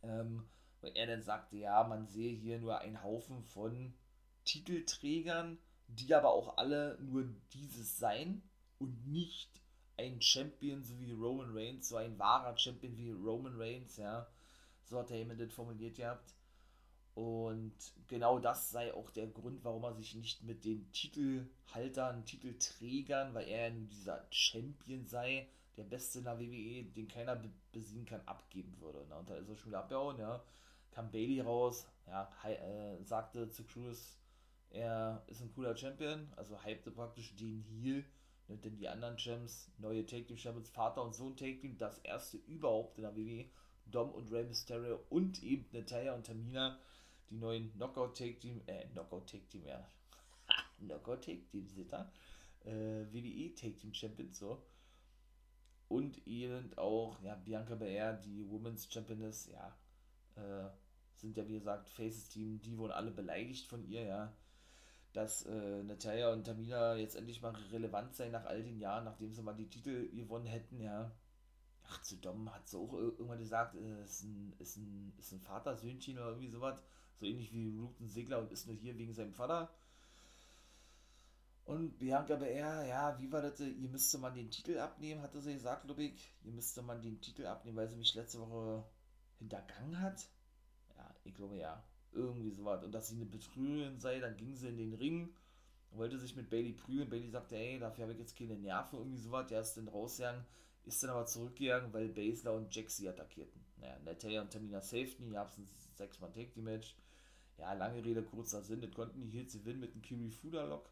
Ähm, 0.03 0.46
weil 0.83 0.92
er 0.94 1.07
dann 1.07 1.22
sagte, 1.22 1.57
ja, 1.57 1.83
man 1.85 2.07
sehe 2.07 2.37
hier 2.37 2.59
nur 2.59 2.81
einen 2.81 3.03
Haufen 3.03 3.42
von 3.42 3.94
Titelträgern, 4.44 5.57
die 5.88 6.14
aber 6.14 6.35
auch 6.35 6.59
alle 6.59 6.98
nur 7.00 7.24
dieses 7.55 7.98
sein 7.98 8.42
und 8.79 9.07
nicht 9.07 9.48
ein 9.96 10.20
Champion 10.20 10.83
so 10.83 11.00
wie 11.00 11.12
Roman 11.12 11.57
Reigns, 11.57 11.88
so 11.88 11.96
ein 11.96 12.18
wahrer 12.18 12.59
Champion 12.59 12.94
wie 12.98 13.11
Roman 13.11 13.57
Reigns, 13.57 13.96
ja. 13.96 14.27
So 14.83 14.98
hat 14.98 15.09
der 15.09 15.24
das 15.24 15.55
formuliert 15.55 15.96
gehabt. 15.96 16.35
Und 17.14 17.74
genau 18.09 18.38
das 18.38 18.70
sei 18.70 18.92
auch 18.92 19.11
der 19.11 19.29
Grund, 19.29 19.64
warum 19.64 19.85
er 19.85 19.94
sich 19.94 20.14
nicht 20.14 20.42
mit 20.42 20.64
den 20.64 20.90
Titelhaltern, 20.92 22.24
Titelträgern, 22.24 23.35
weil 23.35 23.48
er 23.48 23.68
ja 23.68 23.74
dieser 23.74 24.27
Champion 24.31 25.07
sei, 25.07 25.46
der 25.77 25.85
Beste 25.85 26.18
in 26.18 26.24
der 26.24 26.38
WWE, 26.38 26.85
den 26.85 27.09
keiner 27.09 27.40
besiegen 27.72 28.05
kann, 28.05 28.20
abgeben 28.27 28.77
würde. 28.81 29.07
Ne? 29.09 29.16
Und 29.16 29.31
da 29.31 29.37
ist 29.37 29.48
er 29.48 29.57
schon 29.57 29.70
wieder 29.70 29.81
abgehauen, 29.81 30.18
ja. 30.18 30.42
Kam 30.90 31.11
Bailey 31.11 31.40
raus, 31.40 31.87
ja, 32.07 32.31
äh, 32.44 33.03
sagte 33.05 33.48
zu 33.48 33.64
Cruz, 33.64 34.16
er 34.70 35.22
ist 35.27 35.40
ein 35.40 35.53
cooler 35.53 35.77
Champion, 35.77 36.29
also 36.37 36.61
hypte 36.64 36.92
praktisch 36.92 37.35
den 37.35 37.62
Heal 37.62 38.05
Ne, 38.48 38.59
denn 38.59 38.77
die 38.77 38.88
anderen 38.88 39.16
Gems, 39.16 39.70
neue 39.79 40.05
Take 40.05 40.27
Team 40.27 40.37
Champions, 40.37 40.68
Vater 40.68 41.03
und 41.03 41.14
Sohn 41.14 41.37
Take 41.37 41.61
Team, 41.61 41.79
das 41.79 41.98
erste 41.98 42.37
überhaupt 42.37 42.98
in 42.98 43.03
der 43.03 43.16
WWE, 43.16 43.46
Dom 43.87 44.11
und 44.11 44.31
Rey 44.31 44.44
Mysterio 44.44 45.00
und 45.09 45.42
eben 45.42 45.66
Natalia 45.72 46.14
und 46.14 46.27
Tamina, 46.27 46.79
die 47.30 47.37
neuen 47.37 47.72
Knockout 47.74 48.16
Take 48.16 48.38
Team, 48.38 48.60
äh, 48.66 48.87
Knockout 48.88 49.30
Take 49.30 49.48
Team, 49.48 49.66
ja. 49.66 49.87
Knockout 50.78 51.24
Take 51.24 51.46
Team, 51.48 51.68
Sitter. 51.68 52.12
Äh, 52.64 53.06
WWE 53.12 53.54
Take 53.54 53.76
Team 53.76 53.92
Champions, 53.92 54.38
so. 54.38 54.62
Und 55.88 56.26
eben 56.26 56.76
auch, 56.76 57.20
ja, 57.22 57.34
Bianca 57.34 57.74
Belair, 57.74 58.14
die 58.14 58.48
Women's 58.48 58.90
Championess, 58.90 59.46
ja, 59.46 59.76
äh, 60.37 60.68
sind 61.14 61.37
ja 61.37 61.46
wie 61.46 61.54
gesagt 61.54 61.90
Faces 61.90 62.28
Team, 62.28 62.60
die 62.60 62.76
wurden 62.76 62.92
alle 62.92 63.10
beleidigt 63.10 63.66
von 63.66 63.84
ihr, 63.84 64.02
ja 64.02 64.34
dass 65.14 65.46
äh, 65.46 65.82
Natalia 65.84 66.32
und 66.32 66.44
Tamina 66.44 66.96
jetzt 66.96 67.14
endlich 67.14 67.40
mal 67.40 67.54
relevant 67.72 68.14
sein 68.16 68.32
nach 68.32 68.44
all 68.46 68.62
den 68.62 68.80
Jahren, 68.80 69.04
nachdem 69.04 69.32
sie 69.32 69.42
mal 69.42 69.54
die 69.54 69.70
Titel 69.70 70.10
gewonnen 70.10 70.46
hätten, 70.46 70.80
ja. 70.80 71.10
Ach, 71.84 72.02
zu 72.02 72.16
Dom 72.16 72.52
hat 72.52 72.68
sie 72.68 72.76
auch 72.76 72.92
irgendwann 72.92 73.38
gesagt, 73.38 73.76
äh, 73.76 74.02
ist 74.02 74.24
ein, 74.24 74.52
ist 74.58 74.76
ein, 74.76 75.12
ist 75.16 75.32
ein 75.32 75.40
Vatersöhnchen 75.40 76.18
oder 76.18 76.30
irgendwie 76.30 76.48
sowas. 76.48 76.82
So 77.20 77.27
ähnlich 77.27 77.53
wie 77.53 77.77
Ruben 77.79 78.09
Segler 78.09 78.40
und 78.40 78.53
ist 78.53 78.66
nur 78.66 78.77
hier 78.77 78.96
wegen 78.98 79.14
seinem 79.14 79.33
Vater. 79.33 79.72
Und 81.64 81.98
Bianca 81.98 82.37
BR, 82.37 82.85
ja, 82.87 83.18
wie 83.18 83.33
war 83.33 83.40
das? 83.40 83.59
Ihr 83.61 83.88
müsste 83.88 84.18
man 84.18 84.35
den 84.35 84.50
Titel 84.50 84.79
abnehmen, 84.79 85.22
hatte 85.22 85.40
sie 85.40 85.55
gesagt, 85.55 85.90
ich. 85.98 86.33
Ihr 86.44 86.53
müsste 86.53 86.83
man 86.83 87.00
den 87.00 87.20
Titel 87.20 87.46
abnehmen, 87.46 87.77
weil 87.79 87.88
sie 87.88 87.96
mich 87.96 88.14
letzte 88.14 88.40
Woche 88.40 88.85
hintergangen 89.38 90.00
hat. 90.00 90.29
Ja, 90.96 91.14
ich 91.24 91.35
glaube 91.35 91.57
ja 91.57 91.83
irgendwie 92.12 92.50
sowas. 92.50 92.85
Und 92.85 92.92
dass 92.92 93.09
sie 93.09 93.16
eine 93.16 93.24
Betrügerin 93.24 93.98
sei, 93.98 94.20
dann 94.20 94.37
ging 94.37 94.55
sie 94.55 94.68
in 94.68 94.77
den 94.77 94.94
Ring 94.94 95.35
wollte 95.96 96.18
sich 96.18 96.37
mit 96.37 96.50
Bailey 96.50 96.72
prügeln. 96.72 97.09
Bailey 97.09 97.31
sagte, 97.31 97.57
ey, 97.57 97.79
dafür 97.79 98.05
habe 98.05 98.12
ich 98.12 98.18
jetzt 98.18 98.37
keine 98.37 98.57
Nerven, 98.57 98.98
irgendwie 98.98 99.18
sowas. 99.18 99.46
Der 99.46 99.61
ist 99.61 99.77
dann 99.77 99.88
rausgegangen, 99.88 100.44
ist 100.87 101.03
dann 101.03 101.11
aber 101.11 101.27
zurückgegangen, 101.27 101.92
weil 101.92 102.09
Baszler 102.09 102.55
und 102.55 102.75
Jack 102.75 102.90
sie 102.90 103.09
attackierten. 103.09 103.64
Naja, 103.79 103.99
Natalia 104.05 104.42
und 104.42 104.51
Tamina 104.51 104.81
safety, 104.81 105.31
gab 105.31 105.49
es 105.49 105.59
ein 105.59 105.66
6-Mann-Take-Die-Match. 105.99 106.97
Ja, 107.59 107.73
lange 107.73 108.05
Rede, 108.05 108.23
kurzer 108.23 108.62
Sinn, 108.62 108.81
das 108.81 108.92
konnten 108.92 109.20
die 109.20 109.31
Heels 109.31 109.53
gewinnen 109.53 109.81
mit 109.81 109.92
einem 109.92 110.03
Kiri 110.03 110.31
Fuda-Lock, 110.31 110.90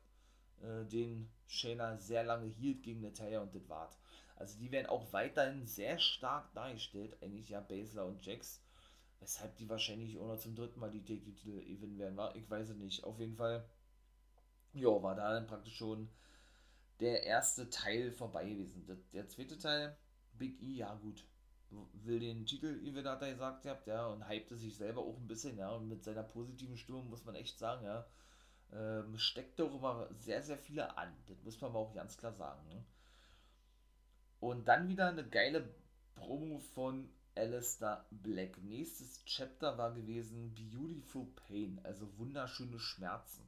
äh, 0.63 0.85
den 0.85 1.29
Shayna 1.49 1.99
sehr 1.99 2.23
lange 2.23 2.47
hielt 2.47 2.83
gegen 2.83 3.01
Natalia 3.01 3.41
und 3.41 3.55
das 3.55 3.69
war's. 3.69 3.99
Also 4.37 4.59
die 4.59 4.71
werden 4.71 4.87
auch 4.87 5.13
weiterhin 5.13 5.67
sehr 5.67 5.99
stark 5.99 6.53
dargestellt, 6.55 7.17
eigentlich 7.21 7.49
ja 7.49 7.61
Baszler 7.61 8.07
und 8.07 8.25
Jax. 8.25 8.63
Weshalb 9.21 9.57
die 9.57 9.69
wahrscheinlich 9.69 10.19
auch 10.19 10.27
noch 10.27 10.39
zum 10.39 10.57
dritten 10.57 10.81
Mal 10.81 10.91
die 10.91 11.05
Take-Titel 11.05 11.65
gewinnen 11.65 11.99
werden, 11.99 12.17
war. 12.17 12.35
Ich 12.35 12.51
weiß 12.51 12.71
es 12.71 12.77
nicht. 12.77 13.05
Auf 13.05 13.21
jeden 13.21 13.37
Fall, 13.37 13.65
ja, 14.73 15.01
war 15.01 15.15
da 15.15 15.33
dann 15.33 15.47
praktisch 15.47 15.77
schon 15.77 16.09
der 17.03 17.25
erste 17.25 17.69
Teil 17.69 18.13
vorbei 18.13 18.49
gewesen. 18.49 18.87
Der, 18.87 18.97
der 19.13 19.29
zweite 19.29 19.59
Teil, 19.59 19.97
Big 20.39 20.63
E, 20.63 20.77
ja 20.77 20.95
gut, 20.95 21.27
will 21.93 22.21
den 22.21 22.47
Titel, 22.47 22.81
wie 22.83 22.95
wir 22.95 23.03
da 23.03 23.17
gesagt 23.17 23.67
habt, 23.67 23.87
ja, 23.87 24.07
und 24.07 24.29
hypte 24.29 24.57
sich 24.57 24.77
selber 24.77 25.01
auch 25.03 25.17
ein 25.17 25.27
bisschen, 25.27 25.59
ja, 25.59 25.71
und 25.71 25.89
mit 25.89 26.05
seiner 26.05 26.23
positiven 26.23 26.77
Stimmung 26.77 27.11
muss 27.11 27.25
man 27.25 27.35
echt 27.35 27.59
sagen, 27.59 27.85
ja, 27.85 28.07
ähm, 28.73 29.19
steckt 29.19 29.59
doch 29.59 29.75
immer 29.75 30.09
sehr, 30.19 30.43
sehr 30.43 30.59
viele 30.59 30.97
an. 30.97 31.13
Das 31.27 31.43
muss 31.43 31.61
man 31.61 31.71
aber 31.71 31.81
auch 31.81 31.95
ganz 31.95 32.17
klar 32.17 32.33
sagen. 32.33 32.67
Ne? 32.69 32.85
Und 34.41 34.67
dann 34.67 34.89
wieder 34.89 35.09
eine 35.09 35.29
geile 35.29 35.69
Promo 36.15 36.59
von 36.59 37.11
Alistair 37.35 38.07
Black. 38.11 38.63
Nächstes 38.63 39.25
Chapter 39.25 39.77
war 39.77 39.93
gewesen 39.93 40.55
Beautiful 40.55 41.27
Pain, 41.49 41.81
also 41.85 42.07
wunderschöne 42.19 42.79
Schmerzen. 42.79 43.47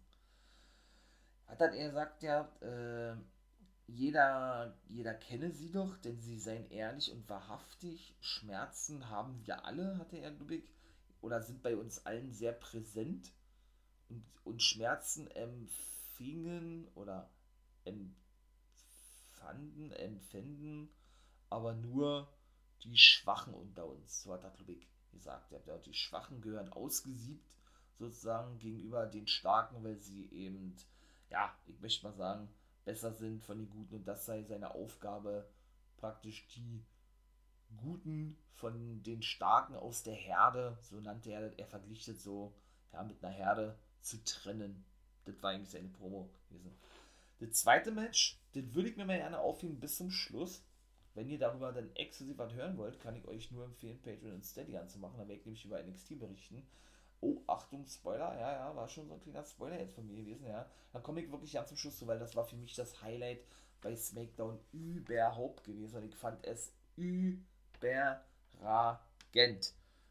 Hat 1.47 1.61
dann 1.61 1.75
er 1.75 1.89
gesagt, 1.89 2.23
ja, 2.23 2.49
äh, 2.61 3.17
jeder, 3.87 4.77
jeder 4.89 5.15
kenne 5.15 5.53
sie 5.53 5.71
doch, 5.71 5.97
denn 5.99 6.21
sie 6.21 6.39
seien 6.39 6.71
ehrlich 6.71 7.13
und 7.13 7.29
wahrhaftig. 7.29 8.15
Schmerzen 8.21 9.11
haben 9.11 9.47
wir 9.47 9.65
alle, 9.65 9.99
hatte 9.99 10.17
er 10.17 10.31
Lubig, 10.31 10.71
oder 11.21 11.43
sind 11.43 11.63
bei 11.63 11.77
uns 11.77 12.05
allen 12.07 12.33
sehr 12.33 12.53
präsent. 12.53 13.33
Und, 14.09 14.25
und 14.45 14.63
Schmerzen 14.63 15.31
empfingen 15.31 16.89
oder 16.95 17.31
empfanden, 17.85 18.17
empfinden, 19.93 20.89
aber 21.51 21.75
nur 21.75 22.33
die 22.83 22.97
Schwachen 22.97 23.55
unter 23.55 23.87
uns. 23.87 24.23
So 24.23 24.33
hat 24.33 24.45
er 24.45 24.57
Lubig 24.59 24.89
gesagt. 25.13 25.53
Ja, 25.53 25.59
die 25.79 25.95
Schwachen 25.95 26.41
gehören 26.41 26.73
ausgesiebt 26.73 27.47
sozusagen 27.99 28.59
gegenüber 28.59 29.07
den 29.07 29.27
Starken, 29.27 29.85
weil 29.85 29.99
sie 29.99 30.31
eben, 30.33 30.75
ja, 31.31 31.55
ich 31.67 31.79
möchte 31.81 32.07
mal 32.07 32.15
sagen, 32.15 32.49
besser 32.85 33.13
sind 33.13 33.43
von 33.43 33.59
den 33.59 33.71
Guten 33.71 33.97
und 33.97 34.09
das 34.09 34.27
sei 34.27 34.43
seine 34.43 34.75
Aufgabe, 34.75 35.49
praktisch 35.97 36.47
die 36.49 36.85
Guten 37.77 38.37
von 38.55 39.03
den 39.03 39.23
Starken 39.23 39.75
aus 39.75 40.03
der 40.03 40.15
Herde, 40.15 40.79
so 40.83 41.01
nannte 41.01 41.33
er 41.33 41.41
das, 41.41 41.55
er 41.55 41.67
verglich 41.67 42.05
das 42.05 42.23
so, 42.23 42.55
ja, 42.93 43.03
mit 43.03 43.23
einer 43.25 43.33
Herde 43.33 43.79
zu 44.01 44.23
trennen. 44.25 44.85
Das 45.25 45.43
war 45.43 45.51
eigentlich 45.51 45.71
seine 45.71 45.89
Promo 45.89 46.31
gewesen. 46.49 46.73
Das 47.41 47.53
zweite 47.53 47.91
Match, 47.91 48.39
das 48.53 48.63
würde 48.75 48.89
ich 48.89 48.97
mir 48.97 49.07
mal 49.07 49.19
gerne 49.19 49.41
aufheben 49.41 49.81
bis 49.81 49.97
zum 49.97 50.11
Schluss. 50.11 50.63
Wenn 51.15 51.29
ihr 51.29 51.39
darüber 51.39 51.73
dann 51.73 51.95
exklusiv 51.95 52.39
was 52.39 52.53
hören 52.53 52.77
wollt, 52.77 53.01
kann 53.01 53.17
ich 53.17 53.27
euch 53.27 53.51
nur 53.51 53.65
empfehlen, 53.65 54.01
Patreon 54.03 54.35
und 54.35 54.45
Steady 54.45 54.77
anzumachen. 54.77 55.19
Da 55.19 55.29
werde 55.29 55.41
ich 55.41 55.45
nämlich 55.47 55.65
über 55.65 55.83
NXT 55.83 56.19
berichten. 56.19 56.67
Oh, 57.25 57.41
Achtung, 57.47 57.87
Spoiler, 57.87 58.39
ja, 58.39 58.53
ja, 58.53 58.77
war 58.77 58.87
schon 58.87 59.09
so 59.09 59.15
ein 59.15 59.21
kleiner 59.21 59.43
Spoiler 59.45 59.81
jetzt 59.81 59.95
von 59.95 60.07
mir 60.07 60.23
gewesen, 60.23 60.47
ja. 60.47 60.69
Da 60.93 61.01
komme 61.01 61.23
ich 61.23 61.33
wirklich 61.33 61.55
ganz 61.55 61.69
zum 61.69 61.79
Schluss 61.79 61.97
zu, 61.97 62.07
weil 62.07 62.19
das 62.19 62.37
war 62.37 62.45
für 62.45 62.57
mich 62.57 62.75
das 62.75 63.01
Highlight 63.01 63.41
bei 63.81 63.97
SmackDown 63.97 64.59
überhaupt 64.73 65.65
gewesen 65.65 65.97
und 65.97 66.05
ich 66.05 66.15
fand 66.15 66.45
es 66.45 66.75
überragend. 66.97 68.21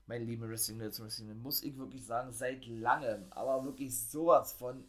Mein 0.08 0.26
lieben 0.26 0.50
Wrestling 0.50 0.80
Wrestling, 0.80 1.40
muss 1.40 1.62
ich 1.62 1.78
wirklich 1.78 2.04
sagen, 2.04 2.32
seit 2.32 2.66
langem, 2.66 3.32
aber 3.32 3.64
wirklich 3.64 3.96
sowas 4.10 4.54
von 4.54 4.84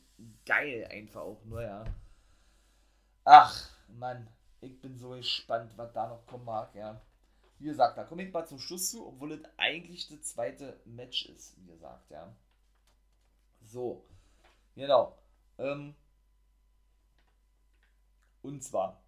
geil 0.46 0.88
einfach 0.90 1.20
auch 1.20 1.44
nur, 1.44 1.62
ja. 1.62 1.84
Ach, 3.24 3.70
Mann, 3.88 4.26
ich 4.62 4.80
bin 4.80 4.96
so 4.96 5.10
gespannt, 5.10 5.72
was 5.76 5.92
da 5.92 6.08
noch 6.08 6.26
kommen 6.26 6.46
mag, 6.46 6.74
ja. 6.74 7.02
Wie 7.58 7.66
gesagt, 7.66 7.96
da 7.96 8.04
komme 8.04 8.24
ich 8.24 8.32
mal 8.32 8.46
zum 8.46 8.58
Schluss 8.58 8.90
zu, 8.90 9.06
obwohl 9.06 9.32
es 9.32 9.44
eigentlich 9.56 10.08
das 10.08 10.22
zweite 10.22 10.80
Match 10.84 11.26
ist, 11.26 11.56
wie 11.58 11.66
gesagt, 11.66 12.10
ja. 12.10 12.34
So, 13.62 14.04
genau. 14.74 15.18
Ähm, 15.58 15.94
und 18.42 18.62
zwar 18.62 19.02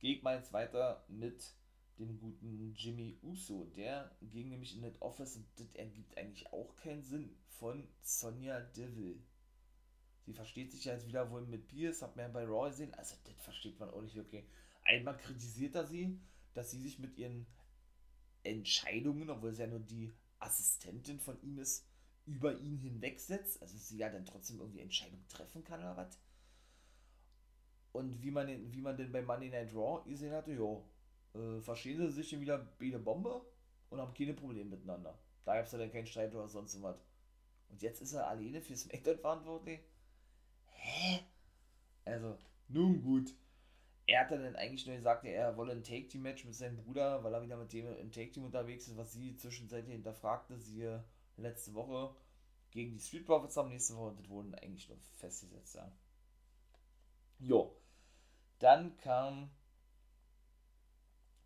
geht 0.00 0.22
mal 0.22 0.36
jetzt 0.36 0.52
weiter 0.52 1.04
mit 1.08 1.54
dem 1.98 2.18
guten 2.18 2.74
Jimmy 2.74 3.18
Uso. 3.22 3.66
Der 3.76 4.10
ging 4.20 4.48
nämlich 4.48 4.74
in 4.74 4.82
das 4.82 5.00
Office 5.00 5.36
und 5.36 5.46
das 5.56 5.74
ergibt 5.74 6.16
eigentlich 6.18 6.52
auch 6.52 6.74
keinen 6.76 7.02
Sinn 7.02 7.36
von 7.48 7.86
Sonja 8.00 8.60
Deville. 8.60 9.20
Sie 10.26 10.32
versteht 10.32 10.72
sich 10.72 10.86
ja 10.86 10.94
jetzt 10.94 11.06
wieder 11.06 11.30
wohl 11.30 11.42
mit 11.42 11.68
Pierce, 11.68 12.02
hat 12.02 12.16
ja 12.16 12.28
bei 12.28 12.44
Raw 12.44 12.68
gesehen. 12.70 12.94
Also, 12.94 13.14
das 13.24 13.34
versteht 13.42 13.78
man 13.78 13.90
auch 13.90 14.00
nicht 14.00 14.16
wirklich. 14.16 14.44
Einmal 14.84 15.16
kritisiert 15.18 15.74
er 15.74 15.86
sie, 15.86 16.18
dass 16.54 16.70
sie 16.70 16.80
sich 16.80 16.98
mit 16.98 17.16
ihren 17.18 17.46
Entscheidungen, 18.44 19.28
obwohl 19.30 19.50
es 19.50 19.58
ja 19.58 19.66
nur 19.66 19.80
die 19.80 20.12
Assistentin 20.38 21.18
von 21.18 21.40
ihm 21.42 21.58
ist, 21.58 21.86
über 22.26 22.58
ihn 22.58 22.78
hinwegsetzt. 22.78 23.60
Also 23.60 23.76
sie 23.76 23.98
ja 23.98 24.08
dann 24.08 24.24
trotzdem 24.24 24.60
irgendwie 24.60 24.80
Entscheidungen 24.80 25.26
treffen 25.28 25.64
kann 25.64 25.80
oder 25.80 25.96
was. 25.96 26.18
Und 27.92 28.22
wie 28.22 28.30
man, 28.30 28.48
wie 28.72 28.80
man 28.80 28.96
denn 28.96 29.12
bei 29.12 29.22
Monday 29.22 29.50
Night 29.50 29.74
Raw 29.74 30.02
gesehen 30.08 30.32
hatte, 30.32 30.52
jo, 30.52 30.84
äh, 31.34 31.60
verstehen 31.60 31.98
sie 31.98 32.10
sich 32.10 32.40
wieder 32.40 32.66
wie 32.78 32.92
eine 32.92 33.02
Bombe 33.02 33.44
und 33.90 34.00
haben 34.00 34.14
keine 34.14 34.34
Probleme 34.34 34.70
miteinander. 34.70 35.18
Da 35.44 35.56
gab 35.56 35.66
es 35.66 35.72
ja 35.72 35.78
dann 35.78 35.92
keinen 35.92 36.06
Streit 36.06 36.34
oder 36.34 36.48
sonst 36.48 36.80
was. 36.82 36.96
Und 37.68 37.82
jetzt 37.82 38.02
ist 38.02 38.12
er 38.12 38.26
alleine 38.26 38.60
für 38.60 38.76
SmackDown 38.76 39.18
verantwortlich? 39.18 39.80
Hä? 40.66 41.20
Also, 42.04 42.36
nun 42.68 43.02
gut 43.02 43.34
er 44.06 44.20
hat 44.20 44.30
dann 44.30 44.56
eigentlich 44.56 44.86
nur 44.86 44.96
gesagt, 44.96 45.24
er 45.24 45.56
wolle 45.56 45.72
ein 45.72 45.82
Take-Team-Match 45.82 46.44
mit 46.44 46.54
seinem 46.54 46.76
Bruder, 46.76 47.24
weil 47.24 47.32
er 47.32 47.42
wieder 47.42 47.56
mit 47.56 47.72
dem 47.72 47.86
im 47.96 48.12
Take-Team 48.12 48.44
unterwegs 48.44 48.88
ist, 48.88 48.96
was 48.96 49.12
sie 49.12 49.36
zwischenzeitlich 49.36 49.94
hinterfragte, 49.94 50.58
sie 50.58 50.98
letzte 51.36 51.74
Woche 51.74 52.14
gegen 52.70 52.92
die 52.92 53.00
Street 53.00 53.24
Profits 53.24 53.56
haben, 53.56 53.70
nächste 53.70 53.96
Woche, 53.96 54.14
das 54.16 54.28
wurden 54.28 54.54
eigentlich 54.56 54.88
nur 54.88 54.98
festgesetzt, 55.16 55.76
ja. 55.76 55.90
Jo. 57.38 57.76
Dann 58.58 58.96
kam 58.98 59.50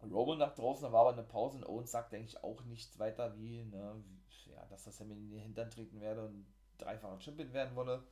Roman 0.03 0.39
nach 0.39 0.55
draußen, 0.55 0.85
da 0.85 0.93
war 0.93 1.01
aber 1.03 1.13
eine 1.13 1.23
Pause 1.23 1.59
und 1.59 1.67
Owens 1.67 1.91
sagt 1.91 2.15
eigentlich 2.15 2.43
auch 2.43 2.63
nichts 2.65 2.99
weiter 2.99 3.37
wie, 3.37 3.65
ne, 3.65 4.03
ja, 4.47 4.65
dass 4.67 4.85
das 4.85 4.97
Sammy 4.97 5.15
in 5.15 5.31
den 5.31 5.41
Hintern 5.41 5.71
treten 5.71 6.01
werde 6.01 6.27
und 6.27 6.47
dreifacher 6.79 7.21
Champion 7.21 7.53
werden 7.53 7.77
wolle. 7.77 8.05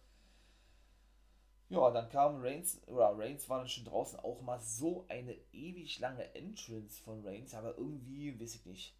Ja, 1.68 1.90
dann 1.90 2.08
kam 2.08 2.40
Reigns, 2.40 2.80
oder 2.86 3.18
Reigns 3.18 3.48
war 3.48 3.58
dann 3.58 3.68
schon 3.68 3.84
draußen 3.84 4.20
auch 4.20 4.40
mal 4.40 4.60
so 4.60 5.04
eine 5.08 5.36
ewig 5.52 5.98
lange 5.98 6.32
Entrance 6.34 7.02
von 7.02 7.26
Reigns, 7.26 7.54
aber 7.54 7.76
irgendwie, 7.76 8.38
weiß 8.40 8.54
ich 8.54 8.66
nicht. 8.66 8.96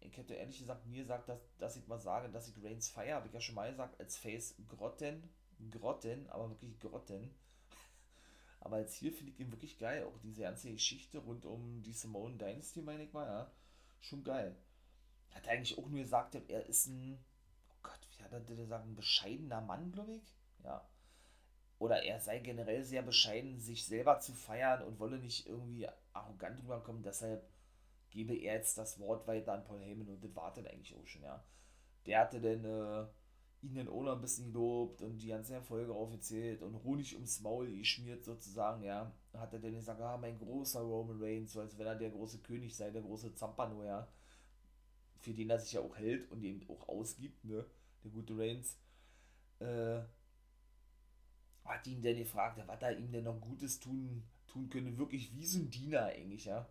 Ich 0.00 0.16
hätte 0.18 0.34
ehrlich 0.34 0.58
gesagt 0.58 0.86
mir 0.86 1.02
gesagt, 1.02 1.28
dass, 1.30 1.40
dass 1.58 1.76
ich 1.76 1.86
mal 1.86 1.98
sage, 1.98 2.28
dass 2.28 2.48
ich 2.48 2.62
Reigns 2.62 2.90
feiere, 2.90 3.16
habe 3.16 3.28
ich 3.28 3.32
ja 3.32 3.40
schon 3.40 3.54
mal 3.54 3.70
gesagt, 3.70 3.98
als 3.98 4.18
Face 4.18 4.54
Grotten, 4.68 5.30
Grotten, 5.70 6.28
aber 6.28 6.50
wirklich 6.50 6.78
Grotten. 6.78 7.34
aber 8.60 8.76
als 8.76 8.94
hier 8.94 9.12
finde 9.12 9.32
ich 9.32 9.40
ihn 9.40 9.50
wirklich 9.50 9.78
geil, 9.78 10.04
auch 10.04 10.18
diese 10.18 10.42
ganze 10.42 10.70
Geschichte 10.70 11.18
rund 11.18 11.46
um 11.46 11.82
die 11.82 11.94
Simone 11.94 12.36
Dynasty, 12.36 12.82
meine 12.82 13.04
ich 13.04 13.12
mal, 13.14 13.26
ja, 13.26 13.50
schon 14.00 14.24
geil. 14.24 14.56
Hat 15.30 15.46
er 15.46 15.54
eigentlich 15.54 15.78
auch 15.78 15.88
nur 15.88 16.00
gesagt, 16.00 16.34
er 16.34 16.66
ist 16.66 16.86
ein, 16.86 17.18
oh 17.70 17.76
Gott, 17.82 18.00
wie 18.10 18.22
hat 18.24 18.32
er 18.32 18.40
denn 18.40 18.58
gesagt, 18.58 18.86
ein 18.86 18.94
bescheidener 18.94 19.62
Mann, 19.62 19.90
glaube 19.90 20.16
ich, 20.16 20.36
ja 20.62 20.86
oder 21.80 22.02
er 22.04 22.20
sei 22.20 22.38
generell 22.40 22.84
sehr 22.84 23.02
bescheiden, 23.02 23.58
sich 23.58 23.86
selber 23.86 24.20
zu 24.20 24.34
feiern 24.34 24.82
und 24.82 25.00
wolle 25.00 25.18
nicht 25.18 25.46
irgendwie 25.46 25.88
arrogant 26.12 26.62
rüberkommen. 26.62 27.02
Deshalb 27.02 27.42
gebe 28.10 28.34
er 28.34 28.56
jetzt 28.56 28.76
das 28.76 29.00
Wort 29.00 29.26
weiter 29.26 29.54
an 29.54 29.64
Paul 29.64 29.80
Heyman 29.80 30.08
und 30.08 30.22
das 30.22 30.36
wartet 30.36 30.66
eigentlich 30.66 30.94
auch 30.94 31.06
schon, 31.06 31.22
ja. 31.22 31.42
Der 32.04 32.20
hatte 32.20 32.38
dann 32.38 32.64
äh, 32.64 33.06
ihn 33.62 33.88
auch 33.88 34.02
noch 34.02 34.12
ein 34.14 34.20
bisschen 34.20 34.52
gelobt 34.52 35.00
und 35.00 35.18
die 35.18 35.28
ganzen 35.28 35.54
Erfolge 35.54 35.94
aufgezählt 35.94 36.62
und 36.62 36.84
Honig 36.84 37.14
ums 37.14 37.40
Maul 37.40 37.74
geschmiert 37.74 38.24
sozusagen, 38.24 38.82
ja. 38.82 39.10
Hat 39.32 39.54
er 39.54 39.58
dann 39.60 39.74
gesagt, 39.74 40.02
ah, 40.02 40.18
mein 40.18 40.38
großer 40.38 40.80
Roman 40.80 41.22
Reigns, 41.22 41.54
so 41.54 41.60
als 41.60 41.78
wenn 41.78 41.86
er 41.86 41.96
der 41.96 42.10
große 42.10 42.40
König 42.40 42.76
sei, 42.76 42.90
der 42.90 43.02
große 43.02 43.34
Zampano, 43.34 43.82
ja. 43.84 44.06
Für 45.20 45.32
den 45.32 45.48
er 45.48 45.58
sich 45.58 45.72
ja 45.72 45.80
auch 45.80 45.96
hält 45.96 46.30
und 46.30 46.44
eben 46.44 46.60
auch 46.68 46.88
ausgibt, 46.90 47.42
ne, 47.42 47.64
der 48.04 48.10
gute 48.10 48.36
Reigns. 48.36 48.78
Äh, 49.60 50.02
hat 51.70 51.86
ihn 51.86 52.02
denn 52.02 52.18
gefragt, 52.18 52.60
was 52.66 52.82
er 52.82 52.98
ihm 52.98 53.12
denn 53.12 53.24
noch 53.24 53.40
Gutes 53.40 53.80
tun, 53.80 54.22
tun 54.46 54.68
könne, 54.68 54.96
wirklich 54.98 55.34
wie 55.34 55.46
so 55.46 55.60
ein 55.60 55.70
Diener 55.70 56.04
eigentlich, 56.04 56.44
ja. 56.46 56.66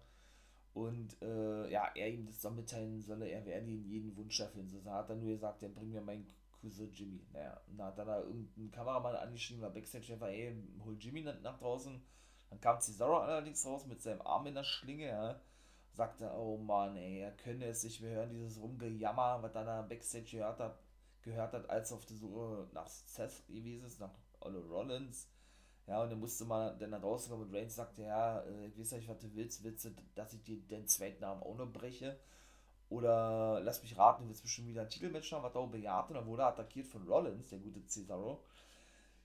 Und 0.74 1.22
äh, 1.22 1.70
ja, 1.72 1.92
er 1.96 2.10
ihm 2.10 2.26
das 2.26 2.42
so 2.42 2.52
mitteilen 2.52 3.02
solle, 3.02 3.28
er 3.28 3.46
werde 3.46 3.68
ihm 3.68 3.86
jeden 3.86 4.16
Wunsch 4.16 4.40
erfüllen. 4.40 4.70
So 4.70 4.84
hat 4.86 5.10
er 5.10 5.16
nur 5.16 5.32
gesagt, 5.32 5.64
er 5.64 5.70
bringt 5.70 5.92
mir 5.92 6.02
meinen 6.02 6.28
Cousin 6.62 6.92
Jimmy. 6.94 7.22
Naja, 7.34 7.60
und 7.68 7.78
da 7.78 7.86
hat 7.88 7.98
dann 7.98 8.08
da 8.08 8.20
irgendein 8.20 8.72
Kameramann 8.72 9.16
angeschrieben, 9.16 9.62
war 9.62 9.72
Backstage 9.72 10.20
war, 10.20 10.30
ey, 10.30 10.56
hol 10.84 10.96
Jimmy 11.00 11.22
nach 11.22 11.58
draußen. 11.58 12.02
Dann 12.50 12.62
kam 12.62 12.80
Cesaro 12.80 13.18
allerdings 13.18 13.66
raus 13.66 13.86
mit 13.86 14.02
seinem 14.02 14.22
Arm 14.22 14.48
in 14.48 14.56
der 14.56 14.64
Schlinge, 14.64 15.08
ja. 15.08 15.42
Sagte, 15.94 16.32
oh 16.34 16.58
Mann, 16.58 16.96
ey, 16.96 17.20
er 17.20 17.32
könne 17.32 17.66
es 17.66 17.84
nicht 17.84 18.02
mehr 18.02 18.12
hören, 18.12 18.30
dieses 18.30 18.62
Rumgejammer, 18.62 19.42
was 19.42 19.52
dann 19.52 19.66
da 19.66 19.82
Backstage 19.82 20.38
gehört 20.38 20.60
hat, 20.60 20.80
gehört 21.24 21.54
hat, 21.54 21.70
als 21.70 21.92
auf 21.92 22.06
die 22.06 22.16
Suche 22.16 22.68
nach 22.74 22.88
Seth 22.88 23.46
gewesen 23.48 23.86
ist, 23.86 24.00
nach 24.00 24.14
Olle 24.42 24.60
Rollins. 24.60 25.30
Ja, 25.88 26.04
und 26.04 26.12
dann 26.12 26.20
musste 26.20 26.46
man 26.46 26.78
dann 26.78 26.92
nach 26.92 27.02
draußen 27.02 27.32
kommen 27.32 27.48
und 27.48 27.56
Reigns 27.56 27.76
sagte, 27.76 28.04
ja, 28.04 28.42
äh, 28.42 28.68
ich 28.68 28.78
weiß 28.78 28.92
nicht, 28.94 29.10
was 29.10 29.20
du 29.20 29.34
willst, 29.34 29.64
willst 29.64 29.86
du, 29.86 29.90
dass 30.14 30.34
ich 30.34 30.44
dir 30.44 30.58
den 30.58 30.88
zweiten 30.88 31.22
Namen 31.22 31.42
auch 31.42 31.56
noch 31.56 31.72
breche? 31.72 32.20
Oder 32.90 33.60
lass 33.64 33.82
mich 33.82 33.98
raten, 33.98 34.24
du 34.24 34.30
willst 34.30 34.44
bestimmt 34.44 34.68
wieder 34.68 34.82
ein 34.84 34.90
Titelmatch 34.90 35.32
haben, 35.32 35.44
was 35.44 35.56
auch 35.56 35.68
bejaht 35.68 36.10
und 36.10 36.16
dann 36.16 36.28
wurde 36.28 36.44
er 36.44 36.50
attackiert 36.50 36.88
von 36.88 37.08
Rollins, 37.08 37.50
der 37.50 37.60
gute 37.60 37.86
Cesaro. 37.88 38.44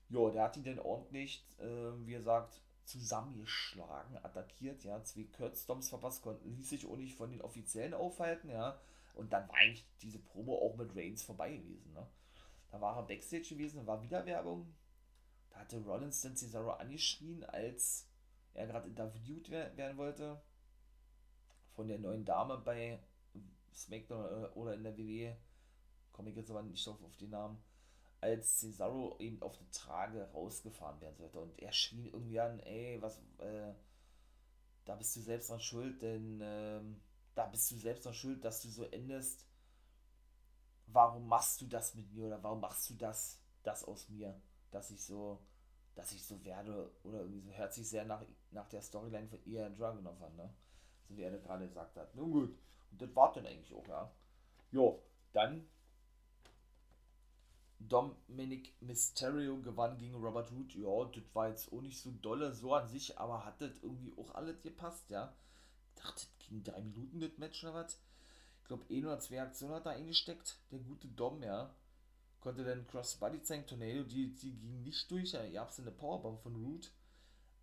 Ja, 0.09 0.29
der 0.29 0.43
hat 0.43 0.57
ihn 0.57 0.63
dann 0.63 0.79
ordentlich, 0.79 1.45
äh, 1.59 1.91
wie 2.05 2.19
sagt, 2.21 2.61
zusammengeschlagen, 2.85 4.17
attackiert, 4.17 4.83
ja, 4.83 5.03
zwei 5.03 5.23
Kurtzdoms 5.35 5.89
verpasst, 5.89 6.21
konnten, 6.21 6.55
ließ 6.55 6.69
sich 6.69 6.85
auch 6.85 6.95
nicht 6.95 7.15
von 7.15 7.31
den 7.31 7.41
Offiziellen 7.41 7.95
aufhalten, 7.95 8.49
ja, 8.49 8.79
und 9.15 9.33
dann 9.33 9.47
war 9.49 9.55
eigentlich 9.55 9.87
diese 10.01 10.19
Promo 10.19 10.55
auch 10.55 10.75
mit 10.77 10.95
Reigns 10.95 11.23
vorbei 11.23 11.57
gewesen, 11.57 11.93
ne. 11.93 12.07
Da 12.71 12.81
war 12.81 12.97
er 12.97 13.03
Backstage 13.03 13.49
gewesen, 13.49 13.87
war 13.87 14.01
wieder 14.03 14.25
Werbung, 14.25 14.73
da 15.55 15.61
hatte 15.61 15.79
Rollins 15.79 16.21
dann 16.21 16.35
Cesaro 16.35 16.71
angeschrien, 16.71 17.43
als 17.45 18.07
er 18.53 18.67
gerade 18.67 18.89
interviewt 18.89 19.49
werden 19.49 19.97
wollte 19.97 20.41
von 21.75 21.87
der 21.87 21.99
neuen 21.99 22.25
Dame 22.25 22.57
bei 22.57 22.99
SmackDown 23.73 24.45
oder 24.53 24.73
in 24.73 24.83
der 24.83 24.97
WWE, 24.97 25.37
komme 26.11 26.29
ich 26.29 26.35
jetzt 26.35 26.51
aber 26.51 26.61
nicht 26.63 26.87
auf, 26.87 27.01
auf 27.03 27.15
den 27.17 27.31
Namen, 27.31 27.61
als 28.21 28.59
Cesaro 28.59 29.17
eben 29.19 29.41
auf 29.41 29.57
der 29.57 29.71
Trage 29.71 30.29
rausgefahren 30.31 30.99
werden 31.01 31.17
sollte. 31.17 31.39
Und 31.39 31.59
er 31.59 31.71
schrie 31.71 32.07
irgendwie 32.07 32.39
an, 32.39 32.59
ey, 32.61 33.01
was, 33.01 33.17
äh, 33.39 33.73
da 34.85 34.95
bist 34.95 35.15
du 35.15 35.21
selbst 35.21 35.49
dran 35.49 35.59
schuld, 35.59 36.01
denn 36.01 36.41
äh, 36.41 36.81
da 37.33 37.47
bist 37.47 37.71
du 37.71 37.75
selbst 37.75 38.05
dran 38.05 38.13
schuld, 38.13 38.43
dass 38.43 38.61
du 38.61 38.69
so 38.69 38.85
endest. 38.85 39.45
Warum 40.87 41.27
machst 41.27 41.59
du 41.61 41.67
das 41.67 41.95
mit 41.95 42.11
mir 42.13 42.27
oder 42.27 42.43
warum 42.43 42.61
machst 42.61 42.89
du 42.89 42.93
das, 42.93 43.41
das 43.63 43.83
aus 43.83 44.07
mir, 44.09 44.39
dass 44.71 44.91
ich 44.91 45.03
so, 45.03 45.39
dass 45.95 46.11
ich 46.11 46.23
so 46.23 46.43
werde 46.43 46.91
oder 47.03 47.19
irgendwie 47.19 47.41
so, 47.41 47.51
hört 47.51 47.73
sich 47.73 47.87
sehr 47.87 48.05
nach, 48.05 48.23
nach 48.51 48.67
der 48.69 48.81
Storyline 48.81 49.27
von 49.27 49.39
Ian 49.45 49.75
Dragunov 49.75 50.21
an, 50.21 50.35
ne? 50.35 50.53
So 51.07 51.15
wie 51.17 51.23
er 51.23 51.37
gerade 51.37 51.67
gesagt 51.67 51.95
hat. 51.97 52.15
Nun 52.15 52.31
gut. 52.31 52.57
Und 52.91 53.01
das 53.01 53.15
war 53.15 53.31
dann 53.33 53.45
eigentlich 53.45 53.73
auch, 53.73 53.87
ja. 53.87 54.11
Jo, 54.71 55.01
dann 55.33 55.67
Dominic 57.79 58.73
Mysterio 58.81 59.61
gewann 59.61 59.97
gegen 59.97 60.15
Robert 60.15 60.51
Root. 60.51 60.73
Ja, 60.75 61.05
das 61.05 61.23
war 61.33 61.49
jetzt 61.49 61.71
auch 61.71 61.81
nicht 61.81 61.99
so 61.99 62.11
dolle 62.21 62.53
so 62.53 62.73
an 62.73 62.87
sich, 62.87 63.17
aber 63.17 63.45
hat 63.45 63.61
das 63.61 63.71
irgendwie 63.81 64.13
auch 64.17 64.33
alles 64.33 64.61
gepasst, 64.61 65.09
ja. 65.09 65.33
Ich 65.95 66.01
dachte, 66.01 66.13
das 66.15 66.47
ging 66.47 66.63
drei 66.63 66.81
Minuten 66.81 67.19
das 67.19 67.37
Match 67.37 67.63
oder 67.63 67.73
was. 67.75 67.99
Ich 68.61 68.67
glaube, 68.67 68.85
ein 68.89 69.05
oder 69.05 69.19
zwei 69.19 69.41
Aktionen 69.41 69.75
hat 69.75 69.85
er 69.85 69.91
eingesteckt, 69.91 70.57
der 70.71 70.79
gute 70.79 71.07
Dom, 71.09 71.43
ja. 71.43 71.73
Konnte 72.45 72.63
dann 72.63 72.85
Crossbody 72.85 73.41
zeigen, 73.41 73.65
Tornado, 73.65 74.03
die, 74.03 74.31
ging 74.35 74.83
nicht 74.83 75.09
durch, 75.09 75.31
ja. 75.31 75.43
Ihr 75.43 75.59
habt 75.59 75.79
eine 75.79 75.89
Powerbomb 75.89 76.39
von 76.39 76.55
Root. 76.55 76.91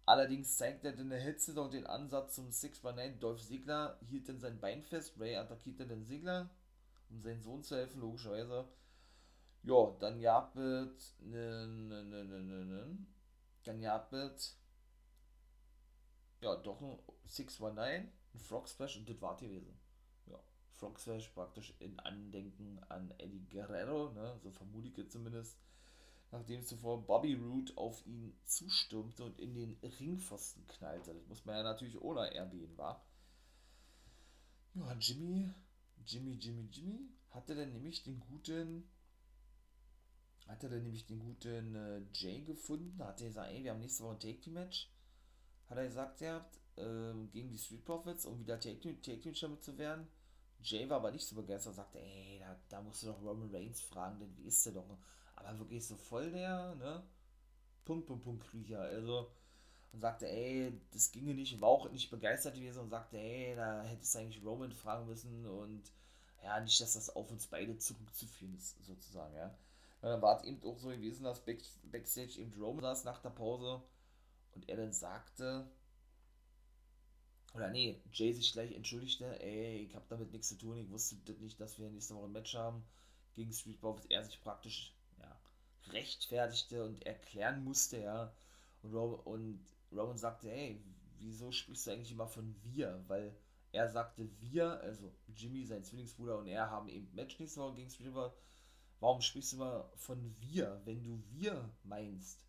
Allerdings 0.07 0.57
zeigt 0.57 0.85
er 0.85 0.91
dann 0.91 1.11
der 1.11 1.21
Hitze 1.21 1.55
und 1.61 1.73
den 1.73 1.87
Ansatz 1.87 2.35
zum 2.35 2.49
6x9. 2.49 3.21
Dolph 3.21 3.41
Ziggler 3.41 3.97
hielt 4.09 4.29
dann 4.29 4.41
sein 4.41 4.59
Bein 4.59 4.83
fest. 4.83 5.15
Ray 5.21 5.37
attackierte 5.37 5.87
den 5.87 6.05
Ziggler, 6.05 6.51
um 7.11 7.21
seinen 7.21 7.41
Sohn 7.41 7.63
zu 7.63 7.77
helfen, 7.77 8.01
logischerweise. 8.01 8.67
Ja, 9.63 9.95
dann 10.01 10.21
gab 10.21 10.57
es. 10.57 11.15
Dann 11.21 12.27
gab 13.81 14.13
es. 14.13 14.59
Ja, 16.41 16.57
doch 16.57 16.81
ein 16.81 16.99
619, 17.27 18.11
ein 18.35 18.41
Frog 18.41 18.69
Splash 18.69 18.97
und 18.97 19.09
das 19.09 19.21
war 19.21 19.37
gewesen. 19.37 19.79
Frog 20.83 21.35
praktisch 21.35 21.73
in 21.79 21.99
Andenken 22.01 22.81
an 22.89 23.13
Eddie 23.19 23.47
Guerrero, 23.51 24.11
ne, 24.13 24.37
so 24.43 24.51
vermute 24.51 24.89
ich 24.89 25.11
zumindest. 25.11 25.57
Nachdem 26.33 26.65
zuvor 26.65 27.07
Bobby 27.07 27.35
Root 27.35 27.77
auf 27.77 28.05
ihn 28.07 28.35
zustürmte 28.45 29.23
und 29.25 29.39
in 29.39 29.55
den 29.55 29.77
Ringpfosten 29.83 30.67
knallte. 30.67 31.15
Das 31.15 31.29
muss 31.29 31.45
man 31.45 31.57
ja 31.57 31.63
natürlich 31.63 32.01
ohne 32.01 32.35
erwähnen, 32.35 32.77
war. 32.77 33.05
Ja, 34.75 34.93
Jimmy, 34.99 35.53
Jimmy, 36.07 36.33
Jimmy, 36.33 36.69
Jimmy 36.73 37.11
hatte 37.31 37.55
dann 37.55 37.73
nämlich 37.73 38.03
den 38.03 38.19
guten 38.19 38.89
hat 40.49 40.65
er 40.65 40.71
dann 40.71 40.83
nämlich 40.83 41.07
den 41.07 41.21
guten 41.21 41.77
äh, 41.77 42.03
Jay 42.13 42.43
gefunden, 42.43 43.03
hat 43.03 43.21
er 43.21 43.29
gesagt, 43.29 43.53
ey, 43.53 43.63
wir 43.63 43.71
haben 43.71 43.81
nächste 43.81 44.03
Woche 44.03 44.15
ein 44.15 44.21
Take-Team-Match. 44.21 44.91
Hat 45.69 45.79
er 45.79 45.87
gesagt, 45.87 46.21
er 46.21 46.35
hat 46.35 46.59
äh, 46.77 47.15
gegen 47.31 47.51
die 47.51 47.59
Street 47.59 47.85
Profits, 47.85 48.27
um 48.27 48.41
wieder 48.41 48.59
Take-Team-Champion 48.59 49.63
zu 49.63 49.79
werden. 49.79 50.09
Jay 50.63 50.89
war 50.89 50.99
aber 50.99 51.11
nicht 51.11 51.27
so 51.27 51.37
begeistert, 51.37 51.75
sagte, 51.75 51.99
ey, 52.01 52.39
da, 52.41 52.57
da 52.69 52.83
musst 52.83 53.03
du 53.03 53.09
doch 53.09 53.23
Roman 53.23 53.51
Reigns 53.55 53.81
fragen, 53.81 54.19
denn 54.19 54.37
wie 54.37 54.47
ist 54.47 54.65
der 54.67 54.75
doch? 54.75 54.99
Aber 55.37 55.59
wirklich 55.59 55.87
so 55.87 55.97
voll 55.97 56.31
der, 56.31 56.75
ne? 56.77 57.03
Punkt, 57.85 58.07
Punkt, 58.07 58.25
Punkt, 58.25 58.45
Kriecher. 58.45 58.81
Also, 58.81 59.31
und 59.93 60.01
sagte, 60.01 60.29
ey, 60.29 60.81
das 60.93 61.13
ginge 61.13 61.35
nicht, 61.35 61.61
war 61.61 61.69
auch 61.69 61.91
nicht 61.91 62.11
begeistert 62.11 62.55
gewesen 62.55 62.81
und 62.81 62.91
sagte, 62.91 63.19
ey, 63.19 63.55
da 63.55 63.83
hättest 63.83 64.15
du 64.15 64.19
eigentlich 64.21 64.45
Roman 64.45 64.73
fragen 64.73 65.07
müssen 65.07 65.47
und 65.47 65.83
ja, 66.43 66.59
nicht, 66.61 66.81
dass 66.81 66.95
das 66.95 67.11
auf 67.11 67.31
uns 67.31 67.47
beide 67.47 67.77
zurückzuführen 67.79 68.57
ist, 68.57 68.83
sozusagen, 68.85 69.35
ja. 69.37 69.55
dann 70.01 70.23
war 70.23 70.39
es 70.39 70.45
eben 70.45 70.63
auch 70.65 70.79
so 70.79 70.89
gewesen, 70.89 71.25
dass 71.25 71.45
Back 71.45 71.63
Backstage 71.85 72.41
eben 72.41 72.53
Roman 72.61 72.83
saß 72.83 73.05
nach 73.05 73.21
der 73.21 73.31
Pause 73.31 73.83
und 74.55 74.69
er 74.69 74.77
dann 74.77 74.93
sagte, 74.93 75.69
oder 77.55 77.71
nee, 77.71 78.01
Jay 78.13 78.33
sich 78.33 78.53
gleich 78.53 78.73
entschuldigte, 78.73 79.41
ey, 79.43 79.83
ich 79.83 79.95
hab 79.95 80.09
damit 80.09 80.33
nichts 80.33 80.49
zu 80.49 80.59
tun, 80.59 80.79
ich 80.79 80.91
wusste 80.91 81.17
nicht, 81.41 81.61
dass 81.61 81.79
wir 81.79 81.91
nächste 81.91 82.15
Woche 82.15 82.27
ein 82.27 82.33
Match 82.33 82.55
haben 82.55 82.83
gegen 83.35 83.53
Street 83.53 83.81
Profits. 83.81 84.07
Er 84.07 84.25
sich 84.25 84.41
praktisch 84.41 84.95
rechtfertigte 85.91 86.85
und 86.85 87.05
erklären 87.07 87.65
musste, 87.65 87.99
ja. 87.99 88.33
Und, 88.83 88.95
Roman, 88.95 89.21
und 89.21 89.61
Roman 89.93 90.19
sagte, 90.19 90.51
hey, 90.51 90.81
wieso 91.19 91.53
sprichst 91.53 91.87
du 91.87 91.93
eigentlich 91.93 92.13
immer 92.13 92.27
von 92.27 92.55
wir? 92.63 93.03
Weil 93.09 93.35
er 93.73 93.89
sagte, 93.89 94.29
wir, 94.41 94.81
also 94.81 95.13
Jimmy, 95.35 95.65
sein 95.65 95.85
Zwillingsbruder 95.85 96.39
und 96.39 96.47
er 96.47 96.71
haben 96.71 96.89
eben 96.89 97.15
Match 97.15 97.39
nächste 97.39 97.61
Woche 97.61 97.77
gegen 97.77 97.91
Street 97.91 98.15
Warum 99.01 99.21
sprichst 99.21 99.53
du 99.53 99.57
immer 99.57 99.91
von 99.97 100.35
wir, 100.41 100.81
wenn 100.85 101.03
du 101.03 101.23
wir 101.31 101.69
meinst? 101.83 102.41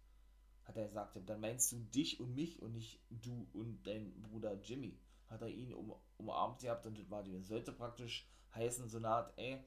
Hat 0.65 0.77
er 0.77 0.85
gesagt, 0.85 1.17
dann 1.25 1.41
meinst 1.41 1.71
du 1.71 1.77
dich 1.77 2.19
und 2.19 2.33
mich 2.33 2.61
und 2.61 2.73
nicht 2.73 2.99
du 3.09 3.47
und 3.53 3.83
dein 3.83 4.13
Bruder 4.21 4.53
Jimmy. 4.61 4.97
Hat 5.27 5.41
er 5.41 5.49
ihn 5.49 5.73
um, 5.73 5.93
umarmt 6.17 6.61
gehabt 6.61 6.85
und 6.85 6.97
das 6.97 7.09
war 7.09 7.23
die. 7.23 7.39
Sollte 7.41 7.71
praktisch 7.71 8.27
heißen, 8.55 8.87
so 8.87 8.97
eine 8.97 9.09
Art, 9.09 9.33
ey, 9.37 9.59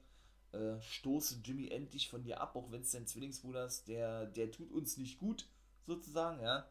äh, 0.53 0.81
stoße 0.81 1.41
Jimmy 1.43 1.69
endlich 1.69 2.09
von 2.09 2.23
dir 2.23 2.39
ab, 2.41 2.55
auch 2.55 2.71
wenn 2.71 2.81
es 2.81 2.91
dein 2.91 3.05
Zwillingsbruder 3.05 3.65
ist, 3.65 3.87
der, 3.87 4.25
der 4.27 4.51
tut 4.51 4.71
uns 4.71 4.97
nicht 4.97 5.19
gut, 5.19 5.47
sozusagen, 5.85 6.41
ja, 6.41 6.67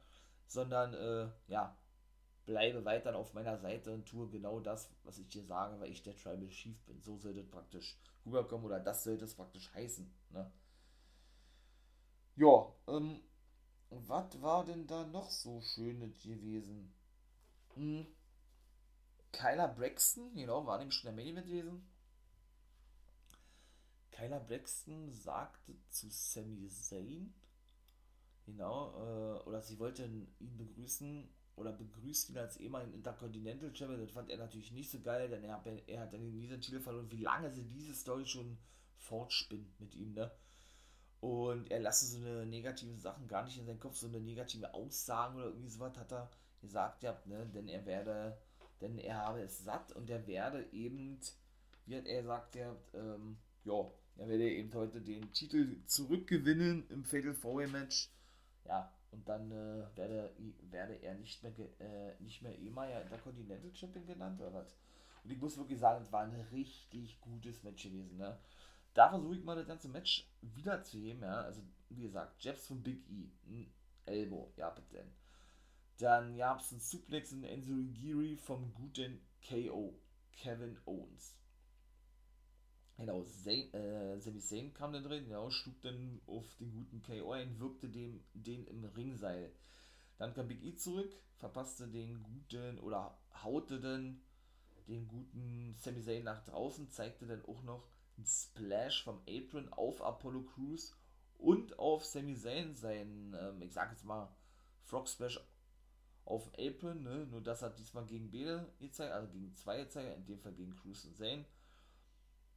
sondern, 0.47 0.95
äh, 0.95 1.31
ja, 1.49 1.77
bleibe 2.47 2.85
weiter 2.85 3.15
auf 3.17 3.35
meiner 3.35 3.59
Seite 3.59 3.93
und 3.93 4.07
tue 4.07 4.29
genau 4.31 4.61
das, 4.61 4.89
was 5.03 5.19
ich 5.19 5.29
dir 5.29 5.45
sage, 5.45 5.79
weil 5.81 5.91
ich 5.91 6.03
der 6.03 6.17
Tribal 6.17 6.49
Chief 6.49 6.81
bin. 6.85 7.03
So 7.03 7.19
sollte 7.19 7.41
es 7.41 7.51
praktisch 7.51 7.99
rüberkommen 8.25 8.65
oder 8.65 8.81
das 8.81 9.05
sollte 9.05 9.25
es 9.25 9.35
praktisch 9.35 9.73
heißen, 9.75 10.11
ne. 10.31 10.51
Ja, 12.37 12.73
ähm, 12.87 13.21
was 13.91 14.41
war 14.43 14.65
denn 14.65 14.87
da 14.87 15.07
noch 15.07 15.31
so 15.31 15.61
Schönes 15.61 16.23
gewesen? 16.23 16.93
Hm. 17.75 18.07
Kyler 19.33 19.69
Braxton, 19.69 20.35
genau, 20.35 20.67
war 20.67 20.79
nämlich 20.79 20.95
schon 20.95 21.15
der 21.15 21.25
Main 21.25 21.33
Event 21.33 21.47
gewesen. 21.47 21.87
Kyla 24.11 24.39
Braxton 24.39 25.13
sagte 25.13 25.75
zu 25.91 26.09
Sami 26.11 26.69
Zayn, 26.71 27.35
genau, 28.47 28.95
äh, 28.95 29.43
oder 29.43 29.61
sie 29.61 29.79
wollte 29.79 30.07
ihn 30.07 30.57
begrüßen 30.57 31.29
oder 31.57 31.73
begrüßt 31.73 32.31
ihn 32.31 32.39
als 32.39 32.57
ehemaligen 32.57 32.95
Intercontinental 32.95 33.75
Champion. 33.77 34.01
Das 34.01 34.13
fand 34.13 34.31
er 34.31 34.39
natürlich 34.39 34.73
nicht 34.73 34.91
so 34.91 35.01
geil, 35.01 35.29
denn 35.29 35.45
er 35.45 35.57
hat, 35.57 35.67
er 35.67 36.01
hat 36.01 36.15
dann 36.15 36.23
in 36.23 36.33
dieser 36.33 36.61
Titel 36.61 36.81
verloren. 36.81 37.11
Wie 37.11 37.23
lange 37.23 37.51
sie 37.51 37.65
diese 37.65 37.95
Story 37.95 38.25
schon 38.25 38.57
fortspinnt 38.97 39.79
mit 39.81 39.95
ihm, 39.95 40.15
ne? 40.15 40.31
Und 41.21 41.71
er 41.71 41.81
lasse 41.81 42.07
so 42.07 42.19
eine 42.19 42.47
negative 42.47 42.99
Sachen 42.99 43.27
gar 43.27 43.45
nicht 43.45 43.59
in 43.59 43.67
seinen 43.67 43.81
Kopf, 43.81 43.97
so 43.97 44.07
eine 44.07 44.21
negative 44.21 44.75
Aussagen 44.75 45.37
oder 45.37 45.47
irgendwie 45.47 45.71
sowas 45.71 45.97
hat 45.97 46.13
er 46.13 46.31
gesagt 46.61 47.03
ja, 47.03 47.19
ne? 47.25 47.47
Denn 47.55 47.69
er 47.69 47.85
werde, 47.87 48.37
denn 48.81 48.99
er 48.99 49.19
habe 49.19 49.43
es 49.43 49.65
satt 49.65 49.93
und 49.93 50.11
er 50.11 50.27
werde 50.27 50.67
eben, 50.73 51.19
wie 51.87 51.97
hat 51.97 52.07
er 52.07 52.23
gesagt, 52.23 52.55
ja, 52.55 52.77
ähm, 52.95 53.39
ja, 53.65 53.91
er 54.17 54.29
werde 54.29 54.51
eben 54.51 54.73
heute 54.75 55.01
den 55.01 55.33
Titel 55.33 55.79
zurückgewinnen 55.87 56.89
im 56.91 57.05
Fatal 57.05 57.35
4 57.35 57.69
Match. 57.69 58.11
Ja, 58.67 58.93
und 59.13 59.29
dann 59.29 59.51
äh, 59.51 59.85
werde, 59.97 60.33
werde 60.71 60.95
er 60.95 61.15
nicht 61.15 61.43
mehr, 61.43 61.53
äh, 61.81 62.15
nicht 62.21 62.43
mehr 62.43 62.57
ehemaliger 62.59 63.03
Intercontinental 63.03 63.75
Champion 63.75 64.07
genannt 64.07 64.41
oder 64.41 64.55
was. 64.55 64.75
Und 65.25 65.33
ich 65.33 65.41
muss 65.41 65.57
wirklich 65.57 65.79
sagen, 65.79 66.03
es 66.03 66.13
war 66.13 66.23
ein 66.23 66.35
richtig 66.53 67.21
gutes 67.21 67.63
Match 67.63 67.83
gewesen. 67.83 68.17
Ne? 68.17 68.39
Da 68.97 69.11
versuche 69.11 69.37
ich 69.37 69.45
mal 69.45 69.57
das 69.57 69.67
ganze 69.67 69.89
Match 69.89 70.27
wiederzuheben, 70.41 71.23
ja. 71.23 71.43
Also, 71.43 71.61
wie 71.91 72.03
gesagt, 72.03 72.43
Jeffs 72.43 72.67
von 72.67 72.83
Big 72.83 73.07
E, 73.11 73.29
ein 73.47 73.73
Elbow, 74.07 74.53
ja, 74.57 74.71
bitte. 74.71 75.05
Dann 75.99 76.37
gab 76.37 76.61
es 76.61 76.73
einen 76.73 76.81
Suplex 76.81 77.33
in 77.33 77.45
Enzo 77.45 77.75
Giri 77.93 78.37
vom 78.37 78.73
guten 78.73 79.21
KO, 79.47 79.99
Kevin 80.33 80.79
Owens. 80.87 81.35
Genau, 82.97 83.23
äh, 83.45 84.19
Sami 84.19 84.41
Zayn 84.41 84.73
kam 84.73 84.95
dann 84.95 85.05
drin, 85.05 85.29
ja, 85.29 85.51
schlug 85.51 85.79
dann 85.83 86.23
auf 86.27 86.55
den 86.57 86.73
guten 86.73 87.03
KO 87.03 87.33
ein, 87.33 87.61
wirkte 87.61 87.91
dem, 87.91 88.25
den 88.33 88.67
im 88.67 88.85
Ringseil. 88.85 89.53
Dann 90.17 90.33
kam 90.33 90.49
Big 90.49 90.65
E 90.65 90.75
zurück, 90.75 91.15
verpasste 91.37 91.87
den 91.89 92.23
guten 92.23 92.79
oder 92.79 93.19
haute 93.43 93.79
dann 93.79 94.23
den 94.89 95.07
guten 95.07 95.75
Sami 95.77 96.03
Zayn 96.03 96.25
nach 96.25 96.43
draußen, 96.45 96.91
zeigte 96.91 97.27
dann 97.27 97.45
auch 97.45 97.63
noch 97.63 97.87
einen 98.17 98.27
Splash 98.27 99.05
vom 99.05 99.21
Apron 99.29 99.73
auf 99.73 100.03
Apollo 100.03 100.43
Crews 100.55 100.97
und 101.39 101.79
auf 101.79 102.05
Sami 102.05 102.35
Zayn 102.35 102.75
sein, 102.75 103.37
ähm, 103.39 103.63
ich 103.63 103.73
sag 103.73 103.91
jetzt 103.91 104.05
mal, 104.05 104.35
Frog 104.85 105.09
Splash 105.09 105.41
auf 106.25 106.51
Apron, 106.59 107.03
ne? 107.03 107.27
nur 107.27 107.41
das 107.41 107.63
hat 107.63 107.79
diesmal 107.79 108.05
gegen 108.05 108.31
beide 108.31 108.73
gezeigt, 108.79 109.13
also 109.13 109.29
gegen 109.33 109.55
zwei 109.55 109.79
gezeigt, 109.79 110.17
in 110.17 110.27
dem 110.27 110.41
Fall 110.41 110.53
gegen 110.53 110.75
Cruz 110.77 111.05
und 111.05 111.17
Zane. 111.17 111.45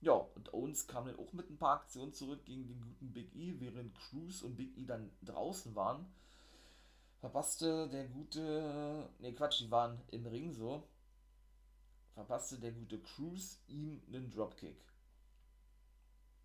Ja, 0.01 0.13
und 0.13 0.53
Owens 0.53 0.87
kam 0.87 1.05
dann 1.05 1.19
auch 1.19 1.33
mit 1.33 1.49
ein 1.49 1.57
paar 1.57 1.81
Aktionen 1.81 2.13
zurück 2.13 2.45
gegen 2.45 2.67
den 2.67 2.79
guten 2.81 3.11
Big 3.11 3.35
E, 3.35 3.59
während 3.59 3.93
Cruz 3.95 4.41
und 4.41 4.55
Big 4.55 4.77
E 4.77 4.85
dann 4.85 5.11
draußen 5.23 5.75
waren. 5.75 6.05
Verpasste 7.19 7.89
der 7.89 8.07
gute, 8.07 9.09
ne 9.19 9.33
Quatsch, 9.33 9.59
die 9.59 9.69
waren 9.69 10.01
im 10.11 10.25
Ring 10.25 10.53
so. 10.53 10.87
Verpasste 12.13 12.59
der 12.59 12.71
gute 12.71 12.99
Cruz 12.99 13.59
ihm 13.67 14.01
einen 14.07 14.31
Dropkick. 14.31 14.88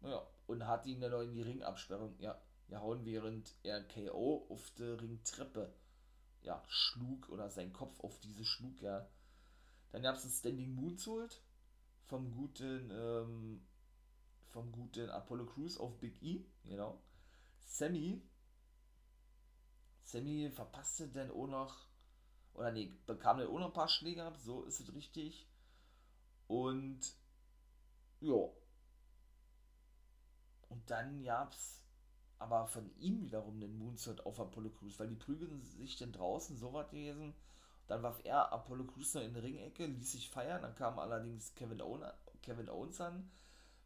Naja, 0.01 0.26
und 0.47 0.66
hat 0.66 0.86
ihn 0.86 1.01
dann 1.01 1.12
noch 1.12 1.22
in 1.22 1.32
die 1.32 1.42
Ringabsperrung 1.42 2.18
ja, 2.18 2.38
gehauen, 2.68 3.05
während 3.05 3.55
er 3.62 3.82
KO 3.82 4.47
auf 4.51 4.70
der 4.72 5.01
Ringtreppe 5.01 5.72
ja, 6.42 6.62
schlug 6.68 7.28
oder 7.30 7.49
sein 7.49 7.72
Kopf 7.72 7.99
auf 8.01 8.18
diese 8.20 8.45
schlug, 8.45 8.80
ja. 8.82 9.09
Dann 9.92 10.03
gab 10.03 10.16
es 10.16 10.24
ein 10.24 10.30
Standing 10.30 10.74
Moonsault 10.74 11.40
vom 12.07 12.30
guten, 12.32 12.90
ähm, 12.90 13.66
vom 14.51 14.70
guten 14.72 15.09
Apollo 15.09 15.47
Crews 15.47 15.78
auf 15.78 15.99
Big 15.99 16.22
E, 16.22 16.45
genau. 16.64 17.01
Sammy, 17.61 18.22
Sammy 20.03 20.51
verpasste 20.51 21.09
dann 21.09 21.30
auch 21.30 21.47
noch, 21.47 21.86
oder 22.53 22.70
nee, 22.70 22.92
bekam 23.07 23.38
dann 23.38 23.49
auch 23.49 23.59
noch 23.59 23.66
ein 23.68 23.72
paar 23.72 23.88
Schläge 23.88 24.22
ab, 24.22 24.36
so 24.36 24.64
ist 24.64 24.80
es 24.80 24.95
richtig. 24.95 25.49
Und, 26.47 27.01
ja. 28.20 28.49
Und 30.75 30.91
dann 30.91 31.22
gab 31.22 31.53
es 31.53 31.81
aber 32.41 32.66
von 32.66 32.91
ihm 32.99 33.22
wiederum 33.22 33.61
den 33.61 33.79
Moonsault 33.79 34.27
auf 34.27 34.41
Apollo 34.41 34.70
Crews, 34.70 34.99
weil 34.99 35.07
die 35.07 35.14
prügeln 35.14 35.62
sich 35.62 35.97
dann 35.97 36.11
draußen, 36.11 36.57
so 36.57 36.72
was 36.72 36.91
gewesen. 36.91 37.33
Dann 37.87 38.03
warf 38.03 38.20
er 38.25 38.53
Apollo 38.53 38.87
Crews 38.87 39.14
noch 39.14 39.22
in 39.22 39.35
die 39.35 39.41
Ringecke, 39.41 39.87
ließ 39.87 40.12
sich 40.12 40.29
feiern, 40.29 40.62
dann 40.62 40.75
kam 40.75 40.99
allerdings 40.99 41.55
Kevin, 41.55 41.81
Owen, 41.81 42.03
Kevin 42.43 42.68
Owens 42.68 43.01
an, 43.01 43.31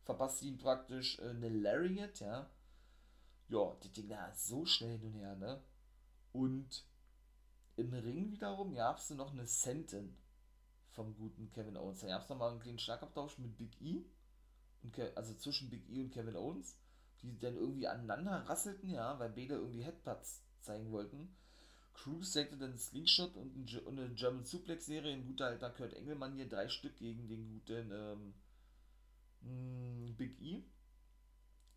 verpasste 0.05 0.47
ihm 0.47 0.57
praktisch 0.57 1.19
äh, 1.19 1.29
eine 1.29 1.51
Lariat, 1.51 2.21
ja. 2.21 2.49
Ja, 3.49 3.77
das 3.81 3.93
Ding 3.93 4.09
da 4.09 4.33
so 4.33 4.65
schnell 4.65 4.99
hin 4.99 5.09
und 5.09 5.15
her, 5.15 5.37
ne? 5.37 5.61
Und 6.33 6.87
im 7.77 7.93
Ring 7.93 8.31
wiederum 8.31 8.75
gab 8.75 8.97
es 8.97 9.11
noch 9.11 9.33
eine 9.33 9.47
Sentin 9.47 10.17
vom 10.93 11.15
guten 11.15 11.51
Kevin 11.51 11.77
Owens. 11.77 12.01
Da 12.01 12.07
gab 12.07 12.23
es 12.23 12.29
nochmal 12.31 12.51
einen 12.51 12.61
kleinen 12.61 12.79
Schlagabtausch 12.79 13.37
mit 13.39 13.59
Big 13.59 13.79
E, 13.83 14.05
und 14.83 14.93
Ke 14.93 15.13
also 15.17 15.35
zwischen 15.35 15.71
Big 15.71 15.89
E 15.91 16.03
und 16.03 16.11
Kevin 16.11 16.37
Owens 16.37 16.77
die 17.23 17.39
dann 17.39 17.57
irgendwie 17.57 17.89
aneinander 17.89 18.49
rasselten, 18.49 18.91
ja, 18.91 19.19
weil 19.19 19.31
beide 19.31 19.55
irgendwie 19.55 19.83
Headbutts 19.83 20.43
zeigen 20.61 20.91
wollten. 20.93 21.35
Cruz 21.95 22.33
zeigte 22.33 22.57
dann 22.57 22.79
Slingshot 22.79 23.35
und, 23.35 23.83
eine 23.87 24.11
German 24.11 24.45
Suplex-Serie 24.45 25.13
in 25.13 25.27
guter 25.27 25.47
alter 25.47 25.71
Kurt 25.71 25.95
Engelmann 25.95 26.35
hier 26.35 26.49
drei 26.49 26.69
Stück 26.69 26.97
gegen 26.97 27.27
den 27.29 27.49
guten 27.49 27.91
ähm, 27.93 28.35
mm, 29.41 30.17
Big 30.17 30.41
E. 30.41 30.63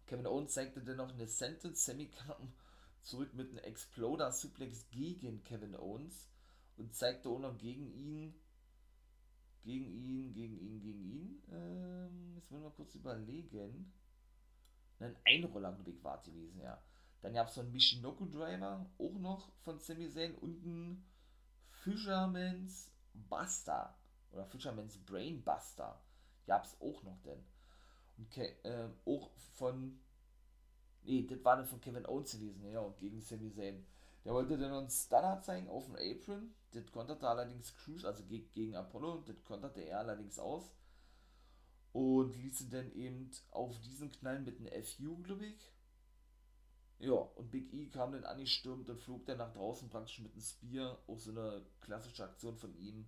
Kevin 0.06 0.28
Owens 0.28 0.54
zeigte 0.54 0.82
dann 0.82 0.98
noch 0.98 1.12
eine 1.12 1.28
Sentence. 1.28 1.86
Sammy 1.86 2.08
kam 2.08 2.54
zurück 3.02 3.34
mit 3.34 3.50
einem 3.50 3.60
Exploder 3.60 4.32
Suplex 4.32 4.88
gegen 4.92 5.44
Kevin 5.44 5.76
Owens 5.76 6.30
und 6.78 6.94
zeigte 6.94 7.30
auch 7.30 7.40
noch 7.40 7.58
gegen 7.58 7.92
ihn, 7.92 8.36
gegen 9.64 9.86
ihn, 9.86 10.34
gegen 10.34 10.60
ihn, 10.60 10.82
gegen 10.82 11.04
ihn. 11.04 11.44
Ähm, 11.52 12.36
jetzt 12.36 12.52
wollen 12.52 12.64
wir 12.64 12.70
mal 12.70 12.76
kurz 12.76 12.96
überlegen 12.96 13.92
ein 15.02 15.16
Einroller-Weg 15.26 16.04
war 16.04 16.22
gewesen, 16.22 16.62
ja. 16.62 16.82
Dann 17.22 17.34
gab 17.34 17.48
es 17.48 17.56
so 17.56 17.62
einen 17.62 17.72
Michinoku 17.72 18.26
Driver, 18.26 18.86
auch 18.98 19.14
noch 19.20 19.52
von 19.64 19.80
Sami 19.80 20.10
Zayn 20.10 20.36
und 20.36 20.64
einen 20.64 21.06
Fisherman's 21.70 22.92
Buster 23.14 23.96
oder 24.32 24.46
Fisherman's 24.46 24.98
Brain 24.98 25.44
Buster. 25.44 26.02
Gab 26.48 26.66
es 26.66 26.80
auch 26.82 27.04
noch 27.04 27.22
denn. 27.22 27.44
Und 28.18 28.38
äh, 28.38 28.90
auch 29.06 29.32
von, 29.54 30.00
nee, 31.04 31.26
das 31.28 31.44
war 31.44 31.58
dann 31.58 31.66
von 31.66 31.82
Kevin 31.82 32.06
Owens 32.06 32.32
gewesen, 32.32 32.72
ja, 32.72 32.88
gegen 33.00 33.22
Sami 33.22 33.52
Zayn. 33.52 33.86
Der 34.24 34.34
wollte 34.34 34.58
dann 34.58 34.74
uns 34.74 35.06
Stunner 35.06 35.42
zeigen 35.42 35.68
auf 35.68 35.86
dem 35.86 35.96
Apron. 35.96 36.54
Das 36.72 36.92
konterte 36.92 37.28
allerdings 37.28 37.76
Cruz, 37.76 38.06
also 38.06 38.24
gegen 38.26 38.76
Apollo, 38.76 39.24
das 39.26 39.44
konterte 39.44 39.82
er 39.82 40.00
allerdings 40.00 40.40
aus 40.40 40.72
und 41.94 42.36
ließen 42.38 42.70
dann 42.70 42.92
eben 42.94 43.30
auf 43.52 43.80
diesen 43.82 44.12
Knall 44.12 44.40
mit 44.40 44.60
einem 44.60 44.84
FU, 44.84 45.18
glaube 45.22 45.48
ich. 45.48 45.72
Ja, 47.00 47.14
und 47.14 47.50
Big 47.50 47.74
E 47.74 47.88
kam 47.88 48.12
dann 48.12 48.24
angestürmt 48.24 48.90
und 48.90 49.00
flog 49.02 49.26
dann 49.26 49.40
nach 49.40 49.52
draußen 49.52 49.90
praktisch 49.90 50.20
mit 50.20 50.34
einem 50.34 50.42
Spear, 50.42 50.98
auch 51.08 51.18
so 51.18 51.32
eine 51.32 51.66
klassische 51.82 52.24
Aktion 52.24 52.56
von 52.56 52.74
ihm, 52.78 53.08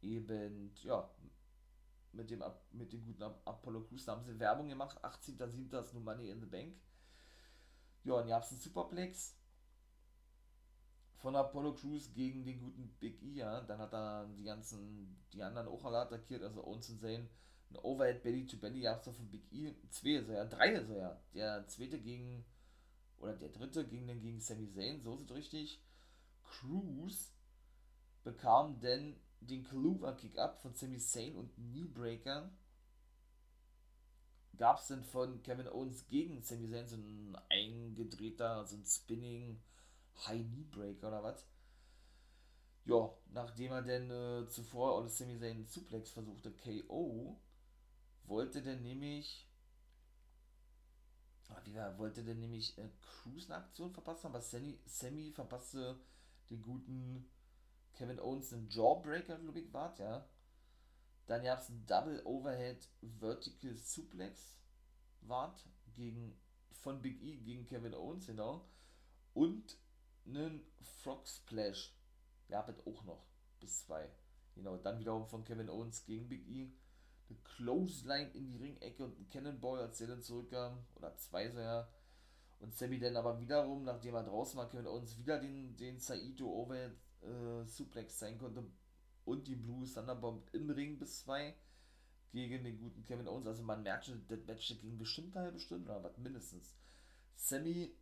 eben, 0.00 0.72
ja, 0.82 1.10
mit 2.12 2.30
dem, 2.30 2.44
mit 2.70 2.92
dem 2.92 3.04
guten 3.04 3.22
Apollo 3.22 3.82
Crews, 3.82 4.04
da 4.04 4.12
haben 4.12 4.24
sie 4.24 4.38
Werbung 4.38 4.68
gemacht, 4.68 5.04
18.07. 5.04 5.80
ist 5.80 5.94
No 5.94 6.00
Money 6.00 6.30
in 6.30 6.40
the 6.40 6.46
Bank. 6.46 6.76
Ja, 8.04 8.14
und 8.14 8.28
gab 8.28 8.44
es 8.44 8.52
einen 8.52 8.60
Superplex 8.60 9.34
von 11.24 11.36
Apollo 11.36 11.72
Crews 11.76 12.12
gegen 12.12 12.44
den 12.44 12.60
guten 12.60 12.86
Big 13.00 13.22
E, 13.22 13.36
ja, 13.36 13.62
dann 13.62 13.78
hat 13.78 13.94
er 13.94 14.26
die 14.36 14.44
ganzen, 14.44 15.16
die 15.32 15.42
anderen 15.42 15.68
auch 15.68 15.82
alle 15.86 16.00
attackiert, 16.00 16.42
also 16.42 16.62
Owens 16.62 16.90
und 16.90 17.00
Zane, 17.00 17.26
ein 17.70 17.76
Overhead 17.78 18.22
Belly 18.22 18.46
to 18.46 18.58
Belly 18.58 18.84
es 18.84 19.00
doch 19.04 19.14
von 19.14 19.30
Big 19.30 19.50
E. 19.50 19.74
Zwei 19.88 20.16
er 20.16 20.34
ja, 20.34 20.44
drei 20.44 20.74
er 20.74 20.96
ja. 20.98 21.20
Der 21.32 21.66
zweite 21.66 21.98
gegen, 21.98 22.44
oder 23.16 23.32
der 23.32 23.48
dritte 23.48 23.88
ging 23.88 24.06
dann 24.06 24.20
gegen 24.20 24.38
Sami 24.38 24.70
Zayn, 24.70 25.00
so 25.00 25.14
ist 25.14 25.22
es 25.22 25.34
richtig. 25.34 25.82
Cruz 26.42 27.32
bekam 28.22 28.78
dann 28.80 29.16
den 29.40 29.64
Clover 29.64 30.14
Kick 30.16 30.36
up 30.36 30.60
von 30.60 30.74
Sami 30.74 30.98
Zayn 30.98 31.36
und 31.36 31.54
Kneebreaker. 31.54 32.50
Gab 34.58 34.78
es 34.78 34.88
denn 34.88 35.02
von 35.02 35.42
Kevin 35.42 35.68
Owens 35.68 36.06
gegen 36.06 36.42
Sami 36.42 36.70
Zayn 36.70 36.86
so 36.86 36.96
ein 36.96 37.34
eingedrehter, 37.48 38.66
so 38.66 38.76
ein 38.76 38.84
Spinning 38.84 39.62
High 40.26 40.46
Kneebreaker 40.46 41.08
oder 41.08 41.22
was? 41.22 41.46
Ja, 42.84 43.10
nachdem 43.32 43.72
er 43.72 43.82
denn 43.82 44.10
äh, 44.10 44.46
zuvor 44.48 44.92
auch 44.92 45.08
Sami 45.08 45.38
Zayn 45.38 45.66
Suplex 45.66 46.10
versuchte, 46.10 46.52
KO, 46.52 47.40
wollte 48.24 48.62
denn 48.62 48.82
nämlich 48.82 49.48
ah, 51.48 51.60
wie 51.64 51.74
war, 51.74 51.98
wollte 51.98 52.24
denn 52.24 52.40
nämlich 52.40 52.76
äh, 52.78 52.88
Cruise 53.00 53.46
eine 53.46 53.64
Aktion 53.64 53.92
verpassen, 53.92 54.26
aber 54.26 54.40
Sammy, 54.40 54.78
Sammy 54.86 55.32
verpasste 55.32 55.98
den 56.50 56.62
guten 56.62 57.28
Kevin 57.94 58.20
Owens 58.20 58.52
einen 58.52 58.68
Jawbreaker, 58.68 59.38
glaube 59.38 59.60
ich, 59.60 59.72
war 59.72 59.98
ja. 59.98 60.28
Dann 61.26 61.44
gab 61.44 61.60
es 61.60 61.70
einen 61.70 61.86
Double 61.86 62.22
Overhead 62.24 62.86
Vertical 63.18 63.74
Suplex, 63.76 64.58
wart 65.22 65.64
gegen 65.94 66.36
von 66.72 67.00
Big 67.00 67.22
E 67.22 67.36
gegen 67.36 67.64
Kevin 67.66 67.94
Owens, 67.94 68.26
genau. 68.26 68.68
Und 69.32 69.78
einen 70.26 70.64
Frog 70.80 71.26
Splash. 71.26 71.94
Ja, 72.48 72.66
wird 72.66 72.86
auch 72.86 73.04
noch. 73.04 73.26
Bis 73.60 73.84
zwei. 73.86 74.10
Genau, 74.54 74.76
dann 74.76 74.98
wiederum 74.98 75.26
von 75.26 75.44
Kevin 75.44 75.68
Owens 75.68 76.04
gegen 76.04 76.28
Big 76.28 76.46
E 76.48 76.72
eine 77.28 77.38
Clothesline 77.38 78.30
in 78.34 78.46
die 78.46 78.58
Ringecke 78.58 79.04
und 79.04 79.18
ein 79.18 79.28
Cannonball, 79.28 79.80
als 79.80 79.98
der 79.98 80.08
dann 80.08 80.22
zurückkam, 80.22 80.84
oder 80.94 81.16
zwei 81.16 81.50
so 81.50 81.58
ja. 81.58 81.88
Und 82.60 82.74
Sammy 82.74 82.98
dann 82.98 83.16
aber 83.16 83.38
wiederum, 83.40 83.84
nachdem 83.84 84.14
er 84.14 84.24
draußen 84.24 84.56
war, 84.56 84.68
Kevin 84.68 84.86
Owens 84.86 85.18
wieder 85.18 85.38
den, 85.38 85.76
den 85.76 85.98
Saito 85.98 86.46
Overhead 86.46 86.92
äh, 87.22 87.64
Suplex 87.64 88.18
zeigen 88.18 88.38
konnte 88.38 88.64
und 89.24 89.46
die 89.48 89.56
Blue 89.56 89.86
Thunderbomb 89.86 90.48
im 90.52 90.70
Ring 90.70 90.98
bis 90.98 91.20
zwei 91.20 91.54
gegen 92.32 92.64
den 92.64 92.78
guten 92.78 93.04
Kevin 93.04 93.28
Owens. 93.28 93.46
Also 93.46 93.62
man 93.62 93.82
merkt 93.82 94.06
schon, 94.06 94.26
das 94.28 94.44
Match 94.44 94.68
ging 94.80 94.98
bestimmt 94.98 95.36
eine 95.36 95.46
halbe 95.46 95.60
Stunde 95.60 95.90
oder 95.90 96.04
was 96.04 96.16
mindestens. 96.18 96.74
Sammy, 97.36 97.96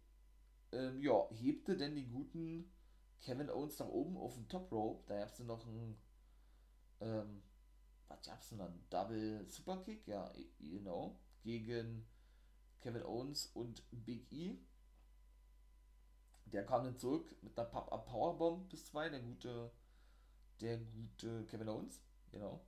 ähm, 0.72 1.00
ja, 1.00 1.28
hebte 1.30 1.76
denn 1.76 1.94
die 1.94 2.06
guten 2.08 2.70
Kevin 3.20 3.50
Owens 3.50 3.78
nach 3.78 3.88
oben 3.88 4.16
auf 4.16 4.34
den 4.34 4.48
Top 4.48 4.70
Rope. 4.72 5.04
Da 5.06 5.18
gab 5.18 5.28
es 5.28 5.38
noch 5.40 5.66
ein 5.66 5.96
ähm, 7.00 7.42
was 8.08 8.22
gab's 8.22 8.48
denn 8.50 8.58
dann? 8.58 8.84
Double 8.90 9.48
Superkick, 9.48 10.06
ja, 10.06 10.32
you 10.58 10.80
know, 10.80 11.18
gegen 11.42 12.06
Kevin 12.80 13.02
Owens 13.02 13.46
und 13.54 13.82
Big 13.90 14.30
E. 14.32 14.58
Der 16.46 16.66
kam 16.66 16.84
dann 16.84 16.98
zurück 16.98 17.34
mit 17.42 17.58
einer 17.58 17.68
Pop-Up 17.68 18.06
Powerbomb 18.06 18.68
bis 18.68 18.84
zwei, 18.84 19.08
der 19.08 19.20
gute, 19.20 19.72
der 20.60 20.78
gute 20.78 21.46
Kevin 21.46 21.68
Owens, 21.68 22.00
genau. 22.30 22.64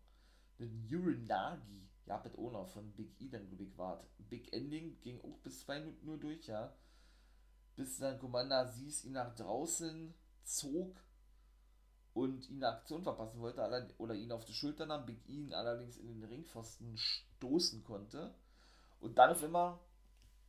Den 0.58 0.88
Urinagi, 0.90 1.88
ja, 2.06 2.20
mit 2.24 2.38
Owner 2.38 2.64
von 2.66 2.92
Big 2.92 3.20
E 3.20 3.28
dann, 3.28 3.46
glaube 3.48 3.64
ich, 3.64 3.76
war. 3.76 4.06
Big 4.18 4.52
Ending 4.52 5.00
ging 5.00 5.20
auch 5.20 5.38
bis 5.38 5.60
zwei 5.60 5.80
Minuten 5.80 6.06
nur 6.06 6.18
durch, 6.18 6.46
ja. 6.46 6.74
Bis 7.76 7.98
dann 7.98 8.18
Commander 8.18 8.60
Aziz 8.68 9.04
ihn 9.04 9.12
nach 9.12 9.34
draußen 9.34 10.14
zog 10.44 10.96
und 12.12 12.48
ihn 12.48 12.62
eine 12.62 12.76
Aktion 12.76 13.02
verpassen 13.02 13.40
wollte 13.40 13.62
oder 13.98 14.14
ihn 14.14 14.30
auf 14.30 14.44
die 14.44 14.54
Schulter 14.54 14.86
nahm, 14.86 15.06
Big 15.06 15.28
E 15.28 15.32
ihn 15.32 15.54
allerdings 15.54 15.96
in 15.96 16.06
den 16.06 16.24
Ringpfosten 16.24 16.96
stoßen 16.96 17.82
konnte. 17.82 18.34
Und 19.00 19.18
dann 19.18 19.30
auf 19.30 19.42
immer 19.42 19.80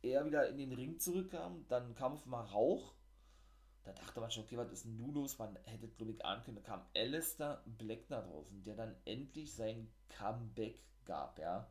er 0.02 0.24
wieder 0.24 0.48
in 0.48 0.58
den 0.58 0.72
Ring 0.72 0.98
zurückkam, 0.98 1.66
dann 1.68 1.94
kam 1.94 2.12
auf 2.12 2.24
einmal 2.24 2.44
Rauch. 2.46 2.94
Da 3.84 3.92
dachte 3.92 4.20
man 4.20 4.30
schon, 4.30 4.44
okay, 4.44 4.56
was 4.56 4.70
ist 4.70 4.84
denn 4.84 4.96
nun 4.96 5.14
los? 5.14 5.38
Man 5.38 5.56
hätte, 5.64 5.88
glaube 5.88 6.12
ich, 6.12 6.24
ahnen 6.24 6.42
können, 6.44 6.56
da 6.56 6.62
kam 6.62 6.86
Alistair 6.94 7.62
Black 7.66 8.08
nach 8.10 8.24
draußen, 8.24 8.62
der 8.64 8.76
dann 8.76 8.96
endlich 9.04 9.54
sein 9.54 9.92
Comeback 10.08 10.80
gab, 11.04 11.38
ja. 11.38 11.68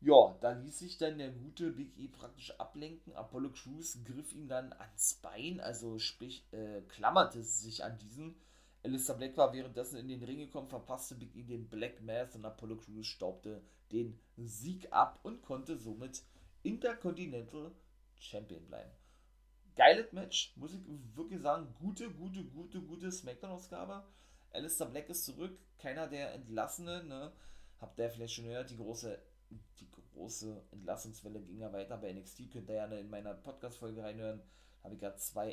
Ja, 0.00 0.36
da 0.40 0.52
ließ 0.52 0.78
sich 0.78 0.96
dann 0.98 1.18
der 1.18 1.30
gute 1.30 1.72
Big 1.72 1.98
E 1.98 2.08
praktisch 2.08 2.52
ablenken. 2.58 3.14
Apollo 3.14 3.50
Crews 3.50 3.98
griff 4.04 4.32
ihn 4.32 4.48
dann 4.48 4.72
ans 4.72 5.14
Bein, 5.14 5.60
also 5.60 5.98
sprich, 5.98 6.44
äh, 6.52 6.82
klammerte 6.82 7.42
sich 7.42 7.82
an 7.82 7.98
diesen 7.98 8.36
Alistair 8.84 9.16
Black 9.16 9.36
war 9.36 9.52
währenddessen 9.52 9.98
in 9.98 10.08
den 10.08 10.22
Ring 10.22 10.38
gekommen, 10.38 10.68
verpasste 10.68 11.14
Big 11.16 11.34
E 11.34 11.42
den 11.42 11.68
Black 11.68 12.00
Mass 12.00 12.34
und 12.34 12.44
Apollo 12.44 12.76
Crews 12.76 13.06
staubte 13.06 13.60
den 13.90 14.18
Sieg 14.36 14.92
ab 14.92 15.18
und 15.24 15.42
konnte 15.42 15.76
somit 15.76 16.22
Intercontinental 16.62 17.72
Champion 18.18 18.64
bleiben. 18.66 18.90
Geiles 19.76 20.12
Match, 20.12 20.52
muss 20.56 20.74
ich 20.74 20.80
wirklich 21.14 21.40
sagen. 21.40 21.74
Gute, 21.78 22.10
gute, 22.10 22.44
gute, 22.44 22.80
gute 22.80 23.10
Smackdown-Ausgabe. 23.12 24.04
Alistair 24.52 24.86
Black 24.86 25.08
ist 25.08 25.24
zurück, 25.24 25.58
keiner 25.78 26.08
der 26.08 26.34
Entlassenen. 26.34 27.08
Ne? 27.08 27.32
Habt 27.80 27.98
ihr 27.98 28.10
vielleicht 28.10 28.34
schon 28.34 28.46
gehört, 28.46 28.70
die 28.70 28.76
große, 28.76 29.20
die 29.50 29.87
große 30.18 30.62
Entlassungswelle 30.72 31.40
ging 31.40 31.58
ja 31.58 31.72
weiter 31.72 31.96
bei 31.96 32.12
NXT. 32.12 32.50
Könnt 32.50 32.68
ihr 32.68 32.76
ja 32.76 32.84
in 32.86 33.10
meiner 33.10 33.34
Podcast-Folge 33.34 34.02
reinhören. 34.02 34.42
Habe 34.82 34.94
ich 34.94 35.00
gerade 35.00 35.16
zwei 35.16 35.52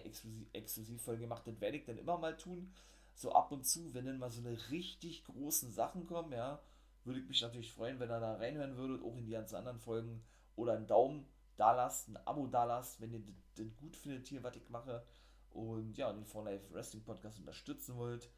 Exklusivfolgen 0.53 1.21
gemacht. 1.21 1.47
Das 1.47 1.59
werde 1.61 1.77
ich 1.77 1.85
dann 1.85 1.97
immer 1.97 2.17
mal 2.17 2.35
tun 2.35 2.73
so 3.15 3.31
ab 3.31 3.51
und 3.51 3.65
zu, 3.65 3.93
wenn 3.93 4.05
dann 4.05 4.19
mal 4.19 4.29
so 4.29 4.41
eine 4.41 4.57
richtig 4.69 5.23
großen 5.23 5.71
Sachen 5.71 6.05
kommen, 6.05 6.33
ja, 6.33 6.61
würde 7.05 7.21
ich 7.21 7.27
mich 7.27 7.41
natürlich 7.41 7.71
freuen, 7.71 7.99
wenn 7.99 8.11
ihr 8.11 8.19
da 8.19 8.35
reinhören 8.35 8.75
würdet, 8.75 9.01
auch 9.01 9.15
in 9.15 9.25
die 9.25 9.31
ganzen 9.31 9.55
anderen 9.55 9.79
Folgen. 9.79 10.23
Oder 10.55 10.73
einen 10.73 10.87
Daumen 10.87 11.25
da 11.55 11.73
lasst, 11.73 12.09
ein 12.09 12.17
Abo 12.17 12.47
da 12.47 12.65
lasst, 12.65 12.99
wenn 13.01 13.13
ihr 13.13 13.23
das 13.55 13.75
gut 13.77 13.95
findet 13.95 14.27
hier, 14.27 14.43
was 14.43 14.55
ich 14.55 14.69
mache. 14.69 15.05
Und 15.51 15.97
ja, 15.97 16.11
den 16.11 16.25
For 16.25 16.43
Life 16.43 16.73
Wrestling 16.73 17.03
Podcast 17.03 17.39
unterstützen 17.39 17.95
wollt. 17.95 18.29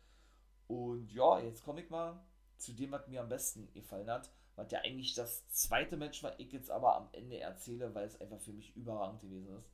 Und 0.67 1.11
ja, 1.11 1.39
jetzt 1.39 1.63
komme 1.63 1.81
ich 1.81 1.89
mal 1.89 2.23
zu 2.57 2.73
dem, 2.73 2.91
was 2.91 3.07
mir 3.07 3.21
am 3.21 3.29
besten 3.29 3.71
gefallen 3.73 4.09
hat. 4.09 4.31
Was 4.57 4.71
ja 4.71 4.79
eigentlich 4.79 5.13
das 5.13 5.47
zweite 5.49 5.97
Match 5.97 6.23
war, 6.23 6.37
ich 6.39 6.51
jetzt 6.51 6.71
aber 6.71 6.95
am 6.95 7.09
Ende 7.11 7.39
erzähle, 7.39 7.93
weil 7.93 8.07
es 8.07 8.19
einfach 8.19 8.39
für 8.39 8.53
mich 8.53 8.75
überragend 8.75 9.21
gewesen 9.21 9.55
ist. 9.55 9.69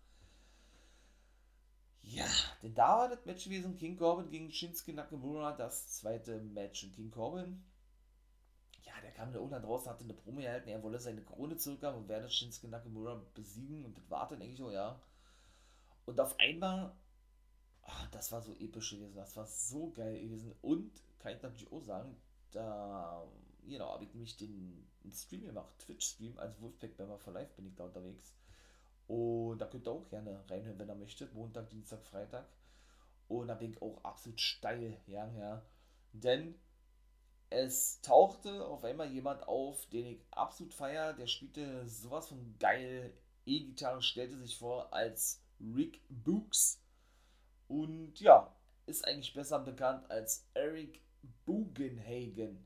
Ja, 2.02 2.26
denn 2.62 2.76
da 2.76 2.98
war 2.98 3.08
das 3.10 3.26
Match 3.26 3.46
gewesen, 3.46 3.78
King 3.78 3.96
Corbin 3.96 4.30
gegen 4.30 4.52
Shinsuke 4.52 4.94
Nakamura, 4.94 5.54
das 5.54 5.88
zweite 5.88 6.42
Match. 6.42 6.84
Und 6.84 6.94
King 6.96 7.12
Corbin, 7.12 7.64
ja, 8.82 8.92
der 9.02 9.12
kam 9.12 9.32
da 9.32 9.40
unten 9.40 9.62
draußen, 9.62 9.90
hatte 9.90 10.04
eine 10.04 10.14
Promo 10.14 10.42
erhalten, 10.42 10.68
er 10.68 10.84
wolle 10.84 11.00
seine 11.00 11.24
Krone 11.24 11.56
zurückhaben 11.56 12.02
und 12.02 12.10
werde 12.10 12.30
Shinsuke 12.30 12.68
Nakamura 12.68 13.22
besiegen. 13.34 13.86
Und 13.86 13.98
das 13.98 14.10
war 14.10 14.28
dann 14.28 14.42
eigentlich 14.42 14.58
so, 14.58 14.70
ja. 14.70 15.02
Und 16.06 16.20
auf 16.20 16.38
einmal, 16.42 16.94
ach, 17.84 18.12
das 18.12 18.34
war 18.34 18.42
so 18.42 18.54
episch 18.56 18.92
gewesen, 18.92 19.16
das 19.16 19.38
war 19.38 19.48
so 19.48 19.92
geil 19.92 20.20
gewesen. 20.20 20.54
Und, 20.62 20.92
kann 21.20 21.38
ich 21.38 21.42
natürlich 21.42 21.72
auch 21.72 21.84
sagen, 21.84 22.18
da, 22.52 23.26
genau, 23.68 23.94
habe 23.94 24.06
ich 24.06 24.14
nämlich 24.14 24.38
den, 24.38 24.88
den 25.04 25.12
Stream 25.12 25.46
gemacht, 25.46 25.78
Twitch-Stream, 25.80 26.38
als 26.38 26.60
Wolfpack 26.62 26.98
Bammer 26.98 27.18
for 27.20 27.34
Life 27.34 27.54
bin 27.56 27.68
ich 27.68 27.76
da 27.76 27.86
unterwegs. 27.86 28.34
Und 29.08 29.60
da 29.60 29.68
könnt 29.68 29.88
ihr 29.88 29.92
auch 29.92 30.08
gerne 30.10 30.44
reinhören, 30.50 30.80
wenn 30.80 30.90
ihr 30.90 30.96
möchtet. 30.96 31.34
Montag, 31.34 31.70
Dienstag, 31.70 32.04
Freitag. 32.04 32.48
Und 33.28 33.48
da 33.48 33.56
bin 33.56 33.72
ich 33.72 33.82
auch 33.82 34.04
absolut 34.04 34.40
steil, 34.40 35.00
ja, 35.08 35.28
ja. 35.34 35.66
Denn 36.14 36.56
es 37.50 38.02
tauchte 38.02 38.66
auf 38.66 38.84
einmal 38.84 39.12
jemand 39.12 39.48
auf, 39.48 39.86
den 39.88 40.06
ich 40.06 40.22
absolut 40.32 40.74
feiere. 40.74 41.14
Der 41.14 41.28
spielte 41.28 41.88
sowas 41.88 42.28
von 42.30 42.56
geil 42.60 43.14
E-Gitarre, 43.46 44.02
stellte 44.02 44.38
sich 44.38 44.58
vor 44.58 44.94
als 44.94 45.44
Rick 45.60 46.02
Books. 46.10 46.82
Und 47.68 48.20
ja, 48.20 48.56
ist 48.86 49.06
eigentlich 49.08 49.34
besser 49.34 49.60
bekannt 49.60 50.10
als 50.10 50.48
Eric 50.54 51.02
Bugenhagen. 51.46 52.66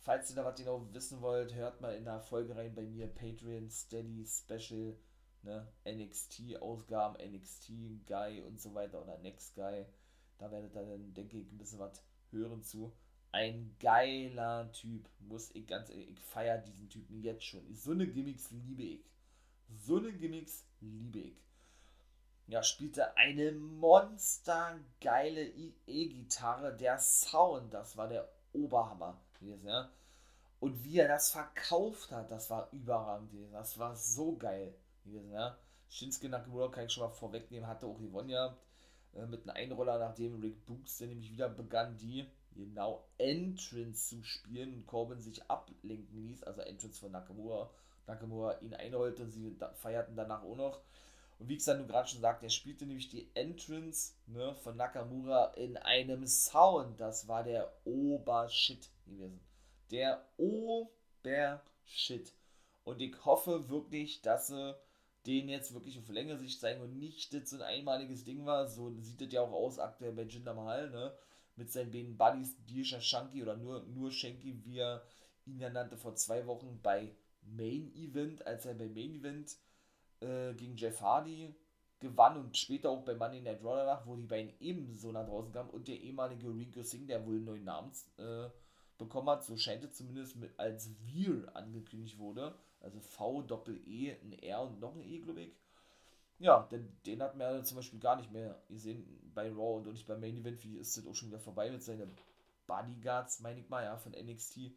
Falls 0.00 0.30
ihr 0.30 0.36
da 0.36 0.44
was 0.44 0.56
genau 0.56 0.92
wissen 0.92 1.20
wollt, 1.20 1.54
hört 1.54 1.80
mal 1.80 1.94
in 1.94 2.04
der 2.04 2.20
Folge 2.20 2.56
rein 2.56 2.74
bei 2.74 2.82
mir 2.82 3.08
Patreon 3.08 3.68
Steady 3.68 4.24
Special 4.24 4.96
ne, 5.42 5.66
NXT-Ausgaben, 5.84 7.16
NXT-Guy 7.16 8.42
und 8.42 8.60
so 8.60 8.74
weiter 8.74 9.02
oder 9.02 9.18
Next 9.18 9.54
Guy. 9.54 9.86
Da 10.38 10.50
werdet 10.50 10.74
ihr 10.74 10.84
dann, 10.84 11.14
denke 11.14 11.38
ich, 11.38 11.50
ein 11.50 11.58
bisschen 11.58 11.80
was 11.80 12.02
hören 12.30 12.62
zu. 12.62 12.92
Ein 13.32 13.76
geiler 13.80 14.70
Typ, 14.72 15.08
muss 15.18 15.50
ich 15.54 15.66
ganz 15.66 15.90
ehrlich, 15.90 16.10
ich 16.10 16.20
feiere 16.20 16.58
diesen 16.58 16.88
Typen 16.88 17.22
jetzt 17.22 17.44
schon. 17.44 17.74
So 17.74 17.90
eine 17.90 18.06
Gimmicks 18.06 18.50
liebe 18.50 18.82
ich. 18.82 19.04
So 19.68 19.98
eine 19.98 20.12
Gimmicks 20.12 20.64
liebe 20.80 21.18
ich. 21.18 21.36
Ja, 22.46 22.62
spielte 22.62 23.14
eine 23.18 23.52
monstergeile 23.52 25.52
E-Gitarre. 25.86 26.74
Der 26.74 26.98
Sound, 26.98 27.74
das 27.74 27.98
war 27.98 28.08
der 28.08 28.32
Oberhammer 28.54 29.20
gewesen, 29.40 29.66
ja. 29.66 29.90
Und 30.60 30.82
wie 30.84 30.98
er 30.98 31.08
das 31.08 31.30
verkauft 31.30 32.10
hat, 32.10 32.30
das 32.30 32.50
war 32.50 32.68
überragend. 32.72 33.32
Das 33.52 33.78
war 33.78 33.94
so 33.94 34.36
geil 34.36 34.74
gewesen, 35.04 35.30
ja. 35.32 35.56
Shinsuke 35.88 36.28
Nakamura 36.28 36.68
kann 36.68 36.86
ich 36.86 36.92
schon 36.92 37.04
mal 37.04 37.14
vorwegnehmen, 37.14 37.66
hatte 37.66 37.86
auch 37.86 37.98
gewonnen 37.98 38.28
ja 38.28 38.56
äh, 39.14 39.26
mit 39.26 39.42
einem 39.42 39.56
Einroller, 39.56 39.98
nachdem 39.98 40.40
Rick 40.40 40.66
Books 40.66 40.98
dann 40.98 41.08
nämlich 41.08 41.32
wieder 41.32 41.48
begann, 41.48 41.96
die 41.96 42.26
genau 42.54 43.04
Entrance 43.18 44.08
zu 44.08 44.22
spielen 44.22 44.74
und 44.74 44.86
Corbin 44.86 45.20
sich 45.20 45.48
ablenken 45.48 46.26
ließ, 46.26 46.42
also 46.42 46.60
Entrance 46.62 47.00
von 47.00 47.12
Nakamura. 47.12 47.70
Nakamura 48.06 48.58
ihn 48.60 48.74
einholte 48.74 49.22
und 49.24 49.30
sie 49.30 49.56
feierten 49.74 50.16
danach 50.16 50.42
auch 50.42 50.56
noch. 50.56 50.80
Und 51.38 51.48
wie 51.48 51.52
ich 51.52 51.60
es 51.60 51.66
dann 51.66 51.86
gerade 51.86 52.08
schon 52.08 52.20
sagte, 52.20 52.46
er 52.46 52.50
spielte 52.50 52.84
nämlich 52.84 53.08
die 53.10 53.30
Entrance 53.34 54.14
ne, 54.26 54.54
von 54.56 54.76
Nakamura 54.76 55.52
in 55.54 55.76
einem 55.76 56.26
Sound. 56.26 56.98
Das 56.98 57.28
war 57.28 57.44
der 57.44 57.72
Obershit 57.84 58.88
gewesen. 59.08 59.40
Der 59.90 60.24
Obershit. 60.36 62.32
Und 62.84 63.00
ich 63.00 63.24
hoffe 63.24 63.68
wirklich, 63.68 64.22
dass 64.22 64.48
sie 64.48 64.76
den 65.26 65.48
jetzt 65.48 65.74
wirklich 65.74 65.98
auf 65.98 66.08
längere 66.08 66.38
Sicht 66.38 66.60
zeigen 66.60 66.80
und 66.80 66.98
nicht 66.98 67.34
das 67.34 67.50
so 67.50 67.56
ein 67.56 67.62
einmaliges 67.62 68.24
Ding 68.24 68.46
war. 68.46 68.66
So 68.66 68.94
sieht 69.00 69.20
das 69.20 69.32
ja 69.32 69.42
auch 69.42 69.52
aus 69.52 69.78
aktuell 69.78 70.12
bei 70.12 70.22
Jinder 70.22 70.54
Mahal, 70.54 70.90
ne? 70.90 71.14
Mit 71.56 71.70
seinen 71.70 71.90
beiden 71.90 72.16
Buddies, 72.16 72.56
Dirsha 72.66 73.00
Shanky 73.00 73.42
oder 73.42 73.56
nur, 73.56 73.82
nur 73.86 74.12
Shanky, 74.12 74.64
wie 74.64 74.78
er 74.78 75.02
ihn 75.44 75.58
ja 75.58 75.70
nannte, 75.70 75.96
vor 75.96 76.14
zwei 76.14 76.46
Wochen 76.46 76.80
bei 76.82 77.14
Main 77.42 77.92
Event, 77.94 78.46
als 78.46 78.64
er 78.64 78.74
bei 78.74 78.88
Main 78.88 79.14
Event 79.14 79.56
äh, 80.20 80.54
gegen 80.54 80.76
Jeff 80.76 81.00
Hardy 81.00 81.54
gewann 82.00 82.36
und 82.36 82.56
später 82.56 82.90
auch 82.90 83.04
bei 83.04 83.14
Money 83.14 83.40
Night 83.40 83.62
Raw 83.62 83.76
danach, 83.76 84.06
wo 84.06 84.16
die 84.16 84.26
beiden 84.26 84.52
ebenso 84.60 85.10
nach 85.10 85.26
draußen 85.26 85.52
kamen 85.52 85.70
und 85.70 85.88
der 85.88 86.00
ehemalige 86.00 86.48
Rico 86.48 86.82
Singh, 86.82 87.06
der 87.06 87.26
wohl 87.26 87.36
einen 87.36 87.44
neuen 87.44 87.64
Namen 87.64 87.90
äh, 88.18 88.48
bekommen 88.98 89.30
hat, 89.30 89.44
so 89.44 89.56
scheint 89.56 89.84
es 89.84 89.94
zumindest 89.94 90.36
mit, 90.36 90.58
als 90.58 90.90
Veer 91.06 91.54
angekündigt 91.54 92.18
wurde 92.18 92.54
also 92.80 93.00
V, 93.00 93.42
Doppel-E, 93.42 94.16
ein 94.22 94.32
R 94.42 94.62
und 94.62 94.80
noch 94.80 94.94
ein 94.94 95.02
E, 95.02 95.18
glaube 95.18 95.42
ich. 95.42 95.52
Ja, 96.38 96.62
den, 96.70 96.96
den 97.04 97.22
hat 97.22 97.36
man 97.36 97.56
ja 97.56 97.64
zum 97.64 97.76
Beispiel 97.76 97.98
gar 97.98 98.16
nicht 98.16 98.30
mehr 98.30 98.62
gesehen 98.68 99.30
bei 99.34 99.48
Raw 99.50 99.78
und 99.78 99.92
nicht 99.92 100.06
beim 100.06 100.20
Main 100.20 100.38
Event. 100.38 100.62
Wie 100.62 100.76
ist 100.76 100.96
das 100.96 101.06
auch 101.06 101.14
schon 101.14 101.28
wieder 101.28 101.40
vorbei 101.40 101.70
mit 101.70 101.82
seinen 101.82 102.16
Bodyguards, 102.66 103.40
meine 103.40 103.60
ich 103.60 103.68
mal, 103.68 103.84
ja, 103.84 103.96
von 103.96 104.12
NXT. 104.12 104.72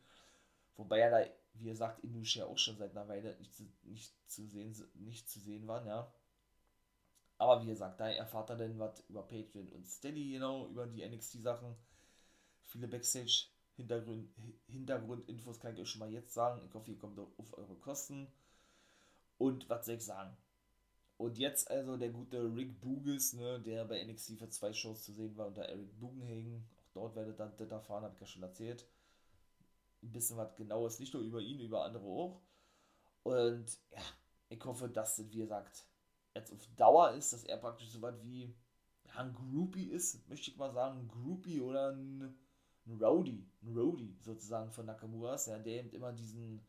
Wobei 0.78 1.00
er 1.00 1.12
da, 1.12 1.30
wie 1.54 1.70
er 1.70 1.76
sagt, 1.76 2.04
in 2.04 2.24
ja 2.24 2.46
auch 2.46 2.58
schon 2.58 2.78
seit 2.78 2.92
einer 2.92 3.08
Weile 3.08 3.38
nicht 3.38 3.56
zu, 3.56 3.64
nicht 3.84 4.14
zu 4.28 4.48
sehen, 4.48 4.76
nicht 4.96 5.30
zu 5.30 5.40
sehen 5.40 5.68
waren, 5.68 5.86
ja. 5.86 6.12
Aber 7.38 7.62
wie 7.62 7.68
gesagt, 7.68 8.00
da 8.00 8.10
erfahrt 8.10 8.50
er 8.52 8.56
denn 8.56 8.80
was 8.80 9.00
über 9.10 9.24
Patreon 9.24 9.68
und 9.70 9.88
Steady, 9.88 10.32
genau, 10.32 10.68
über 10.68 10.88
die 10.88 11.08
NXT-Sachen. 11.08 11.76
Viele 12.64 12.88
Backstage 12.88 13.48
Hintergrund, 13.76 14.30
Hintergrundinfos 14.68 15.60
kann 15.60 15.74
ich 15.74 15.82
euch 15.82 15.90
schon 15.90 16.00
mal 16.00 16.12
jetzt 16.12 16.34
sagen. 16.34 16.62
Ich 16.66 16.74
hoffe, 16.74 16.92
ihr 16.92 16.98
kommt 16.98 17.20
auf 17.20 17.58
eure 17.58 17.76
Kosten. 17.76 18.28
Und 19.38 19.70
was 19.70 19.86
soll 19.86 19.96
ich 19.96 20.06
sagen? 20.06 20.36
Und 21.18 21.38
jetzt 21.38 21.70
also 21.70 21.98
der 21.98 22.10
gute 22.10 22.56
Rick 22.56 22.82
Bugles, 22.82 23.34
ne, 23.34 23.60
der 23.60 23.86
bei 23.86 24.04
NXT 24.04 24.40
für 24.40 24.50
zwei 24.50 24.74
Shows 24.74 25.04
zu 25.04 25.14
sehen 25.14 25.38
war, 25.38 25.48
unter 25.48 25.64
Eric 25.64 26.00
Bugenhagen. 26.00 26.68
Auch 26.80 26.94
dort 26.94 27.16
werdet 27.16 27.40
ihr 27.40 27.58
das 27.58 27.72
erfahren, 27.72 28.04
habe 28.04 28.16
ich 28.16 28.22
ja 28.22 28.26
schon 28.28 28.44
erzählt. 28.44 28.88
Ein 30.02 30.12
bisschen 30.12 30.38
was 30.38 30.56
genaues, 30.56 31.00
nicht 31.00 31.14
nur 31.14 31.22
über 31.22 31.40
ihn, 31.40 31.60
über 31.60 31.86
andere 31.86 32.04
auch. 32.04 32.42
Und 33.24 33.78
ja, 33.92 34.02
ich 34.50 34.66
hoffe, 34.66 34.90
dass 34.90 35.16
das, 35.16 35.32
wie 35.32 35.38
gesagt, 35.38 35.86
jetzt 36.34 36.52
auf 36.52 36.68
Dauer 36.76 37.12
ist, 37.12 37.34
dass 37.34 37.44
er 37.44 37.58
praktisch 37.58 37.90
so 37.90 38.02
was 38.02 38.16
wie 38.24 38.56
ja, 39.06 39.16
ein 39.18 39.34
Groupie 39.34 39.90
ist, 39.90 40.28
möchte 40.28 40.50
ich 40.50 40.58
mal 40.58 40.74
sagen, 40.74 41.02
ein 41.02 41.08
Groupie 41.08 41.62
oder 41.62 41.92
ein, 41.92 42.36
ein 42.88 43.02
Rowdy, 43.02 43.46
ein 43.64 43.78
Rowdy 43.78 44.18
sozusagen 44.22 44.72
von 44.72 44.86
Nakamura's, 44.86 45.46
ja, 45.48 45.60
der 45.60 45.80
eben 45.80 45.92
immer 45.92 46.12
diesen, 46.12 46.62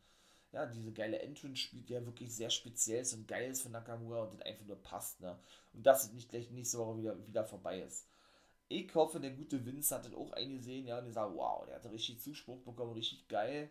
ja, 0.51 0.65
diese 0.65 0.91
geile 0.91 1.19
Entrance 1.19 1.57
spielt, 1.57 1.89
der 1.89 2.05
wirklich 2.05 2.33
sehr 2.33 2.49
speziell 2.49 3.01
ist 3.01 3.13
und 3.13 3.27
geil 3.27 3.51
ist 3.51 3.63
für 3.63 3.69
Nakamura 3.69 4.23
und 4.23 4.33
das 4.33 4.41
einfach 4.41 4.65
nur 4.65 4.81
passt, 4.81 5.21
ne? 5.21 5.37
Und 5.73 5.85
dass 5.85 6.05
es 6.05 6.13
nicht 6.13 6.29
gleich 6.29 6.51
nächste 6.51 6.77
Woche 6.77 6.97
wieder, 6.97 7.27
wieder 7.27 7.43
vorbei 7.43 7.81
ist. 7.81 8.07
Ich 8.69 8.93
hoffe, 8.95 9.19
der 9.19 9.31
gute 9.31 9.65
Vince 9.65 9.95
hat 9.95 10.05
das 10.05 10.13
auch 10.13 10.31
eingesehen, 10.33 10.87
ja, 10.87 10.99
und 10.99 11.05
er 11.05 11.11
sagt, 11.11 11.35
wow, 11.35 11.65
der 11.65 11.75
hat 11.75 11.85
richtig 11.91 12.21
Zuspruch 12.21 12.61
bekommen, 12.61 12.93
richtig 12.93 13.27
geil. 13.27 13.69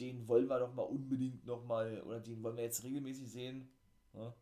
Den 0.00 0.26
wollen 0.28 0.48
wir 0.48 0.58
doch 0.58 0.74
mal 0.74 0.82
unbedingt 0.82 1.46
nochmal, 1.46 2.02
oder 2.02 2.20
den 2.20 2.42
wollen 2.42 2.56
wir 2.56 2.64
jetzt 2.64 2.82
regelmäßig 2.82 3.30
sehen. 3.30 3.70
Ne? 4.12 4.34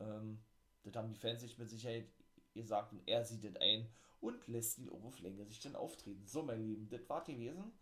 Ähm, 0.00 0.38
das 0.84 0.94
haben 0.94 1.08
die 1.08 1.18
Fans 1.18 1.42
sich 1.42 1.58
mit 1.58 1.68
Sicherheit 1.68 2.06
gesagt 2.54 2.92
und 2.92 3.06
er 3.06 3.24
sieht 3.24 3.44
das 3.44 3.56
ein 3.56 3.86
und 4.26 4.46
lässt 4.48 4.80
auf 4.90 5.18
Länge 5.20 5.44
sich 5.46 5.60
dann 5.60 5.76
auftreten. 5.76 6.26
So, 6.26 6.42
mein 6.42 6.64
Lieben, 6.66 6.88
das 6.88 7.08
war 7.08 7.24
gewesen. 7.24 7.72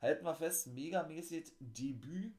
Halten 0.00 0.24
wir 0.24 0.34
fest, 0.34 0.66
megamäßig 0.68 1.52
Debüt 1.60 2.34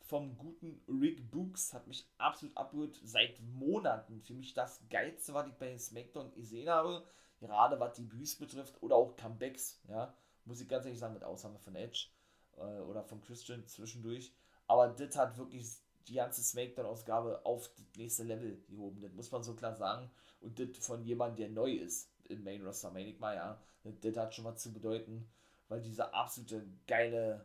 vom 0.00 0.36
guten 0.36 0.82
Rick 0.86 1.30
Books 1.30 1.72
hat 1.72 1.86
mich 1.86 2.06
absolut 2.18 2.56
abgeholt. 2.56 3.00
Seit 3.02 3.40
Monaten 3.40 4.20
für 4.20 4.34
mich 4.34 4.52
das 4.52 4.80
Geilste, 4.90 5.32
was 5.32 5.48
ich 5.48 5.54
bei 5.54 5.76
SmackDown 5.78 6.32
gesehen 6.34 6.68
habe. 6.68 7.04
Gerade 7.40 7.80
was 7.80 7.94
Debüts 7.96 8.36
betrifft 8.36 8.82
oder 8.82 8.96
auch 8.96 9.16
Comebacks. 9.16 9.80
Ja, 9.88 10.14
muss 10.44 10.60
ich 10.60 10.68
ganz 10.68 10.84
ehrlich 10.84 11.00
sagen, 11.00 11.14
mit 11.14 11.24
Ausnahme 11.24 11.58
von 11.58 11.74
Edge 11.74 12.08
äh, 12.56 12.80
oder 12.80 13.02
von 13.02 13.20
Christian 13.22 13.66
zwischendurch. 13.66 14.32
Aber 14.66 14.88
das 14.88 15.16
hat 15.16 15.36
wirklich 15.36 15.66
die 16.06 16.14
ganze 16.14 16.42
Smackdown-Ausgabe 16.42 17.44
auf 17.44 17.70
das 17.74 17.96
nächste 17.96 18.24
Level 18.24 18.62
gehoben. 18.68 19.00
Das 19.00 19.12
muss 19.12 19.30
man 19.30 19.42
so 19.42 19.54
klar 19.54 19.74
sagen. 19.74 20.10
Und 20.40 20.58
das 20.58 20.84
von 20.84 21.02
jemandem, 21.02 21.36
der 21.36 21.48
neu 21.48 21.72
ist 21.72 22.10
im 22.28 22.44
Main 22.44 22.64
Roster, 22.64 22.90
meine 22.90 23.08
ich 23.08 23.18
mal, 23.18 23.34
ja. 23.34 23.60
Das, 23.82 23.98
das 24.00 24.16
hat 24.16 24.34
schon 24.34 24.44
mal 24.44 24.56
zu 24.56 24.72
bedeuten, 24.72 25.28
weil 25.68 25.80
diese 25.80 26.12
absolute 26.12 26.66
geile, 26.86 27.44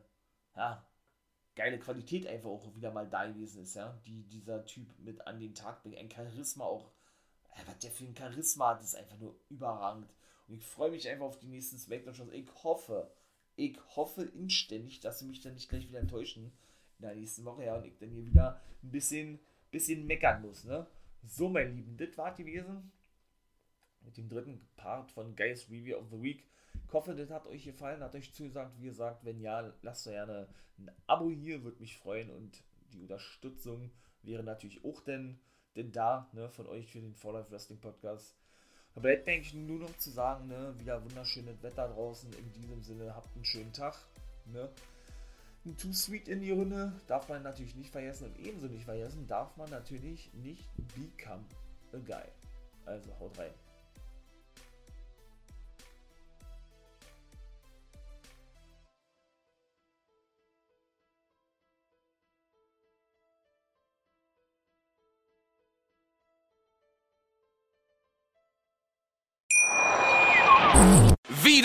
ja, 0.55 0.85
geile 1.55 1.79
Qualität 1.79 2.27
einfach 2.27 2.49
auch 2.49 2.75
wieder 2.75 2.91
mal 2.91 3.09
da 3.09 3.27
gewesen 3.27 3.63
ist, 3.63 3.75
ja. 3.75 3.99
Die 4.05 4.23
dieser 4.23 4.65
Typ 4.65 4.87
mit 4.99 5.25
an 5.27 5.39
den 5.39 5.55
Tag 5.55 5.81
bringt. 5.83 5.97
Ein 5.97 6.11
Charisma 6.11 6.65
auch. 6.65 6.91
Was 7.65 7.79
der 7.79 7.91
für 7.91 8.05
ein 8.05 8.15
Charisma 8.15 8.69
hat, 8.69 8.81
ist 8.81 8.95
einfach 8.95 9.17
nur 9.17 9.35
überragend. 9.49 10.07
Und 10.47 10.55
ich 10.55 10.63
freue 10.65 10.91
mich 10.91 11.07
einfach 11.09 11.25
auf 11.25 11.39
die 11.39 11.47
nächsten 11.47 11.77
Smackdown-Shows. 11.77 12.31
Ich 12.31 12.49
hoffe, 12.63 13.11
ich 13.55 13.77
hoffe 13.95 14.23
inständig, 14.23 15.01
dass 15.01 15.19
sie 15.19 15.25
mich 15.25 15.41
dann 15.41 15.53
nicht 15.53 15.69
gleich 15.69 15.87
wieder 15.87 15.99
enttäuschen 15.99 16.53
in 16.97 17.03
der 17.03 17.15
nächsten 17.15 17.45
Woche, 17.45 17.65
ja, 17.65 17.75
und 17.75 17.85
ich 17.85 17.97
dann 17.97 18.09
hier 18.09 18.25
wieder 18.25 18.61
ein 18.83 18.91
bisschen, 18.91 19.39
bisschen 19.71 20.05
meckern 20.05 20.41
muss, 20.41 20.63
ne? 20.63 20.87
So, 21.23 21.49
mein 21.49 21.75
Lieben, 21.75 21.97
das 21.97 22.17
war 22.17 22.33
gewesen 22.33 22.91
mit 24.09 24.17
dem 24.17 24.27
dritten 24.27 24.59
Part 24.75 25.11
von 25.11 25.35
Guys 25.35 25.69
Review 25.69 25.95
of 25.97 26.09
the 26.09 26.19
Week. 26.19 26.43
Ich 26.87 26.93
hoffe, 26.93 27.13
das 27.13 27.29
hat 27.29 27.45
euch 27.45 27.63
gefallen, 27.63 28.01
hat 28.01 28.15
euch 28.15 28.33
zugesagt. 28.33 28.73
Wie 28.79 28.87
gesagt, 28.87 29.23
wenn 29.23 29.39
ja, 29.39 29.71
lasst 29.83 30.07
doch 30.07 30.11
gerne 30.11 30.47
ein 30.79 30.89
Abo 31.05 31.29
hier, 31.29 31.63
würde 31.63 31.79
mich 31.79 31.95
freuen 31.95 32.31
und 32.31 32.63
die 32.91 33.01
Unterstützung 33.01 33.91
wäre 34.23 34.41
natürlich 34.41 34.83
auch 34.83 35.01
denn, 35.01 35.39
denn 35.75 35.91
da, 35.91 36.27
ne, 36.33 36.49
von 36.49 36.65
euch 36.65 36.91
für 36.91 36.99
den 36.99 37.13
For 37.13 37.33
Life 37.33 37.51
Wrestling 37.51 37.79
Podcast. 37.79 38.35
Aber 38.93 39.03
bleibt 39.03 39.27
mir 39.27 39.33
eigentlich 39.33 39.53
nur 39.53 39.77
noch 39.77 39.95
zu 39.97 40.09
sagen, 40.09 40.47
ne, 40.47 40.73
wieder 40.79 41.03
wunderschönes 41.03 41.61
Wetter 41.61 41.87
draußen. 41.87 42.33
In 42.33 42.51
diesem 42.53 42.81
Sinne, 42.81 43.15
habt 43.15 43.35
einen 43.35 43.45
schönen 43.45 43.73
Tag. 43.73 43.95
Ne. 44.45 44.69
Ein 45.65 45.77
Too 45.77 45.93
Sweet 45.93 46.27
in 46.27 46.41
die 46.41 46.51
Runde 46.51 46.93
darf 47.05 47.29
man 47.29 47.43
natürlich 47.43 47.75
nicht 47.75 47.91
vergessen 47.91 48.25
und 48.25 48.39
ebenso 48.39 48.65
nicht 48.65 48.85
vergessen 48.85 49.27
darf 49.27 49.55
man 49.55 49.69
natürlich 49.69 50.33
nicht 50.33 50.67
Become 50.95 51.45
a 51.93 51.97
Guy. 51.97 52.25
Also 52.85 53.11
haut 53.19 53.37
rein. 53.37 53.53